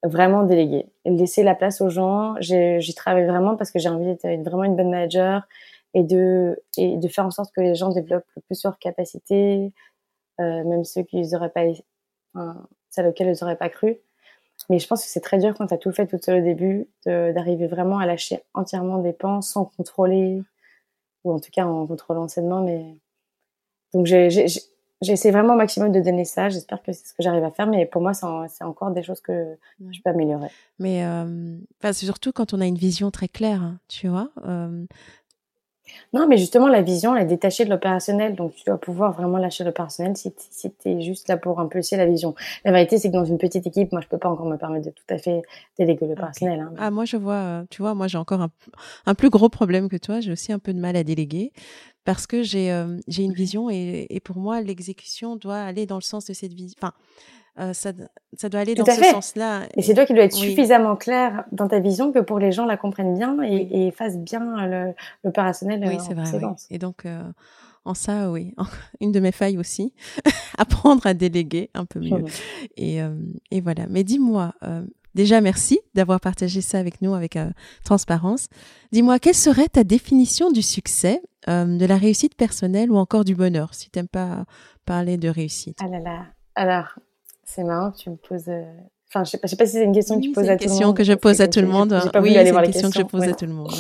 vraiment 0.04 0.44
déléguer, 0.44 0.88
laisser 1.06 1.44
la 1.44 1.56
place 1.56 1.82
aux 1.82 1.90
gens. 1.90 2.36
J'y 2.40 2.94
travaille 2.94 3.26
vraiment 3.26 3.56
parce 3.56 3.72
que 3.72 3.80
j'ai 3.80 3.90
envie 3.90 4.16
d'être 4.16 4.44
vraiment 4.44 4.66
une 4.66 4.76
bonne 4.76 4.90
manager 4.90 5.48
et 5.94 6.04
de 6.04 6.62
et 6.78 6.98
de 6.98 7.08
faire 7.08 7.26
en 7.26 7.32
sorte 7.32 7.54
que 7.54 7.62
les 7.62 7.76
gens 7.76 7.90
développent 7.90 8.28
le 8.36 8.42
plus 8.44 8.64
leurs 8.64 8.80
capacités, 8.80 9.72
euh, 10.40 10.64
même 10.66 10.84
ceux 10.86 11.04
qui 11.04 11.22
n'auraient 11.22 11.50
pas 11.50 11.66
celle 12.90 13.08
auquel 13.08 13.28
ils 13.28 13.38
n'auraient 13.42 13.58
pas 13.58 13.70
cru. 13.70 13.98
Mais 14.70 14.78
je 14.80 14.88
pense 14.88 15.04
que 15.04 15.10
c'est 15.10 15.22
très 15.22 15.38
dur 15.38 15.54
quand 15.58 15.68
tu 15.68 15.74
as 15.74 15.78
tout 15.78 15.92
fait 15.92 16.06
toute 16.06 16.24
seule 16.24 16.42
au 16.42 16.44
début, 16.44 16.88
d'arriver 17.06 17.68
vraiment 17.68 18.00
à 18.00 18.06
lâcher 18.06 18.44
entièrement 18.54 18.98
des 18.98 19.14
pans 19.14 19.42
sans 19.42 19.66
contrôler, 19.66 20.44
ou 21.24 21.32
en 21.34 21.40
tout 21.40 21.52
cas 21.52 21.66
en 21.66 21.88
contrôlant 21.88 22.28
sainement. 22.28 22.62
Mais... 22.62 22.98
Donc 23.94 24.06
j'essaie 24.06 25.32
vraiment 25.32 25.54
au 25.54 25.58
maximum 25.58 25.92
de 25.92 26.02
donner 26.02 26.26
ça. 26.26 26.50
J'espère 26.50 26.84
que 26.84 26.92
c'est 26.92 27.08
ce 27.08 27.14
que 27.14 27.24
j'arrive 27.24 27.44
à 27.44 27.52
faire. 27.52 27.68
Mais 27.68 27.86
pour 27.86 28.02
moi, 28.02 28.14
c'est 28.14 28.64
encore 28.64 28.92
des 28.92 29.02
choses 29.02 29.22
que 29.22 29.58
je 29.80 30.02
peux 30.04 30.10
améliorer. 30.10 30.50
Mais 30.78 31.06
euh, 31.06 31.58
surtout 31.94 32.32
quand 32.32 32.54
on 32.54 32.62
a 32.62 32.66
une 32.66 32.78
vision 32.78 33.12
très 33.12 33.30
claire, 33.30 33.64
hein, 33.64 33.80
tu 33.88 34.08
vois. 34.08 34.30
Euh, 34.46 34.86
non, 36.14 36.28
mais 36.28 36.38
justement, 36.38 36.68
la 36.68 36.82
vision, 36.82 37.16
elle 37.16 37.24
est 37.24 37.28
détachée 37.28 37.66
de 37.66 37.70
l'opérationnel. 37.70 38.36
Donc, 38.36 38.56
tu 38.56 38.64
dois 38.66 38.78
pouvoir 38.78 39.14
vraiment 39.14 39.38
lâcher 39.38 39.64
l'opérationnel 39.64 40.16
si 40.18 40.32
tu 40.32 40.90
es 40.90 41.02
juste 41.02 41.28
là 41.28 41.38
pour 41.38 41.60
impulser 41.60 41.98
la 41.98 42.06
vision. 42.06 42.36
La 42.66 42.72
vérité, 42.72 42.98
c'est 42.98 43.10
que 43.10 43.14
dans 43.14 43.26
une 43.26 43.38
petite 43.38 43.68
équipe, 43.68 43.92
moi, 43.92 44.02
je 44.02 44.08
peux 44.08 44.18
pas 44.18 44.30
encore 44.30 44.48
me 44.48 44.58
permettre 44.58 44.86
de 44.86 44.92
tout 44.92 45.14
à 45.14 45.18
fait 45.18 45.42
déléguer 45.78 46.08
l'opérationnel. 46.08 46.60
Hein. 46.60 46.74
Ah, 46.78 46.92
moi, 46.92 47.06
je 47.06 47.18
vois, 47.18 47.64
tu 47.70 47.82
vois, 47.82 47.94
moi, 47.94 48.08
j'ai 48.08 48.18
encore 48.18 48.42
un, 48.42 48.50
un, 49.06 49.16
plus 49.16 49.30
gros 49.30 49.50
problème 49.50 49.90
que 49.90 49.98
toi. 49.98 50.20
J'ai 50.20 50.32
aussi 50.32 50.52
un 50.52 50.60
peu 50.60 50.74
de 50.74 50.80
mal 50.80 50.96
à 50.96 51.04
déléguer 51.04 51.52
parce 52.06 52.26
que 52.26 52.42
j'ai 52.42 52.72
euh, 52.72 52.98
une 53.18 53.34
vision 53.34 53.70
et, 53.70 54.08
et 54.10 54.20
pour 54.20 54.38
moi, 54.38 54.62
l'exécution 54.62 55.36
doit 55.36 55.60
aller 55.60 55.86
dans 55.86 55.98
le 55.98 56.02
sens 56.02 56.26
de 56.26 56.34
cette 56.34 56.54
vision. 56.54 56.76
Enfin, 56.82 56.94
euh, 57.60 57.74
ça, 57.74 57.92
ça, 58.38 58.50
doit 58.50 58.62
aller 58.62 58.76
dans 58.76 58.86
ce 58.86 59.04
sens-là. 59.04 59.64
Et 59.76 59.82
c'est 59.82 59.94
toi 59.94 60.06
qui 60.06 60.14
dois 60.14 60.24
être 60.24 60.34
suffisamment 60.34 60.96
clair 60.96 61.44
dans 61.52 61.68
ta 61.68 61.80
vision 61.80 62.12
que 62.12 62.20
pour 62.20 62.40
les 62.40 62.52
gens 62.52 62.66
la 62.66 62.78
comprennent 62.78 63.18
bien 63.18 63.38
et, 63.44 63.88
et 63.88 63.92
fassent 63.92 64.18
bien 64.18 64.96
l'opérationnel. 65.24 65.84
Oui, 65.86 65.98
c'est 66.00 66.14
vrai. 66.14 66.32
Et 66.70 66.78
donc, 66.78 67.06
euh, 67.06 67.24
en 67.86 67.94
ça, 67.94 68.32
oui, 68.32 68.54
une 69.02 69.12
de 69.12 69.20
mes 69.20 69.32
failles 69.32 69.58
aussi, 69.58 69.94
apprendre 70.58 71.06
à 71.06 71.14
déléguer 71.14 71.70
un 71.74 71.86
peu 71.86 72.00
mieux. 72.00 72.24
Et, 72.78 73.02
euh, 73.02 73.16
et, 73.52 73.62
voilà. 73.62 73.88
Mais 73.90 74.04
dis-moi, 74.04 74.54
déjà 75.16 75.42
merci 75.42 75.80
d'avoir 75.96 76.22
partagé 76.22 76.62
ça 76.62 76.80
avec 76.80 77.02
nous 77.02 77.14
avec 77.14 77.38
transparence. 77.84 78.48
Dis-moi, 78.94 79.20
quelle 79.20 79.36
serait 79.36 79.68
ta 79.68 79.84
définition 79.84 80.52
du 80.52 80.62
succès, 80.62 81.22
de 81.48 81.86
la 81.86 81.98
réussite 81.98 82.36
personnelle 82.36 82.92
ou 82.92 82.98
encore 82.98 83.26
du 83.26 83.36
bonheur, 83.36 83.74
si 83.74 83.90
tu 83.90 84.00
n'aimes 84.00 84.08
pas 84.08 84.46
parler 84.86 85.18
de 85.18 85.28
réussite? 85.28 85.78
Ah 85.82 85.88
là 85.88 86.00
là. 86.00 86.26
Alors, 86.56 87.00
c'est 87.50 87.64
marrant 87.64 87.92
que 87.92 87.98
tu 87.98 88.10
me 88.10 88.16
poses. 88.16 88.48
Euh, 88.48 88.64
enfin, 89.10 89.24
je 89.24 89.32
sais 89.32 89.38
pas, 89.38 89.48
sais 89.48 89.56
pas 89.56 89.66
si 89.66 89.74
c'est 89.74 89.84
une 89.84 89.94
question 89.94 90.18
que 90.18 90.22
tu 90.22 90.32
poses 90.32 90.50
à 90.50 90.56
tout 90.58 90.66
le 90.66 90.70
monde. 90.70 90.78
C'est 90.78 90.84
une 90.84 90.94
question 90.94 90.94
que 90.94 91.04
je 91.04 91.14
pose 91.14 91.42
à 91.42 91.48
tout 91.48 91.62
le 91.62 91.68
monde. 91.68 91.94
Oui, 92.22 92.34
c'est 92.34 92.50
une 92.50 92.62
question 92.62 92.90
que 92.90 92.98
je 92.98 93.04
pose 93.04 93.24
à 93.24 93.34
tout 93.34 93.46
le 93.46 93.54
monde. 93.54 93.72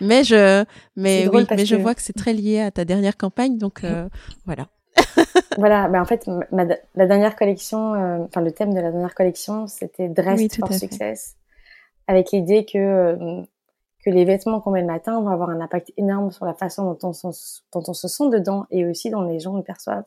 Mais 0.00 0.24
je, 0.24 0.64
mais 0.96 1.28
oui, 1.28 1.46
mais 1.50 1.64
je 1.64 1.76
vois 1.76 1.94
que 1.94 2.02
c'est 2.02 2.12
très 2.12 2.32
lié 2.32 2.60
à 2.60 2.70
ta 2.70 2.84
dernière 2.84 3.16
campagne, 3.16 3.58
donc 3.58 3.84
euh, 3.84 4.08
voilà. 4.44 4.68
voilà, 5.56 5.88
ben 5.88 6.02
en 6.02 6.04
fait, 6.04 6.28
la 6.50 7.06
dernière 7.06 7.36
collection, 7.36 7.94
euh, 7.94 8.18
enfin 8.24 8.42
le 8.42 8.52
thème 8.52 8.74
de 8.74 8.80
la 8.80 8.90
dernière 8.90 9.14
collection, 9.14 9.66
c'était 9.66 10.08
Dress 10.08 10.40
for 10.58 10.72
Success, 10.72 11.36
avec 12.08 12.32
l'idée 12.32 12.66
que 12.66 13.44
que 14.04 14.10
les 14.10 14.24
vêtements 14.24 14.60
qu'on 14.60 14.72
met 14.72 14.80
le 14.80 14.86
matin 14.86 15.20
vont 15.20 15.28
avoir 15.28 15.50
un 15.50 15.60
impact 15.60 15.92
énorme 15.96 16.32
sur 16.32 16.44
la 16.44 16.54
façon 16.54 16.92
dont 17.00 17.12
on, 17.22 17.30
dont 17.72 17.82
on 17.86 17.92
se 17.92 18.08
sent 18.08 18.30
dedans 18.30 18.66
et 18.70 18.84
aussi 18.84 19.10
dont 19.10 19.22
les 19.22 19.38
gens 19.38 19.56
le 19.56 19.62
perçoivent. 19.62 20.04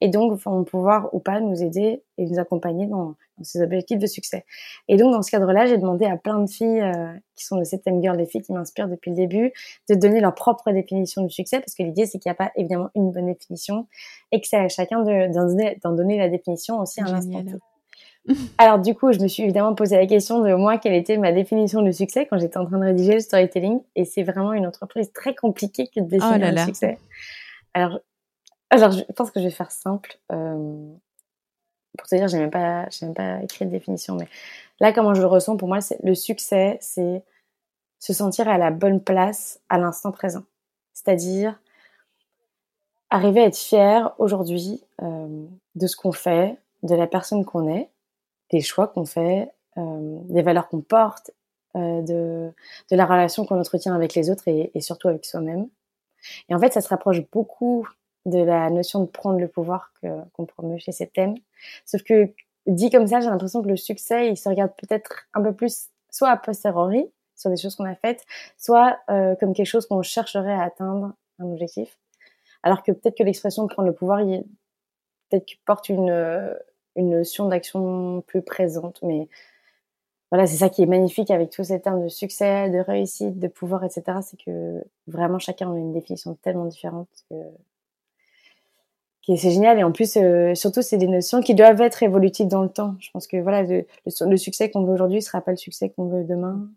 Et 0.00 0.08
donc, 0.08 0.38
vont 0.40 0.64
pouvoir 0.64 1.12
ou 1.14 1.18
pas 1.18 1.40
nous 1.40 1.62
aider 1.62 2.02
et 2.18 2.24
nous 2.24 2.38
accompagner 2.38 2.86
dans, 2.86 3.14
dans 3.38 3.44
ces 3.44 3.62
objectifs 3.62 3.98
de 3.98 4.06
succès. 4.06 4.44
Et 4.88 4.96
donc, 4.96 5.12
dans 5.12 5.22
ce 5.22 5.30
cadre-là, 5.30 5.66
j'ai 5.66 5.78
demandé 5.78 6.04
à 6.04 6.16
plein 6.16 6.38
de 6.40 6.48
filles 6.48 6.80
euh, 6.80 7.12
qui 7.34 7.44
sont 7.44 7.56
de 7.56 7.64
septembre 7.64 8.00
girl, 8.02 8.16
des 8.16 8.26
filles 8.26 8.42
qui 8.42 8.52
m'inspirent 8.52 8.88
depuis 8.88 9.10
le 9.10 9.16
début, 9.16 9.52
de 9.88 9.94
donner 9.94 10.20
leur 10.20 10.34
propre 10.34 10.70
définition 10.72 11.22
du 11.22 11.30
succès, 11.30 11.60
parce 11.60 11.74
que 11.74 11.82
l'idée, 11.82 12.06
c'est 12.06 12.18
qu'il 12.18 12.30
n'y 12.30 12.32
a 12.32 12.36
pas 12.36 12.52
évidemment 12.56 12.90
une 12.94 13.10
bonne 13.10 13.26
définition 13.26 13.86
et 14.32 14.40
que 14.40 14.46
c'est 14.46 14.56
à 14.56 14.68
chacun 14.68 15.02
d'en 15.02 15.46
donner, 15.46 15.78
donner, 15.82 16.18
la 16.18 16.28
définition 16.28 16.80
aussi 16.80 17.00
à 17.00 17.06
un 17.06 17.14
instant 17.14 17.42
alors 18.58 18.78
du 18.78 18.94
coup, 18.94 19.12
je 19.12 19.20
me 19.20 19.28
suis 19.28 19.42
évidemment 19.42 19.74
posé 19.74 19.96
la 19.96 20.06
question 20.06 20.42
de 20.42 20.52
moi, 20.54 20.78
quelle 20.78 20.94
était 20.94 21.16
ma 21.16 21.32
définition 21.32 21.82
du 21.82 21.92
succès 21.92 22.26
quand 22.26 22.38
j'étais 22.38 22.58
en 22.58 22.66
train 22.66 22.78
de 22.78 22.84
rédiger 22.84 23.14
le 23.14 23.20
storytelling. 23.20 23.80
Et 23.96 24.04
c'est 24.04 24.22
vraiment 24.22 24.52
une 24.52 24.66
entreprise 24.66 25.10
très 25.12 25.34
compliquée 25.34 25.86
que 25.86 26.00
de 26.00 26.06
définir 26.06 26.48
oh 26.48 26.54
le 26.54 26.58
succès. 26.58 26.98
Alors, 27.74 28.00
alors, 28.70 28.92
je 28.92 29.02
pense 29.14 29.30
que 29.30 29.40
je 29.40 29.44
vais 29.44 29.50
faire 29.50 29.70
simple. 29.70 30.18
Euh, 30.32 30.92
pour 31.96 32.06
te 32.06 32.14
dire, 32.14 32.28
j'ai 32.28 32.38
même 32.38 32.50
pas, 32.50 32.86
même 33.02 33.14
pas 33.14 33.42
écrit 33.42 33.64
de 33.66 33.70
définition, 33.70 34.14
mais 34.14 34.28
là, 34.80 34.92
comment 34.92 35.14
je 35.14 35.20
le 35.20 35.26
ressens, 35.26 35.56
pour 35.56 35.68
moi, 35.68 35.78
le 36.02 36.14
succès, 36.14 36.78
c'est 36.80 37.24
se 37.98 38.12
sentir 38.12 38.48
à 38.48 38.58
la 38.58 38.70
bonne 38.70 39.02
place 39.02 39.60
à 39.68 39.78
l'instant 39.78 40.12
présent. 40.12 40.44
C'est-à-dire 40.92 41.58
arriver 43.10 43.40
à 43.42 43.46
être 43.46 43.56
fier 43.56 44.14
aujourd'hui 44.18 44.84
euh, 45.02 45.46
de 45.74 45.86
ce 45.86 45.96
qu'on 45.96 46.12
fait, 46.12 46.58
de 46.82 46.94
la 46.94 47.06
personne 47.06 47.44
qu'on 47.44 47.68
est, 47.68 47.90
des 48.50 48.60
choix 48.60 48.86
qu'on 48.86 49.04
fait, 49.04 49.50
euh, 49.78 50.18
des 50.24 50.42
valeurs 50.42 50.68
qu'on 50.68 50.80
porte, 50.80 51.30
euh, 51.76 52.02
de, 52.02 52.52
de 52.90 52.96
la 52.96 53.06
relation 53.06 53.44
qu'on 53.44 53.58
entretient 53.58 53.94
avec 53.94 54.14
les 54.14 54.30
autres 54.30 54.46
et, 54.46 54.70
et 54.74 54.80
surtout 54.80 55.08
avec 55.08 55.24
soi-même. 55.24 55.68
Et 56.48 56.54
en 56.54 56.58
fait, 56.58 56.72
ça 56.72 56.80
se 56.80 56.88
rapproche 56.88 57.20
beaucoup 57.30 57.88
de 58.28 58.38
la 58.38 58.70
notion 58.70 59.00
de 59.00 59.06
prendre 59.06 59.38
le 59.38 59.48
pouvoir 59.48 59.92
qu'on 60.32 60.46
promeut 60.46 60.78
chez 60.78 60.92
ces 60.92 61.06
thèmes. 61.06 61.34
Sauf 61.84 62.02
que 62.02 62.30
dit 62.66 62.90
comme 62.90 63.06
ça, 63.06 63.20
j'ai 63.20 63.30
l'impression 63.30 63.62
que 63.62 63.68
le 63.68 63.76
succès, 63.76 64.28
il 64.28 64.36
se 64.36 64.48
regarde 64.48 64.72
peut-être 64.76 65.26
un 65.34 65.42
peu 65.42 65.54
plus 65.54 65.88
soit 66.10 66.30
a 66.30 66.36
posteriori 66.36 67.10
sur 67.36 67.50
des 67.50 67.56
choses 67.56 67.76
qu'on 67.76 67.84
a 67.84 67.94
faites, 67.94 68.24
soit 68.56 68.98
euh, 69.10 69.36
comme 69.36 69.54
quelque 69.54 69.66
chose 69.66 69.86
qu'on 69.86 70.02
chercherait 70.02 70.52
à 70.52 70.62
atteindre 70.62 71.12
un 71.38 71.44
objectif. 71.44 71.98
Alors 72.62 72.82
que 72.82 72.92
peut-être 72.92 73.16
que 73.16 73.22
l'expression 73.22 73.64
de 73.64 73.68
prendre 73.68 73.88
le 73.88 73.94
pouvoir, 73.94 74.20
il 74.20 74.44
peut-être 75.30 75.46
porte 75.64 75.88
une, 75.88 76.56
une 76.96 77.10
notion 77.10 77.48
d'action 77.48 78.22
plus 78.26 78.42
présente. 78.42 79.00
Mais 79.02 79.28
voilà, 80.30 80.46
c'est 80.46 80.56
ça 80.56 80.68
qui 80.68 80.82
est 80.82 80.86
magnifique 80.86 81.30
avec 81.30 81.50
tous 81.50 81.64
ces 81.64 81.80
termes 81.80 82.02
de 82.02 82.08
succès, 82.08 82.68
de 82.70 82.78
réussite, 82.78 83.38
de 83.38 83.48
pouvoir, 83.48 83.84
etc. 83.84 84.18
C'est 84.22 84.38
que 84.38 84.84
vraiment 85.06 85.38
chacun 85.38 85.72
a 85.72 85.78
une 85.78 85.92
définition 85.92 86.34
tellement 86.34 86.66
différente 86.66 87.08
que, 87.30 87.34
c'est 89.36 89.50
génial. 89.50 89.78
Et 89.78 89.84
en 89.84 89.92
plus, 89.92 90.16
euh, 90.16 90.54
surtout, 90.54 90.82
c'est 90.82 90.96
des 90.96 91.06
notions 91.06 91.40
qui 91.40 91.54
doivent 91.54 91.80
être 91.80 92.02
évolutives 92.02 92.48
dans 92.48 92.62
le 92.62 92.70
temps. 92.70 92.94
Je 92.98 93.10
pense 93.10 93.26
que 93.26 93.36
voilà, 93.36 93.62
le, 93.62 93.84
le, 94.04 94.36
succès 94.36 94.70
qu'on 94.70 94.84
veut 94.84 94.94
aujourd'hui 94.94 95.20
sera 95.22 95.40
pas 95.40 95.50
le 95.50 95.56
succès 95.56 95.90
qu'on 95.90 96.06
veut 96.06 96.24
demain, 96.24 96.68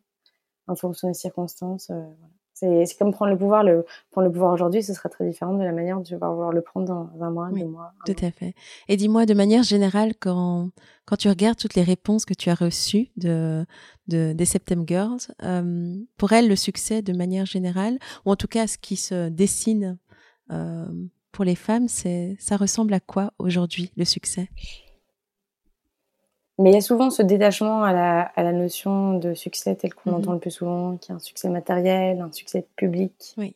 en 0.68 0.76
fonction 0.76 1.08
des 1.08 1.14
circonstances. 1.14 1.90
Euh, 1.90 1.94
voilà. 1.94 2.34
C'est 2.54 2.98
comme 3.00 3.12
prendre 3.12 3.32
le 3.32 3.38
pouvoir. 3.40 3.64
Le, 3.64 3.86
prendre 4.12 4.28
le 4.28 4.32
pouvoir 4.32 4.54
aujourd'hui, 4.54 4.84
ce 4.84 4.94
sera 4.94 5.10
très 5.10 5.28
différent 5.28 5.56
de 5.56 5.64
la 5.64 5.72
manière 5.72 5.98
dont 5.98 6.04
tu 6.04 6.16
vas 6.16 6.30
vouloir 6.30 6.52
le 6.52 6.62
prendre 6.62 6.86
dans 6.86 7.24
un 7.24 7.32
mois, 7.32 7.50
deux 7.50 7.66
mois. 7.66 7.92
Tout 8.06 8.16
à 8.22 8.30
fait. 8.30 8.54
Et 8.88 8.98
dis-moi, 8.98 9.26
de 9.26 9.34
manière 9.34 9.64
générale, 9.64 10.14
quand, 10.20 10.70
quand 11.06 11.16
tu 11.16 11.28
regardes 11.28 11.58
toutes 11.58 11.74
les 11.74 11.82
réponses 11.82 12.24
que 12.24 12.36
tu 12.36 12.52
as 12.52 12.54
reçues 12.54 13.10
de, 13.18 13.66
de 14.10 14.34
des 14.34 14.46
September 14.46 14.86
Girls, 14.86 15.22
euh, 15.42 15.96
pour 16.18 16.34
elles, 16.34 16.48
le 16.48 16.56
succès, 16.56 17.02
de 17.02 17.14
manière 17.14 17.48
générale, 17.48 17.98
ou 18.26 18.32
en 18.32 18.36
tout 18.36 18.48
cas 18.48 18.68
ce 18.68 18.78
qui 18.78 18.96
se 18.96 19.30
dessine 19.30 19.98
euh, 20.52 20.86
pour 21.32 21.46
les 21.46 21.56
femmes, 21.56 21.88
c'est 21.88 22.36
ça 22.40 22.58
ressemble 22.58 22.94
à 22.94 23.00
quoi 23.00 23.32
aujourd'hui, 23.40 23.92
le 23.98 24.06
succès? 24.06 24.50
Mais 26.58 26.72
il 26.72 26.74
y 26.74 26.78
a 26.78 26.82
souvent 26.82 27.10
ce 27.10 27.24
détachement 27.24 27.84
à 27.84 27.92
la, 27.94 28.22
à 28.22 28.44
la 28.44 28.52
notion 28.52 29.18
de 29.18 29.34
succès 29.34 29.76
tel 29.76 29.94
qu'on 29.94 30.12
mhm. 30.12 30.18
entend 30.18 30.34
le 30.34 30.40
plus 30.40 30.52
souvent, 30.52 30.98
qui 30.98 31.12
est 31.12 31.16
un 31.16 31.20
succès 31.20 31.50
matériel, 31.50 32.22
un 32.22 32.32
succès 32.32 32.68
public, 32.76 33.34
oui. 33.38 33.56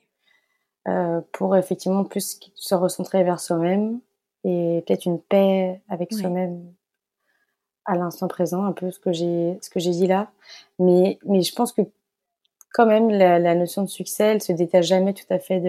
euh, 0.88 1.22
pour 1.32 1.56
effectivement 1.56 2.04
plus 2.04 2.40
se 2.56 2.76
recentrer 2.76 3.24
vers 3.24 3.40
soi-même 3.40 4.00
et 4.44 4.84
peut-être 4.86 5.06
une 5.06 5.20
paix 5.20 5.82
avec 5.90 6.14
soi-même 6.14 6.64
à 7.86 7.96
l'instant 7.96 8.28
présent, 8.28 8.64
un 8.64 8.72
peu 8.72 8.90
ce 8.90 9.00
que 9.00 9.14
j'ai 9.14 9.60
ce 9.62 9.70
que 9.70 9.80
j'ai 9.80 9.92
dit 9.92 10.08
là. 10.08 10.32
Mais 10.80 11.20
mais 11.26 11.42
je 11.42 11.54
pense 11.54 11.72
que 11.72 11.82
quand 12.76 12.86
même 12.86 13.10
la, 13.10 13.56
notion 13.56 13.84
de 13.84 13.88
succès, 13.88 14.26
elle 14.26 14.42
se 14.42 14.52
détache 14.52 14.86
jamais 14.86 15.14
tout 15.14 15.24
à 15.30 15.40
fait 15.40 15.62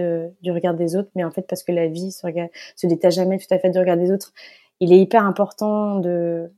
du 0.42 0.50
regard 0.50 0.74
des 0.74 0.96
autres, 0.96 1.08
mais 1.14 1.22
en 1.22 1.30
fait 1.30 1.42
parce 1.42 1.62
que 1.62 1.70
la 1.70 1.86
vie 1.86 2.10
se, 2.10 2.26
se 2.74 2.86
détache 2.88 3.14
jamais 3.14 3.38
tout 3.38 3.52
à 3.54 3.60
fait 3.60 3.70
du 3.70 3.78
regard 3.78 3.96
des 3.96 4.10
autres, 4.10 4.32
il 4.80 4.92
est 4.92 4.98
hyper 4.98 5.24
important 5.24 6.00
de 6.00 6.50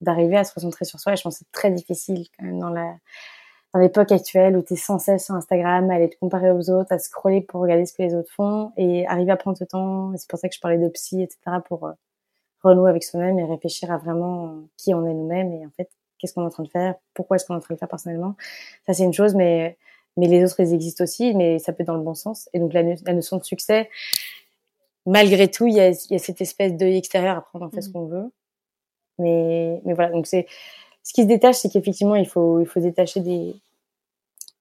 d'arriver 0.00 0.38
à 0.38 0.44
se 0.44 0.54
recentrer 0.54 0.86
sur 0.86 0.98
soi. 0.98 1.12
Et 1.12 1.16
je 1.16 1.22
pense 1.22 1.34
que 1.34 1.44
c'est 1.44 1.52
très 1.52 1.70
difficile 1.70 2.26
quand 2.38 2.46
même 2.46 2.58
dans 2.58 2.72
l'époque 3.78 4.10
actuelle 4.10 4.56
où 4.56 4.62
tu 4.62 4.72
es 4.72 4.76
sans 4.76 4.98
cesse 4.98 5.26
sur 5.26 5.34
Instagram 5.34 5.90
à 5.90 5.96
aller 5.96 6.08
te 6.08 6.16
comparer 6.18 6.50
aux 6.50 6.70
autres, 6.70 6.90
à 6.92 6.98
scroller 6.98 7.42
pour 7.42 7.60
regarder 7.60 7.84
ce 7.84 7.92
que 7.92 8.02
les 8.02 8.14
autres 8.14 8.32
font 8.32 8.72
et 8.78 9.06
arriver 9.06 9.32
à 9.32 9.36
prendre 9.36 9.58
ce 9.58 9.64
temps. 9.64 10.12
C'est 10.16 10.30
pour 10.30 10.38
ça 10.38 10.48
que 10.48 10.54
je 10.54 10.60
parlais 10.60 10.78
de 10.78 10.88
psy, 10.88 11.20
etc. 11.20 11.58
pour 11.68 11.86
euh, 11.86 11.92
renouer 12.62 12.88
avec 12.88 13.04
soi-même 13.04 13.38
et 13.38 13.44
réfléchir 13.44 13.92
à 13.92 13.98
vraiment 13.98 14.60
qui 14.78 14.94
on 14.94 15.06
est 15.06 15.12
nous-mêmes 15.12 15.52
et 15.52 15.66
en 15.66 15.70
fait 15.76 15.90
qu'est-ce 16.18 16.32
qu'on 16.32 16.42
est 16.42 16.46
en 16.46 16.50
train 16.50 16.62
de 16.62 16.68
faire, 16.68 16.94
pourquoi 17.12 17.36
est-ce 17.36 17.44
qu'on 17.44 17.54
est 17.54 17.58
en 17.58 17.60
train 17.60 17.74
de 17.74 17.76
le 17.76 17.78
faire 17.78 17.88
personnellement. 17.88 18.36
Ça 18.86 18.94
c'est 18.94 19.04
une 19.04 19.12
chose, 19.12 19.34
mais 19.34 19.76
mais 20.16 20.26
les 20.26 20.44
autres 20.44 20.60
ils 20.60 20.74
existent 20.74 21.04
aussi, 21.04 21.34
mais 21.34 21.58
ça 21.58 21.72
peut 21.72 21.82
être 21.82 21.88
dans 21.88 21.96
le 21.96 22.02
bon 22.02 22.14
sens. 22.14 22.48
Et 22.52 22.58
donc 22.58 22.72
la, 22.72 22.82
la 22.82 23.12
notion 23.14 23.36
de 23.36 23.44
succès, 23.44 23.88
malgré 25.06 25.48
tout, 25.48 25.66
il 25.66 25.74
y 25.74 25.80
a, 25.80 25.90
il 25.90 26.12
y 26.12 26.14
a 26.14 26.18
cette 26.18 26.40
espèce 26.40 26.74
d'œil 26.74 26.96
extérieur 26.96 27.36
à 27.36 27.40
prendre 27.42 27.66
en 27.66 27.70
fait 27.70 27.82
ce 27.82 27.90
mmh. 27.90 27.92
qu'on 27.92 28.06
veut. 28.06 28.30
Mais, 29.18 29.80
mais 29.84 29.94
voilà, 29.94 30.10
donc 30.10 30.26
c'est 30.26 30.46
ce 31.02 31.12
qui 31.12 31.22
se 31.22 31.26
détache, 31.26 31.56
c'est 31.56 31.70
qu'effectivement, 31.70 32.14
il 32.14 32.26
faut, 32.26 32.60
il 32.60 32.66
faut 32.66 32.80
détacher 32.80 33.20
des, 33.20 33.54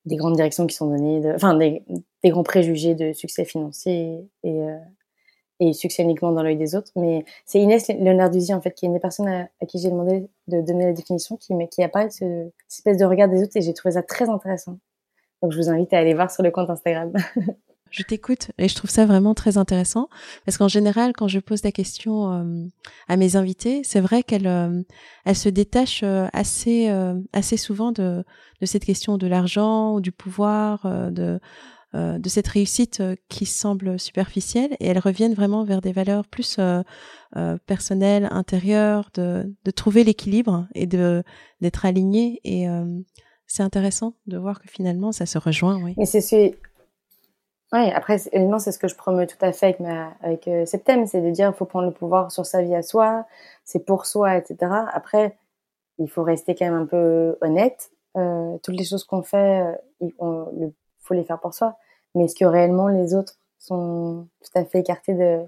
des 0.05 0.15
grandes 0.15 0.35
directions 0.35 0.67
qui 0.67 0.75
sont 0.75 0.87
données, 0.87 1.21
de, 1.21 1.33
enfin 1.33 1.55
des, 1.55 1.83
des, 2.23 2.29
grands 2.29 2.43
préjugés 2.43 2.95
de 2.95 3.13
succès 3.13 3.45
financier 3.45 4.27
et, 4.43 4.61
euh, 4.61 4.77
et 5.59 5.73
succès 5.73 6.03
uniquement 6.03 6.31
dans 6.31 6.43
l'œil 6.43 6.57
des 6.57 6.75
autres. 6.75 6.91
Mais 6.95 7.25
c'est 7.45 7.59
Inès 7.59 7.89
Leonarduzzi, 7.89 8.53
en 8.53 8.61
fait, 8.61 8.71
qui 8.73 8.85
est 8.85 8.87
une 8.87 8.93
des 8.93 8.99
personnes 8.99 9.27
à, 9.27 9.65
qui 9.67 9.79
j'ai 9.79 9.89
demandé 9.89 10.27
de 10.47 10.61
donner 10.61 10.85
la 10.85 10.93
définition, 10.93 11.37
qui, 11.37 11.53
qui 11.69 11.83
a 11.83 11.89
pas 11.89 12.09
ce, 12.09 12.49
cette 12.67 12.79
espèce 12.79 12.97
de 12.97 13.05
regard 13.05 13.29
des 13.29 13.43
autres 13.43 13.55
et 13.55 13.61
j'ai 13.61 13.73
trouvé 13.73 13.93
ça 13.93 14.03
très 14.03 14.29
intéressant. 14.29 14.77
Donc 15.41 15.51
je 15.51 15.57
vous 15.57 15.69
invite 15.69 15.93
à 15.93 15.99
aller 15.99 16.13
voir 16.13 16.31
sur 16.31 16.43
le 16.43 16.51
compte 16.51 16.69
Instagram. 16.69 17.13
Je 17.91 18.03
t'écoute 18.03 18.51
et 18.57 18.67
je 18.67 18.75
trouve 18.75 18.89
ça 18.89 19.05
vraiment 19.05 19.33
très 19.33 19.57
intéressant 19.57 20.09
parce 20.45 20.57
qu'en 20.57 20.67
général, 20.67 21.13
quand 21.13 21.27
je 21.27 21.39
pose 21.39 21.63
la 21.63 21.71
question 21.71 22.31
euh, 22.31 22.67
à 23.07 23.17
mes 23.17 23.35
invités, 23.35 23.81
c'est 23.83 23.99
vrai 23.99 24.21
qu'elles 24.21 24.47
euh, 24.47 24.83
elles 25.25 25.35
se 25.35 25.49
détachent 25.49 26.03
euh, 26.03 26.27
assez 26.33 26.89
assez 27.33 27.57
souvent 27.57 27.91
de 27.91 28.23
de 28.61 28.65
cette 28.65 28.85
question 28.85 29.17
de 29.17 29.27
l'argent 29.27 29.93
ou 29.95 30.01
du 30.01 30.11
pouvoir, 30.11 30.85
de 31.11 31.39
de 31.95 32.29
cette 32.29 32.47
réussite 32.47 33.01
qui 33.29 33.47
semble 33.47 33.99
superficielle 33.99 34.77
et 34.79 34.85
elles 34.85 34.99
reviennent 34.99 35.33
vraiment 35.33 35.63
vers 35.63 35.81
des 35.81 35.91
valeurs 35.91 36.27
plus 36.27 36.59
personnelles, 37.65 38.27
intérieures, 38.29 39.09
de 39.15 39.51
de 39.65 39.71
trouver 39.71 40.03
l'équilibre 40.03 40.67
et 40.75 40.85
d'être 40.85 41.85
alignées 41.85 42.39
et 42.43 42.67
c'est 43.49 43.63
intéressant 43.63 44.13
de 44.27 44.37
voir 44.37 44.61
que 44.61 44.69
finalement 44.69 45.11
ça 45.11 45.25
se 45.25 45.37
rejoint. 45.37 45.81
Oui. 45.83 45.93
Mais 45.97 46.05
c'est 46.05 46.21
oui, 47.71 47.91
après, 47.91 48.17
évidemment, 48.31 48.57
c'est 48.57 48.71
ce 48.71 48.79
que 48.79 48.87
je 48.87 48.95
promeux 48.95 49.27
tout 49.27 49.37
à 49.41 49.51
fait 49.51 49.67
avec, 49.67 49.79
ma, 49.79 50.13
avec 50.21 50.47
euh, 50.47 50.65
Septem, 50.65 51.05
c'est 51.05 51.21
de 51.21 51.29
dire 51.29 51.49
qu'il 51.49 51.57
faut 51.57 51.65
prendre 51.65 51.85
le 51.85 51.93
pouvoir 51.93 52.31
sur 52.31 52.43
sa 52.45 52.63
vie 52.63 52.73
à 52.73 52.81
soi, 52.81 53.27
c'est 53.63 53.85
pour 53.85 54.07
soi, 54.07 54.37
etc. 54.37 54.71
Après, 54.91 55.37
il 55.99 56.09
faut 56.09 56.23
rester 56.23 56.55
quand 56.55 56.65
même 56.65 56.81
un 56.81 56.87
peu 56.87 57.37
honnête. 57.41 57.91
Euh, 58.17 58.57
toutes 58.63 58.75
les 58.75 58.85
choses 58.85 59.03
qu'on 59.03 59.21
fait, 59.21 59.61
euh, 59.61 59.75
il 60.01 60.73
faut 60.97 61.13
les 61.13 61.23
faire 61.23 61.39
pour 61.39 61.53
soi. 61.53 61.77
Mais 62.15 62.25
est-ce 62.25 62.35
que 62.35 62.45
réellement 62.45 62.87
les 62.87 63.13
autres 63.13 63.37
sont 63.59 64.27
tout 64.41 64.59
à 64.59 64.65
fait 64.65 64.79
écartés 64.79 65.13
de, 65.13 65.45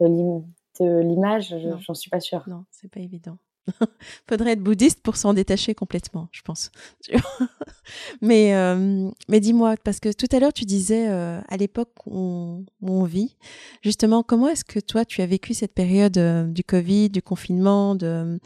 de 0.00 1.00
l'image? 1.00 1.56
J'en 1.78 1.94
suis 1.94 2.10
pas 2.10 2.20
sûre. 2.20 2.44
Non, 2.48 2.66
c'est 2.70 2.90
pas 2.90 3.00
évident. 3.00 3.38
Faudrait 4.28 4.52
être 4.52 4.62
bouddhiste 4.62 5.00
pour 5.02 5.16
s'en 5.16 5.34
détacher 5.34 5.74
complètement, 5.74 6.28
je 6.32 6.42
pense. 6.42 6.70
mais 8.20 8.54
euh, 8.54 9.10
mais 9.28 9.40
dis-moi, 9.40 9.74
parce 9.82 10.00
que 10.00 10.12
tout 10.12 10.26
à 10.32 10.40
l'heure 10.40 10.52
tu 10.52 10.64
disais 10.64 11.08
euh, 11.08 11.40
à 11.48 11.56
l'époque 11.56 11.92
où, 12.06 12.64
on, 12.82 13.04
vit, 13.04 13.36
justement, 13.82 14.22
comment 14.22 14.48
est-ce 14.48 14.64
que 14.64 14.80
toi 14.80 15.04
tu 15.04 15.22
as 15.22 15.26
vécu 15.26 15.54
cette 15.54 15.74
période 15.74 16.18
euh, 16.18 16.44
du 16.44 16.64
Covid, 16.64 17.10
du 17.10 17.22
confinement, 17.22 17.94
de 17.94 18.38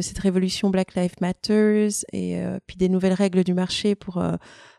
cette 0.00 0.18
révolution 0.18 0.70
Black 0.70 0.94
Lives 0.94 1.16
Matters 1.20 2.04
et 2.12 2.42
puis 2.66 2.76
des 2.76 2.88
nouvelles 2.88 3.12
règles 3.12 3.44
du 3.44 3.54
marché 3.54 3.94
pour 3.94 4.22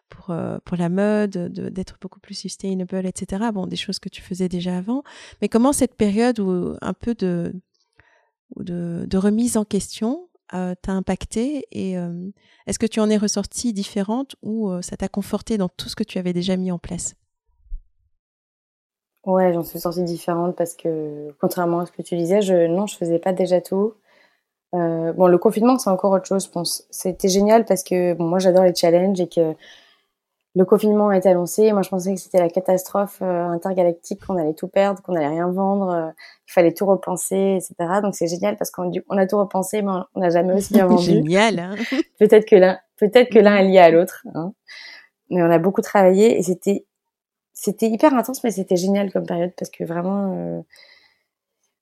pour, 0.09 0.35
pour 0.65 0.77
la 0.77 0.89
mode, 0.89 1.51
d'être 1.71 1.97
beaucoup 1.99 2.19
plus 2.19 2.35
sustainable, 2.35 3.05
etc. 3.05 3.45
Bon, 3.53 3.65
des 3.65 3.75
choses 3.75 3.99
que 3.99 4.09
tu 4.09 4.21
faisais 4.21 4.49
déjà 4.49 4.77
avant. 4.77 5.03
Mais 5.41 5.49
comment 5.49 5.73
cette 5.73 5.95
période 5.95 6.39
où 6.39 6.75
un 6.81 6.93
peu 6.93 7.15
de, 7.15 7.53
ou 8.55 8.63
de, 8.63 9.17
remise 9.17 9.57
en 9.57 9.65
question 9.65 10.27
t'a 10.49 10.91
impacté 10.91 11.65
et 11.71 11.95
est-ce 12.67 12.79
que 12.79 12.85
tu 12.85 12.99
en 12.99 13.09
es 13.09 13.17
ressortie 13.17 13.73
différente 13.73 14.35
ou 14.41 14.71
ça 14.81 14.95
t'a 14.95 15.07
conforté 15.07 15.57
dans 15.57 15.69
tout 15.69 15.89
ce 15.89 15.95
que 15.95 16.03
tu 16.03 16.17
avais 16.17 16.33
déjà 16.33 16.55
mis 16.55 16.71
en 16.71 16.79
place? 16.79 17.15
Ouais, 19.25 19.51
j'en 19.53 19.63
suis 19.63 19.79
sortie 19.79 20.03
différente 20.03 20.55
parce 20.55 20.75
que 20.75 21.33
contrairement 21.41 21.79
à 21.79 21.85
ce 21.87 21.91
que 21.91 22.03
tu 22.03 22.15
disais, 22.15 22.41
je 22.41 22.67
non, 22.67 22.85
je 22.85 22.95
faisais 22.95 23.17
pas 23.17 23.33
déjà 23.33 23.59
tout. 23.59 23.95
Euh, 24.75 25.13
bon, 25.13 25.27
le 25.27 25.37
confinement, 25.37 25.77
c'est 25.79 25.89
encore 25.89 26.11
autre 26.11 26.25
chose, 26.25 26.45
je 26.45 26.49
pense. 26.49 26.85
C'était 26.91 27.29
génial 27.29 27.65
parce 27.65 27.83
que 27.83 28.13
moi, 28.15 28.39
j'adore 28.39 28.63
les 28.63 28.75
challenges 28.75 29.19
et 29.19 29.27
que 29.27 29.55
le 30.55 30.63
confinement 30.65 31.09
a 31.09 31.17
été 31.17 31.29
annoncé. 31.29 31.71
Moi, 31.73 31.81
je 31.81 31.89
pensais 31.89 32.13
que 32.13 32.19
c'était 32.19 32.39
la 32.39 32.49
catastrophe 32.49 33.19
euh, 33.21 33.47
intergalactique, 33.47 34.25
qu'on 34.25 34.37
allait 34.37 34.53
tout 34.53 34.69
perdre, 34.69 35.01
qu'on 35.01 35.15
allait 35.15 35.27
rien 35.27 35.51
vendre, 35.51 35.89
euh, 35.89 36.09
qu'il 36.45 36.53
fallait 36.53 36.73
tout 36.73 36.85
repenser, 36.85 37.57
etc. 37.57 37.99
Donc, 38.01 38.15
c'est 38.15 38.27
génial 38.27 38.55
parce 38.55 38.71
qu'on 38.71 38.89
on 39.09 39.17
a 39.17 39.27
tout 39.27 39.37
repensé, 39.37 39.81
mais 39.81 39.91
on 40.13 40.19
n'a 40.19 40.29
jamais 40.29 40.53
aussi 40.53 40.73
bien 40.73 40.87
vendu. 40.87 41.03
génial. 41.03 41.59
Hein 41.59 41.75
peut-être 42.19 42.45
que 42.45 42.55
l'un, 42.55 42.79
peut-être 42.97 43.29
que 43.29 43.39
l'un 43.39 43.57
est 43.57 43.67
lié 43.67 43.79
à 43.79 43.91
l'autre. 43.91 44.25
Hein. 44.33 44.53
Mais 45.29 45.43
on 45.43 45.51
a 45.51 45.59
beaucoup 45.59 45.81
travaillé 45.81 46.37
et 46.37 46.43
c'était, 46.43 46.85
c'était 47.53 47.89
hyper 47.89 48.13
intense, 48.13 48.43
mais 48.43 48.51
c'était 48.51 48.77
génial 48.77 49.11
comme 49.11 49.25
période 49.25 49.51
parce 49.57 49.69
que 49.69 49.83
vraiment. 49.83 50.33
Euh, 50.37 50.61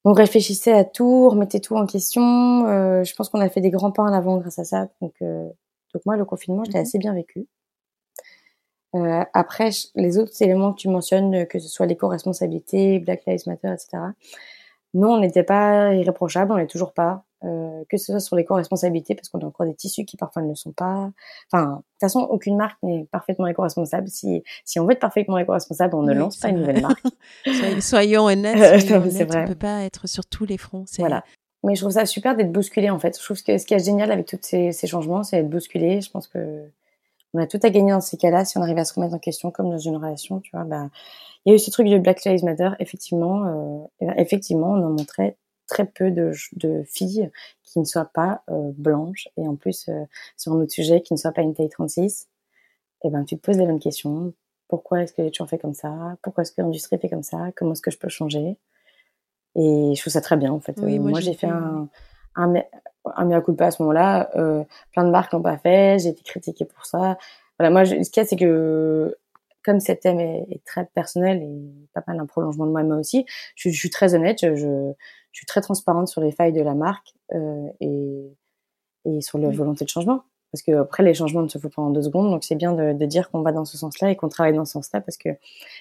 on 0.05 0.13
réfléchissait 0.13 0.73
à 0.73 0.83
tout, 0.83 1.05
on 1.05 1.29
remettait 1.29 1.61
tout 1.61 1.75
en 1.77 1.85
question. 1.85 2.67
Euh, 2.67 3.03
je 3.03 3.15
pense 3.15 3.29
qu'on 3.29 3.39
a 3.39 3.49
fait 3.49 3.61
des 3.61 3.71
grands 3.71 3.91
pas 3.91 4.03
en 4.03 4.11
avant 4.11 4.37
grâce 4.37 4.59
à 4.59 4.65
ça. 4.65 4.89
Donc, 5.01 5.13
euh, 5.21 5.47
donc 5.93 6.05
moi, 6.05 6.17
le 6.17 6.25
confinement, 6.25 6.63
je 6.65 6.71
l'ai 6.71 6.79
mhm. 6.79 6.83
assez 6.83 6.97
bien 6.97 7.13
vécu. 7.13 7.47
Euh, 8.95 9.23
après, 9.33 9.69
les 9.95 10.17
autres 10.17 10.41
éléments 10.41 10.73
que 10.73 10.79
tu 10.79 10.89
mentionnes, 10.89 11.47
que 11.47 11.59
ce 11.59 11.67
soit 11.67 11.85
l'éco-responsabilité, 11.85 12.99
Black 12.99 13.23
Lives 13.25 13.43
Matter, 13.47 13.69
etc. 13.69 14.03
Non, 14.93 15.13
on 15.13 15.19
n'était 15.19 15.43
pas 15.43 15.93
irréprochable, 15.93 16.51
on 16.51 16.57
l'est 16.57 16.67
toujours 16.67 16.93
pas. 16.93 17.23
Euh, 17.45 17.83
que 17.89 17.97
ce 17.97 18.05
soit 18.05 18.21
sur 18.21 18.37
l'éco-responsabilité, 18.37 19.15
parce 19.15 19.27
qu'on 19.27 19.39
a 19.39 19.45
encore 19.45 19.65
des 19.65 19.75
tissus 19.75 20.05
qui 20.05 20.15
parfois 20.15 20.41
ne 20.41 20.49
le 20.49 20.55
sont 20.55 20.71
pas. 20.71 21.11
Enfin, 21.51 21.65
de 21.65 21.75
toute 21.75 21.99
façon, 21.99 22.21
aucune 22.21 22.55
marque 22.55 22.81
n'est 22.83 23.05
parfaitement 23.11 23.47
éco-responsable. 23.47 24.07
Si, 24.07 24.43
si 24.63 24.79
on 24.79 24.85
veut 24.85 24.93
être 24.93 25.01
parfaitement 25.01 25.37
éco-responsable, 25.37 25.95
on 25.95 26.03
ne 26.03 26.13
lance 26.13 26.37
pas 26.37 26.49
une 26.49 26.59
nouvelle 26.59 26.81
marque. 26.81 27.03
soyons 27.81 28.27
honnêtes, 28.27 28.57
soyons 28.87 29.01
honnêtes 29.01 29.35
on 29.35 29.41
ne 29.41 29.47
peut 29.47 29.55
pas 29.55 29.81
être 29.81 30.07
sur 30.07 30.25
tous 30.25 30.45
les 30.45 30.57
fronts. 30.57 30.85
Voilà. 30.99 31.25
Mais 31.63 31.75
je 31.75 31.81
trouve 31.81 31.93
ça 31.93 32.05
super 32.05 32.35
d'être 32.35 32.51
bousculé 32.51 32.89
en 32.89 32.99
fait. 32.99 33.17
Je 33.17 33.23
trouve 33.23 33.41
que 33.41 33.57
ce 33.57 33.65
qui 33.65 33.73
est 33.73 33.83
génial 33.83 34.11
avec 34.11 34.25
tous 34.25 34.39
ces, 34.41 34.71
ces 34.71 34.87
changements, 34.87 35.23
c'est 35.23 35.37
d'être 35.37 35.49
bousculé. 35.49 35.99
Je 35.99 36.11
pense 36.11 36.27
que 36.27 36.63
on 37.33 37.39
a 37.39 37.47
tout 37.47 37.59
à 37.63 37.69
gagner 37.69 37.91
dans 37.91 38.01
ces 38.01 38.17
cas-là 38.17 38.45
si 38.45 38.57
on 38.57 38.61
arrive 38.61 38.77
à 38.77 38.85
se 38.85 38.93
remettre 38.93 39.15
en 39.15 39.19
question 39.19 39.51
comme 39.51 39.69
dans 39.69 39.77
une 39.77 39.97
relation, 39.97 40.39
tu 40.39 40.51
vois. 40.51 40.65
Bah, 40.65 40.89
il 41.45 41.49
y 41.49 41.51
a 41.53 41.55
eu 41.55 41.59
ce 41.59 41.71
truc 41.71 41.87
de 41.87 41.97
Black 41.97 42.23
Lives 42.25 42.43
Matter, 42.43 42.69
effectivement, 42.79 43.45
euh, 43.45 43.87
ben, 43.99 44.13
effectivement, 44.17 44.71
on 44.71 44.83
en 44.83 44.89
montrait 44.89 45.37
très 45.67 45.85
peu 45.85 46.11
de, 46.11 46.31
de 46.53 46.83
filles 46.83 47.29
qui 47.63 47.79
ne 47.79 47.85
soient 47.85 48.09
pas 48.13 48.43
euh, 48.49 48.71
blanches 48.75 49.27
et 49.37 49.47
en 49.47 49.55
plus 49.55 49.89
euh, 49.89 50.03
sur 50.37 50.53
un 50.53 50.57
autre 50.57 50.71
sujet 50.71 51.01
qui 51.01 51.13
ne 51.13 51.17
soit 51.17 51.31
pas 51.31 51.41
une 51.41 51.53
taille 51.53 51.69
36. 51.69 52.27
Et 53.05 53.09
ben 53.09 53.25
tu 53.25 53.35
te 53.35 53.41
poses 53.41 53.57
les 53.57 53.65
mêmes 53.65 53.79
questions. 53.79 54.33
Pourquoi 54.67 55.03
est-ce 55.03 55.13
que 55.13 55.21
les 55.21 55.33
gens 55.33 55.47
fait 55.47 55.57
comme 55.57 55.73
ça? 55.73 56.15
Pourquoi 56.21 56.43
est-ce 56.43 56.51
que 56.51 56.61
l'industrie 56.61 56.97
fait 56.97 57.09
comme 57.09 57.23
ça? 57.23 57.51
Comment 57.55 57.73
est-ce 57.73 57.81
que 57.81 57.91
je 57.91 57.97
peux 57.97 58.09
changer? 58.09 58.57
Et 59.55 59.93
je 59.95 60.01
trouve 60.01 60.13
ça 60.13 60.21
très 60.21 60.37
bien 60.37 60.51
en 60.51 60.59
fait. 60.59 60.79
Oui, 60.81 60.99
moi, 60.99 61.19
j'ai 61.19 61.33
fait 61.33 61.47
un, 61.47 61.89
un, 62.35 62.53
un 63.15 63.25
mea 63.25 63.41
culpa 63.41 63.67
à 63.67 63.71
ce 63.71 63.81
moment-là. 63.83 64.29
Euh, 64.35 64.63
plein 64.91 65.03
de 65.03 65.09
marques 65.09 65.31
l'ont 65.33 65.41
pas 65.41 65.57
fait. 65.57 65.99
J'ai 65.99 66.09
été 66.09 66.23
critiquée 66.23 66.65
pour 66.65 66.85
ça. 66.85 67.17
Voilà, 67.59 67.71
moi, 67.71 67.85
ce 67.85 68.09
qu'il 68.09 68.17
y 68.17 68.19
a, 68.19 68.25
c'est 68.25 68.35
que 68.35 69.15
comme 69.63 69.79
ce 69.79 69.93
thème 69.93 70.19
est, 70.19 70.61
très 70.65 70.85
personnel 70.93 71.41
et 71.41 71.87
pas 71.93 72.03
mal 72.07 72.19
un 72.19 72.25
prolongement 72.25 72.65
de 72.65 72.71
moi-même 72.71 72.99
aussi, 72.99 73.25
je, 73.55 73.69
je, 73.69 73.77
suis 73.77 73.89
très 73.89 74.13
honnête. 74.13 74.39
Je, 74.41 74.55
je, 74.55 74.93
suis 75.31 75.45
très 75.45 75.61
transparente 75.61 76.07
sur 76.07 76.21
les 76.21 76.31
failles 76.31 76.53
de 76.53 76.61
la 76.61 76.75
marque 76.75 77.13
euh, 77.33 77.69
et, 77.79 78.35
et 79.05 79.21
sur 79.21 79.37
la 79.37 79.49
volonté 79.49 79.85
de 79.85 79.89
changement. 79.89 80.23
Parce 80.53 80.61
que 80.61 80.71
après, 80.71 81.01
les 81.01 81.15
changements 81.15 81.41
ne 81.41 81.47
se 81.47 81.57
font 81.57 81.69
pas 81.69 81.81
en 81.81 81.89
deux 81.89 82.03
secondes, 82.03 82.29
donc 82.29 82.43
c'est 82.43 82.53
bien 82.53 82.73
de, 82.73 82.93
de 82.93 83.05
dire 83.05 83.31
qu'on 83.31 83.41
va 83.41 83.51
dans 83.51 83.65
ce 83.65 83.75
sens-là 83.75 84.11
et 84.11 84.15
qu'on 84.15 84.29
travaille 84.29 84.53
dans 84.53 84.65
ce 84.65 84.73
sens-là, 84.73 85.01
parce 85.01 85.17
que 85.17 85.29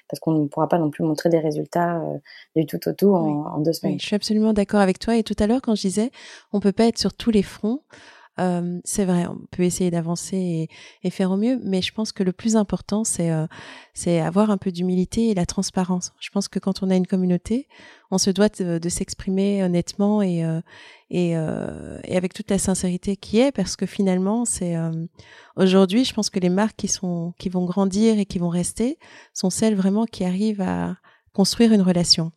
parce 0.08 0.18
qu'on 0.18 0.32
ne 0.32 0.46
pourra 0.48 0.66
pas 0.66 0.78
non 0.78 0.88
plus 0.88 1.04
montrer 1.04 1.28
des 1.28 1.38
résultats 1.38 1.98
euh, 1.98 2.18
du 2.56 2.64
tout 2.64 2.88
au 2.88 2.92
tout 2.94 3.14
en, 3.14 3.54
en 3.54 3.58
deux 3.58 3.74
semaines. 3.74 4.00
je 4.00 4.06
suis 4.06 4.16
absolument 4.16 4.54
d'accord 4.54 4.80
avec 4.80 4.98
toi. 4.98 5.14
Et 5.14 5.22
tout 5.22 5.36
à 5.38 5.46
l'heure, 5.46 5.60
quand 5.60 5.74
je 5.74 5.82
disais, 5.82 6.10
on 6.54 6.60
peut 6.60 6.72
pas 6.72 6.86
être 6.86 6.98
sur 6.98 7.12
tous 7.12 7.30
les 7.30 7.42
fronts. 7.42 7.82
C'est 8.38 9.04
vrai, 9.04 9.26
on 9.26 9.38
peut 9.50 9.62
essayer 9.62 9.90
d'avancer 9.90 10.36
et, 10.36 10.68
et, 11.02 11.10
faire 11.10 11.30
au 11.30 11.36
mieux, 11.36 11.60
mais 11.64 11.82
je 11.82 11.92
pense 11.92 12.12
que 12.12 12.22
le 12.22 12.32
plus 12.32 12.56
important, 12.56 13.04
c'est 13.04 13.30
euh, 13.30 13.46
c'est 13.92 14.20
avoir 14.20 14.50
un 14.50 14.56
peu 14.56 14.72
d'humilité 14.72 15.28
et 15.28 15.34
la 15.34 15.44
transparence. 15.44 16.12
Je 16.18 16.30
pense 16.30 16.48
que 16.48 16.58
quand 16.58 16.82
on 16.82 16.90
a 16.90 16.96
une 16.96 17.06
communauté, 17.06 17.68
on 18.10 18.18
se 18.18 18.30
doit 18.30 18.48
de, 18.48 18.78
de 18.78 18.88
s'exprimer 18.88 19.62
honnêtement 19.62 20.22
et 20.22 20.44
euh, 20.44 20.60
et, 21.10 21.32
et, 21.32 22.16
avec 22.16 22.32
toute 22.32 22.50
la 22.50 22.56
sincérité 22.56 23.16
qui 23.16 23.38
est, 23.38 23.52
parce 23.52 23.76
que 23.76 23.84
finalement, 23.84 24.46
c'est 24.46 24.76
aujourd'hui, 25.56 26.06
je 26.06 26.14
pense 26.14 26.30
que 26.30 26.40
les 26.40 26.48
marques 26.48 26.76
qui 26.76 26.88
sont 26.88 27.34
qui 27.38 27.50
vont 27.50 27.66
grandir 27.66 28.18
et 28.18 28.24
qui 28.24 28.38
vont 28.38 28.48
rester 28.48 28.98
sont 29.34 29.50
celles 29.50 29.74
vraiment 29.74 30.06
qui 30.06 30.24
arrivent 30.24 30.62
à 30.62 30.96
construire 31.34 31.74
une 31.74 31.82
relation 31.82 32.32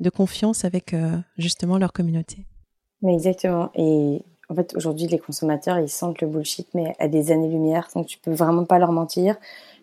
de 0.00 0.08
confiance 0.08 0.64
avec 0.64 0.96
justement 1.36 1.76
leur 1.76 1.92
communauté. 1.92 2.46
Mais 3.02 3.12
exactement. 3.12 3.70
Et 3.74 4.22
en 4.48 4.54
fait, 4.54 4.74
aujourd'hui, 4.76 5.06
les 5.06 5.18
consommateurs, 5.18 5.78
ils 5.78 5.88
sentent 5.88 6.20
le 6.20 6.28
bullshit, 6.28 6.68
mais 6.74 6.94
à 6.98 7.08
des 7.08 7.32
années-lumière, 7.32 7.88
donc 7.94 8.06
tu 8.06 8.18
peux 8.18 8.32
vraiment 8.32 8.64
pas 8.64 8.78
leur 8.78 8.92
mentir. 8.92 9.36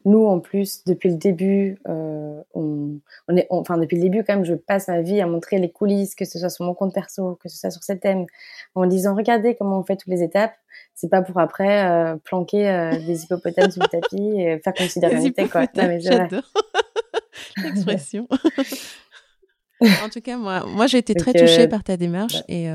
Nous, 0.06 0.26
en 0.26 0.40
plus, 0.40 0.84
depuis 0.86 1.10
le 1.10 1.16
début, 1.16 1.80
euh, 1.88 2.42
on, 2.54 3.00
on 3.28 3.38
est, 3.38 3.46
enfin 3.50 3.78
depuis 3.78 3.98
le 3.98 4.04
début, 4.04 4.24
quand 4.24 4.36
même, 4.36 4.46
je 4.46 4.56
passe 4.56 4.88
ma 4.88 5.02
vie 5.02 5.22
à 5.22 5.28
montrer 5.28 5.60
les 5.60 5.70
coulisses, 5.70 6.16
que 6.16 6.26
ce 6.26 6.40
soit 6.40 6.50
sur 6.50 6.66
mon 6.66 6.74
compte 6.74 6.94
perso, 6.94 7.38
que 7.42 7.50
ce 7.50 7.58
soit 7.58 7.70
sur 7.70 7.84
cette 7.84 8.02
thème, 8.02 8.26
en 8.74 8.86
disant 8.88 9.16
regardez 9.16 9.56
comment 9.56 9.80
on 9.80 9.84
fait 9.84 9.98
toutes 9.98 10.12
les 10.12 10.24
étapes. 10.24 10.54
C'est 10.96 11.10
pas 11.10 11.22
pour 11.22 11.40
après 11.40 11.88
euh, 11.88 12.16
planquer 12.24 12.70
euh, 12.70 12.92
des 13.06 13.24
hippopotames 13.24 13.72
sous 13.72 13.80
le 13.80 13.88
tapis 13.88 14.42
et 14.42 14.60
faire 14.60 14.74
considérer 14.74 15.50
quoi. 15.50 15.66
J'adore 16.00 16.52
l'expression. 17.64 18.28
en 19.82 20.10
tout 20.10 20.22
cas, 20.22 20.38
moi, 20.38 20.66
moi, 20.68 20.88
j'ai 20.88 20.98
été 20.98 21.14
très 21.14 21.34
touchée 21.34 21.68
par 21.68 21.84
ta 21.84 21.98
démarche 21.98 22.42
et 22.48 22.68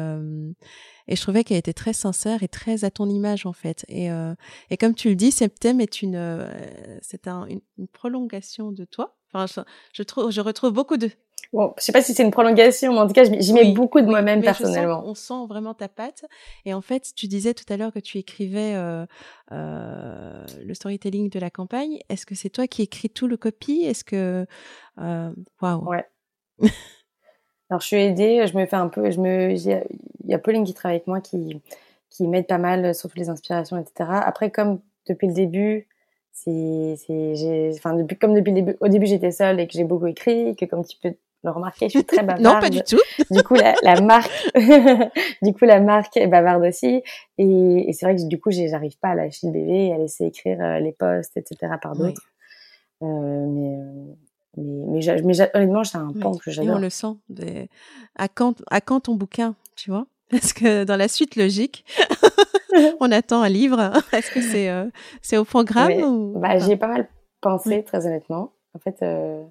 et 1.08 1.16
je 1.16 1.22
trouvais 1.22 1.44
qu'elle 1.44 1.56
était 1.56 1.72
très 1.72 1.92
sincère 1.92 2.42
et 2.42 2.48
très 2.48 2.84
à 2.84 2.90
ton 2.90 3.08
image 3.08 3.46
en 3.46 3.52
fait. 3.52 3.84
Et, 3.88 4.10
euh, 4.10 4.34
et 4.70 4.76
comme 4.76 4.94
tu 4.94 5.08
le 5.08 5.14
dis, 5.14 5.30
Septem 5.30 5.80
est 5.80 6.02
une, 6.02 6.16
euh, 6.16 6.48
c'est 7.00 7.28
un, 7.28 7.46
une, 7.46 7.88
prolongation 7.88 8.72
de 8.72 8.84
toi. 8.84 9.16
Enfin, 9.32 9.46
je, 9.46 9.60
je, 9.92 10.02
trouve, 10.02 10.30
je 10.30 10.40
retrouve 10.40 10.72
beaucoup 10.72 10.96
de. 10.96 11.10
Bon, 11.52 11.72
je 11.78 11.84
sais 11.84 11.92
pas 11.92 12.02
si 12.02 12.12
c'est 12.12 12.24
une 12.24 12.32
prolongation, 12.32 12.92
mais 12.92 12.98
en 12.98 13.06
tout 13.06 13.12
cas, 13.12 13.24
j'y 13.24 13.52
mets 13.52 13.72
beaucoup 13.72 14.00
de 14.00 14.06
moi-même 14.06 14.42
personnellement. 14.42 15.02
on 15.06 15.14
sent 15.14 15.46
vraiment 15.48 15.74
ta 15.74 15.88
patte. 15.88 16.24
Et 16.64 16.74
en 16.74 16.80
fait, 16.80 17.12
tu 17.14 17.28
disais 17.28 17.54
tout 17.54 17.64
à 17.72 17.76
l'heure 17.76 17.92
que 17.92 18.00
tu 18.00 18.18
écrivais 18.18 18.74
euh, 18.74 19.06
le 19.50 20.74
storytelling 20.74 21.30
de 21.30 21.38
la 21.38 21.50
campagne. 21.50 22.00
Est-ce 22.08 22.26
que 22.26 22.34
c'est 22.34 22.50
toi 22.50 22.66
qui 22.66 22.82
écris 22.82 23.10
tout 23.10 23.28
le 23.28 23.36
copy? 23.36 23.82
Est-ce 23.84 24.02
que 24.02 24.44
waouh 24.96 25.34
wow. 25.62 25.88
Ouais. 25.88 26.04
Alors 27.70 27.80
je 27.80 27.86
suis 27.86 27.96
aidée, 27.96 28.46
je 28.46 28.56
me 28.56 28.64
fais 28.64 28.76
un 28.76 28.88
peu, 28.88 29.10
je 29.10 29.20
me, 29.20 29.54
y 30.26 30.34
a 30.34 30.38
Pauline 30.38 30.64
qui 30.64 30.74
travaille 30.74 30.96
avec 30.96 31.06
moi 31.06 31.20
qui 31.20 31.60
qui 32.10 32.26
m'aide 32.26 32.46
pas 32.46 32.58
mal 32.58 32.94
sur 32.94 33.08
toutes 33.08 33.18
les 33.18 33.28
inspirations, 33.28 33.76
etc. 33.76 34.08
Après 34.22 34.50
comme 34.50 34.80
depuis 35.08 35.28
le 35.28 35.34
début, 35.34 35.86
c'est, 36.32 36.96
enfin 37.76 37.94
depuis 37.94 38.16
comme 38.16 38.34
depuis 38.34 38.50
le 38.50 38.56
début, 38.62 38.76
au 38.80 38.88
début 38.88 39.06
j'étais 39.06 39.30
seule 39.30 39.60
et 39.60 39.66
que 39.66 39.72
j'ai 39.72 39.84
beaucoup 39.84 40.06
écrit, 40.06 40.54
que 40.56 40.64
comme 40.64 40.84
tu 40.84 40.96
peux 41.02 41.14
le 41.44 41.50
remarquer, 41.50 41.88
je 41.88 41.98
suis 41.98 42.04
très 42.04 42.22
bavarde. 42.22 42.42
non, 42.42 42.60
pas 42.60 42.70
du 42.70 42.82
tout. 42.82 43.00
du 43.30 43.42
coup 43.42 43.54
la, 43.54 43.74
la 43.82 44.00
marque, 44.00 44.30
du 45.42 45.52
coup 45.52 45.64
la 45.64 45.80
marque 45.80 46.16
est 46.16 46.26
bavarde 46.26 46.64
aussi, 46.64 47.02
et, 47.38 47.88
et 47.88 47.92
c'est 47.92 48.06
vrai 48.06 48.16
que 48.16 48.26
du 48.26 48.40
coup 48.40 48.50
j'arrive 48.50 48.98
pas 48.98 49.08
à 49.10 49.14
lâcher 49.14 49.46
le 49.46 49.52
bébé, 49.52 49.92
à 49.92 49.98
laisser 49.98 50.26
écrire 50.26 50.60
euh, 50.60 50.78
les 50.78 50.92
posts, 50.92 51.36
etc. 51.36 51.74
par 51.80 51.96
d'autres. 51.96 52.22
Euh, 53.02 53.06
mais 53.06 53.76
euh, 53.78 54.14
mais, 54.58 55.00
mais, 55.00 55.22
mais 55.22 55.50
honnêtement, 55.54 55.84
c'est 55.84 55.98
un 55.98 56.12
pan 56.12 56.34
que 56.34 56.50
j'adore. 56.50 56.76
Et 56.76 56.78
on 56.78 56.80
le 56.80 56.88
sent. 56.88 57.14
Des... 57.28 57.68
À, 58.16 58.26
quand, 58.28 58.62
à 58.70 58.80
quand 58.80 59.00
ton 59.00 59.14
bouquin, 59.14 59.54
tu 59.74 59.90
vois? 59.90 60.06
Parce 60.30 60.52
que 60.52 60.84
dans 60.84 60.96
la 60.96 61.08
suite 61.08 61.36
logique, 61.36 61.84
on 63.00 63.12
attend 63.12 63.42
un 63.42 63.48
livre. 63.48 63.92
Est-ce 64.12 64.30
que 64.30 64.40
c'est 64.40 64.68
euh, 64.70 64.86
c'est 65.22 65.36
au 65.36 65.44
programme 65.44 65.92
ou... 65.92 66.38
bah, 66.38 66.58
J'y 66.58 66.72
ai 66.72 66.76
pas 66.76 66.88
mal 66.88 67.08
pensé, 67.40 67.84
très 67.84 68.06
honnêtement. 68.06 68.52
En 68.74 68.78
fait, 68.78 69.02
euh, 69.02 69.42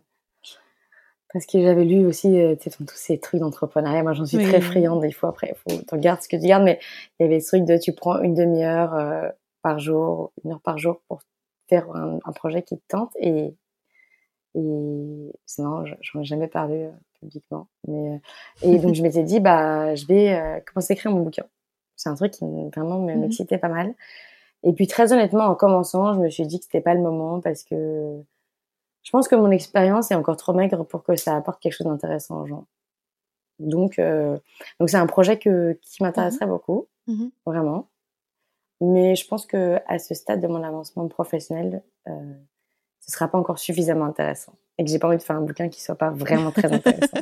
parce 1.33 1.45
que 1.45 1.61
j'avais 1.61 1.85
lu 1.85 2.05
aussi 2.05 2.39
euh, 2.39 2.55
tous 2.55 2.95
ces 2.95 3.19
trucs 3.19 3.39
d'entrepreneuriat. 3.39 4.03
Moi, 4.03 4.13
j'en 4.13 4.25
suis 4.25 4.43
très 4.43 4.61
friande. 4.61 5.03
Il 5.05 5.13
faut 5.13 5.27
après, 5.27 5.55
il 5.55 5.73
faut 5.73 5.81
tu 5.81 5.95
regardes 5.95 6.21
ce 6.21 6.27
que 6.27 6.35
tu 6.35 6.47
gardes. 6.47 6.63
Mais 6.63 6.79
il 7.19 7.23
y 7.23 7.25
avait 7.25 7.39
ce 7.39 7.55
truc 7.55 7.65
de 7.65 7.77
tu 7.77 7.93
prends 7.93 8.21
une 8.21 8.33
demi-heure 8.33 9.31
par 9.61 9.79
jour, 9.79 10.33
une 10.43 10.51
heure 10.51 10.61
par 10.61 10.77
jour 10.77 11.01
pour 11.07 11.21
faire 11.69 11.89
un, 11.95 12.19
un 12.23 12.31
projet 12.33 12.63
qui 12.63 12.77
te 12.77 12.83
tente. 12.89 13.11
Et 13.19 13.55
et 14.55 15.31
sinon, 15.45 15.83
j'en 15.99 16.21
ai 16.21 16.23
jamais 16.23 16.47
parlé 16.47 16.89
publiquement. 17.19 17.67
Mais, 17.87 18.15
euh, 18.15 18.17
et 18.61 18.79
donc, 18.79 18.95
je 18.95 19.01
m'étais 19.01 19.23
dit, 19.23 19.39
bah, 19.39 19.95
je 19.95 20.05
vais 20.05 20.33
euh, 20.33 20.59
commencer 20.61 20.93
à 20.93 20.95
écrire 20.95 21.11
mon 21.11 21.21
bouquin. 21.21 21.45
C'est 21.95 22.09
un 22.09 22.15
truc 22.15 22.31
qui 22.33 22.45
vraiment 22.75 22.99
mmh 22.99 23.15
m'excitait 23.19 23.57
pas 23.57 23.69
mal. 23.69 23.93
Et 24.63 24.73
puis, 24.73 24.87
très 24.87 25.13
honnêtement, 25.13 25.45
en 25.45 25.55
commençant, 25.55 26.13
je 26.13 26.19
me 26.19 26.29
suis 26.29 26.45
dit 26.45 26.59
que 26.59 26.65
c'était 26.65 26.81
pas 26.81 26.93
le 26.93 27.01
moment 27.01 27.39
parce 27.39 27.63
que 27.63 28.21
je 29.03 29.11
pense 29.11 29.27
que 29.27 29.35
mon 29.35 29.51
expérience 29.51 30.11
est 30.11 30.15
encore 30.15 30.37
trop 30.37 30.53
maigre 30.53 30.83
pour 30.83 31.03
que 31.03 31.15
ça 31.15 31.35
apporte 31.35 31.61
quelque 31.61 31.73
chose 31.73 31.87
d'intéressant 31.87 32.41
aux 32.41 32.47
gens. 32.47 32.65
Donc, 33.59 34.01
donc 34.79 34.89
c'est 34.89 34.97
un 34.97 35.05
projet 35.07 35.37
que, 35.37 35.79
qui 35.81 36.03
m'intéresserait 36.03 36.47
beaucoup. 36.47 36.87
mmh 37.07 37.27
vraiment. 37.45 37.87
Mais 38.81 39.15
je 39.15 39.27
pense 39.27 39.45
que 39.45 39.79
à 39.87 39.99
ce 39.99 40.13
stade 40.13 40.41
de 40.41 40.47
mon 40.47 40.63
avancement 40.63 41.07
professionnel, 41.07 41.81
euh, 42.07 42.33
ce 43.05 43.11
sera 43.11 43.27
pas 43.27 43.37
encore 43.37 43.59
suffisamment 43.59 44.05
intéressant 44.05 44.53
et 44.77 44.83
que 44.83 44.89
j'ai 44.89 44.99
pas 44.99 45.07
envie 45.07 45.17
de 45.17 45.23
faire 45.23 45.37
un 45.37 45.41
bouquin 45.41 45.69
qui 45.69 45.81
soit 45.81 45.95
pas 45.95 46.09
vraiment 46.09 46.51
très 46.51 46.71
intéressant. 46.73 47.17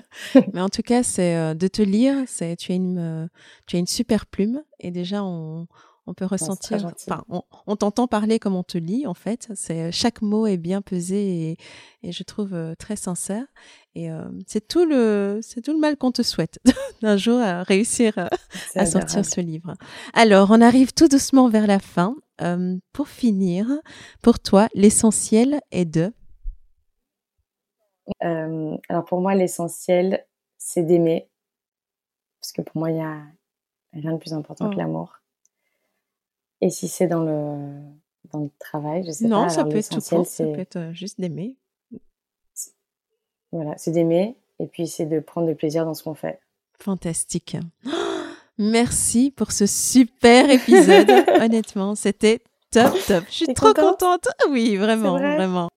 Mais 0.53 0.61
en 0.61 0.69
tout 0.69 0.81
cas, 0.81 1.03
c'est 1.03 1.35
euh, 1.35 1.53
de 1.53 1.67
te 1.67 1.81
lire, 1.81 2.15
c'est 2.25 2.55
tu 2.55 2.71
as 2.71 2.75
une 2.75 2.97
euh, 2.97 3.27
tu 3.67 3.75
as 3.75 3.79
une 3.79 3.87
super 3.87 4.25
plume 4.25 4.63
et 4.79 4.91
déjà 4.91 5.23
on 5.23 5.67
on 6.05 6.13
peut 6.13 6.25
ressentir, 6.25 6.85
enfin, 6.85 7.23
on, 7.65 7.75
t'entend 7.77 8.07
parler 8.07 8.37
comme 8.37 8.55
on 8.55 8.63
te 8.63 8.77
lit 8.77 9.07
en 9.07 9.13
fait. 9.13 9.47
C'est 9.55 9.91
chaque 9.91 10.21
mot 10.21 10.45
est 10.47 10.57
bien 10.57 10.81
pesé 10.81 11.51
et, 11.51 11.57
et 12.01 12.11
je 12.11 12.23
trouve 12.23 12.53
euh, 12.53 12.75
très 12.75 12.97
sincère. 12.97 13.45
Et 13.95 14.11
euh, 14.11 14.29
c'est 14.45 14.67
tout 14.67 14.85
le, 14.85 15.39
c'est 15.41 15.61
tout 15.61 15.71
le 15.71 15.79
mal 15.79 15.95
qu'on 15.95 16.11
te 16.11 16.21
souhaite 16.21 16.59
d'un 17.01 17.15
jour 17.15 17.39
à 17.39 17.63
réussir 17.63 18.17
euh, 18.17 18.27
à, 18.75 18.85
sortir 18.85 19.25
ce 19.25 19.39
livre. 19.39 19.75
Alors, 20.13 20.49
on 20.51 20.59
arrive 20.59 20.93
tout 20.93 21.07
doucement 21.07 21.47
vers 21.47 21.67
la 21.67 21.79
fin. 21.79 22.15
pour 22.91 23.07
finir, 23.07 23.67
pour 24.21 24.39
toi, 24.39 24.67
l'essentiel 24.73 25.61
est 25.71 25.85
de? 25.85 26.13
alors 28.19 29.05
pour 29.05 29.21
moi, 29.21 29.33
l'essentiel, 29.33 30.25
c'est 30.57 30.83
d'aimer, 30.83 31.29
parce 32.41 32.51
que 32.51 32.61
pour 32.61 32.77
moi, 32.77 32.91
il 32.91 32.97
y 32.97 33.01
a 33.01 33.21
rien 33.93 34.11
de 34.11 34.17
plus 34.17 34.33
important 34.33 34.69
que 34.69 34.75
oh. 34.75 34.77
l'amour. 34.77 35.22
Et 36.63 36.69
si 36.69 36.87
c'est 36.87 37.07
dans 37.07 37.23
le, 37.23 37.57
dans 38.31 38.39
le 38.39 38.49
travail, 38.57 39.03
je 39.05 39.11
sais 39.11 39.25
non, 39.25 39.41
pas. 39.41 39.43
Non, 39.43 39.49
ça 39.49 39.65
peut 39.65 39.75
être 39.75 39.89
tout 39.89 39.99
court, 39.99 40.25
ça 40.25 40.45
peut 40.45 40.59
être 40.59 40.77
euh, 40.77 40.93
juste 40.93 41.19
d'aimer. 41.19 41.57
Voilà, 43.51 43.73
c'est 43.75 43.91
d'aimer 43.91 44.37
et 44.59 44.67
puis 44.67 44.87
c'est 44.87 45.05
de 45.05 45.19
prendre 45.19 45.45
du 45.45 45.55
plaisir 45.55 45.83
dans 45.83 45.93
ce 45.93 46.03
qu'on 46.03 46.13
fait. 46.13 46.39
Fantastique. 46.79 47.57
Merci 48.57 49.29
pour 49.35 49.51
ce 49.51 49.65
super 49.65 50.49
épisode. 50.49 51.11
Honnêtement, 51.41 51.95
c'était 51.95 52.39
top, 52.71 52.93
top. 53.07 53.25
Je 53.27 53.33
suis 53.33 53.53
trop 53.53 53.73
contente? 53.73 54.29
Oui, 54.49 54.77
vraiment, 54.77 55.17
vraiment. 55.17 55.67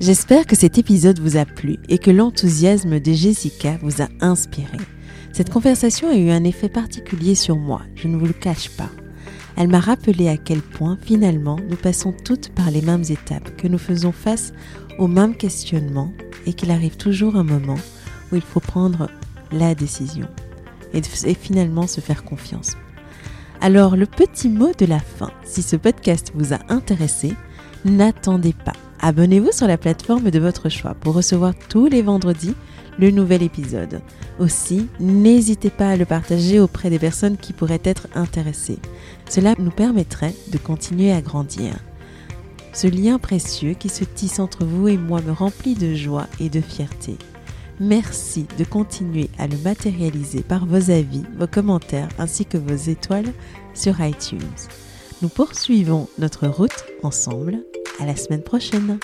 J'espère 0.00 0.48
que 0.48 0.56
cet 0.56 0.76
épisode 0.76 1.20
vous 1.20 1.36
a 1.36 1.44
plu 1.44 1.78
et 1.88 1.98
que 1.98 2.10
l'enthousiasme 2.10 2.98
de 2.98 3.12
Jessica 3.12 3.78
vous 3.80 4.02
a 4.02 4.08
inspiré. 4.20 4.78
Cette 5.32 5.50
conversation 5.50 6.10
a 6.10 6.14
eu 6.14 6.28
un 6.28 6.44
effet 6.44 6.68
particulier 6.68 7.34
sur 7.34 7.56
moi, 7.56 7.80
je 7.94 8.06
ne 8.06 8.18
vous 8.18 8.26
le 8.26 8.34
cache 8.34 8.68
pas. 8.70 8.90
Elle 9.56 9.68
m'a 9.68 9.80
rappelé 9.80 10.28
à 10.28 10.36
quel 10.36 10.60
point 10.60 10.98
finalement 11.00 11.58
nous 11.70 11.76
passons 11.76 12.12
toutes 12.12 12.50
par 12.50 12.70
les 12.70 12.82
mêmes 12.82 13.04
étapes, 13.08 13.56
que 13.56 13.66
nous 13.66 13.78
faisons 13.78 14.12
face 14.12 14.52
aux 14.98 15.08
mêmes 15.08 15.34
questionnements 15.34 16.12
et 16.44 16.52
qu'il 16.52 16.70
arrive 16.70 16.98
toujours 16.98 17.36
un 17.36 17.44
moment 17.44 17.78
où 18.30 18.36
il 18.36 18.42
faut 18.42 18.60
prendre 18.60 19.08
la 19.50 19.74
décision 19.74 20.28
et, 20.92 21.02
finalement 21.34 21.86
se 21.86 22.02
faire 22.02 22.24
confiance. 22.24 22.76
Alors 23.62 23.96
le 23.96 24.06
petit 24.06 24.50
mot 24.50 24.72
de 24.76 24.84
la 24.84 25.00
fin, 25.00 25.30
si 25.44 25.62
ce 25.62 25.76
podcast 25.76 26.32
vous 26.34 26.52
a 26.52 26.58
intéressé, 26.68 27.32
n'attendez 27.86 28.52
pas. 28.52 28.74
Abonnez-vous 29.00 29.52
sur 29.52 29.66
la 29.66 29.78
plateforme 29.78 30.30
de 30.30 30.38
votre 30.38 30.68
choix 30.68 30.94
pour 30.94 31.14
recevoir 31.14 31.54
tous 31.68 31.86
les 31.86 32.02
vendredis 32.02 32.54
le 32.98 33.10
nouvel 33.10 33.42
épisode. 33.42 34.00
Aussi, 34.38 34.88
n'hésitez 35.00 35.70
pas 35.70 35.90
à 35.90 35.96
le 35.96 36.04
partager 36.04 36.60
auprès 36.60 36.90
des 36.90 36.98
personnes 36.98 37.36
qui 37.36 37.52
pourraient 37.52 37.80
être 37.84 38.08
intéressées. 38.14 38.78
Cela 39.28 39.54
nous 39.58 39.70
permettrait 39.70 40.34
de 40.48 40.58
continuer 40.58 41.12
à 41.12 41.20
grandir. 41.20 41.74
Ce 42.72 42.86
lien 42.86 43.18
précieux 43.18 43.74
qui 43.74 43.88
se 43.88 44.04
tisse 44.04 44.38
entre 44.38 44.64
vous 44.64 44.88
et 44.88 44.96
moi 44.96 45.20
me 45.20 45.32
remplit 45.32 45.74
de 45.74 45.94
joie 45.94 46.26
et 46.40 46.48
de 46.48 46.60
fierté. 46.60 47.16
Merci 47.80 48.46
de 48.58 48.64
continuer 48.64 49.28
à 49.38 49.46
le 49.46 49.58
matérialiser 49.58 50.42
par 50.42 50.66
vos 50.66 50.90
avis, 50.90 51.24
vos 51.38 51.46
commentaires 51.46 52.08
ainsi 52.18 52.46
que 52.46 52.58
vos 52.58 52.74
étoiles 52.74 53.32
sur 53.74 54.00
iTunes. 54.00 54.38
Nous 55.20 55.28
poursuivons 55.28 56.08
notre 56.18 56.46
route 56.46 56.84
ensemble. 57.02 57.58
À 58.00 58.06
la 58.06 58.16
semaine 58.16 58.42
prochaine. 58.42 58.98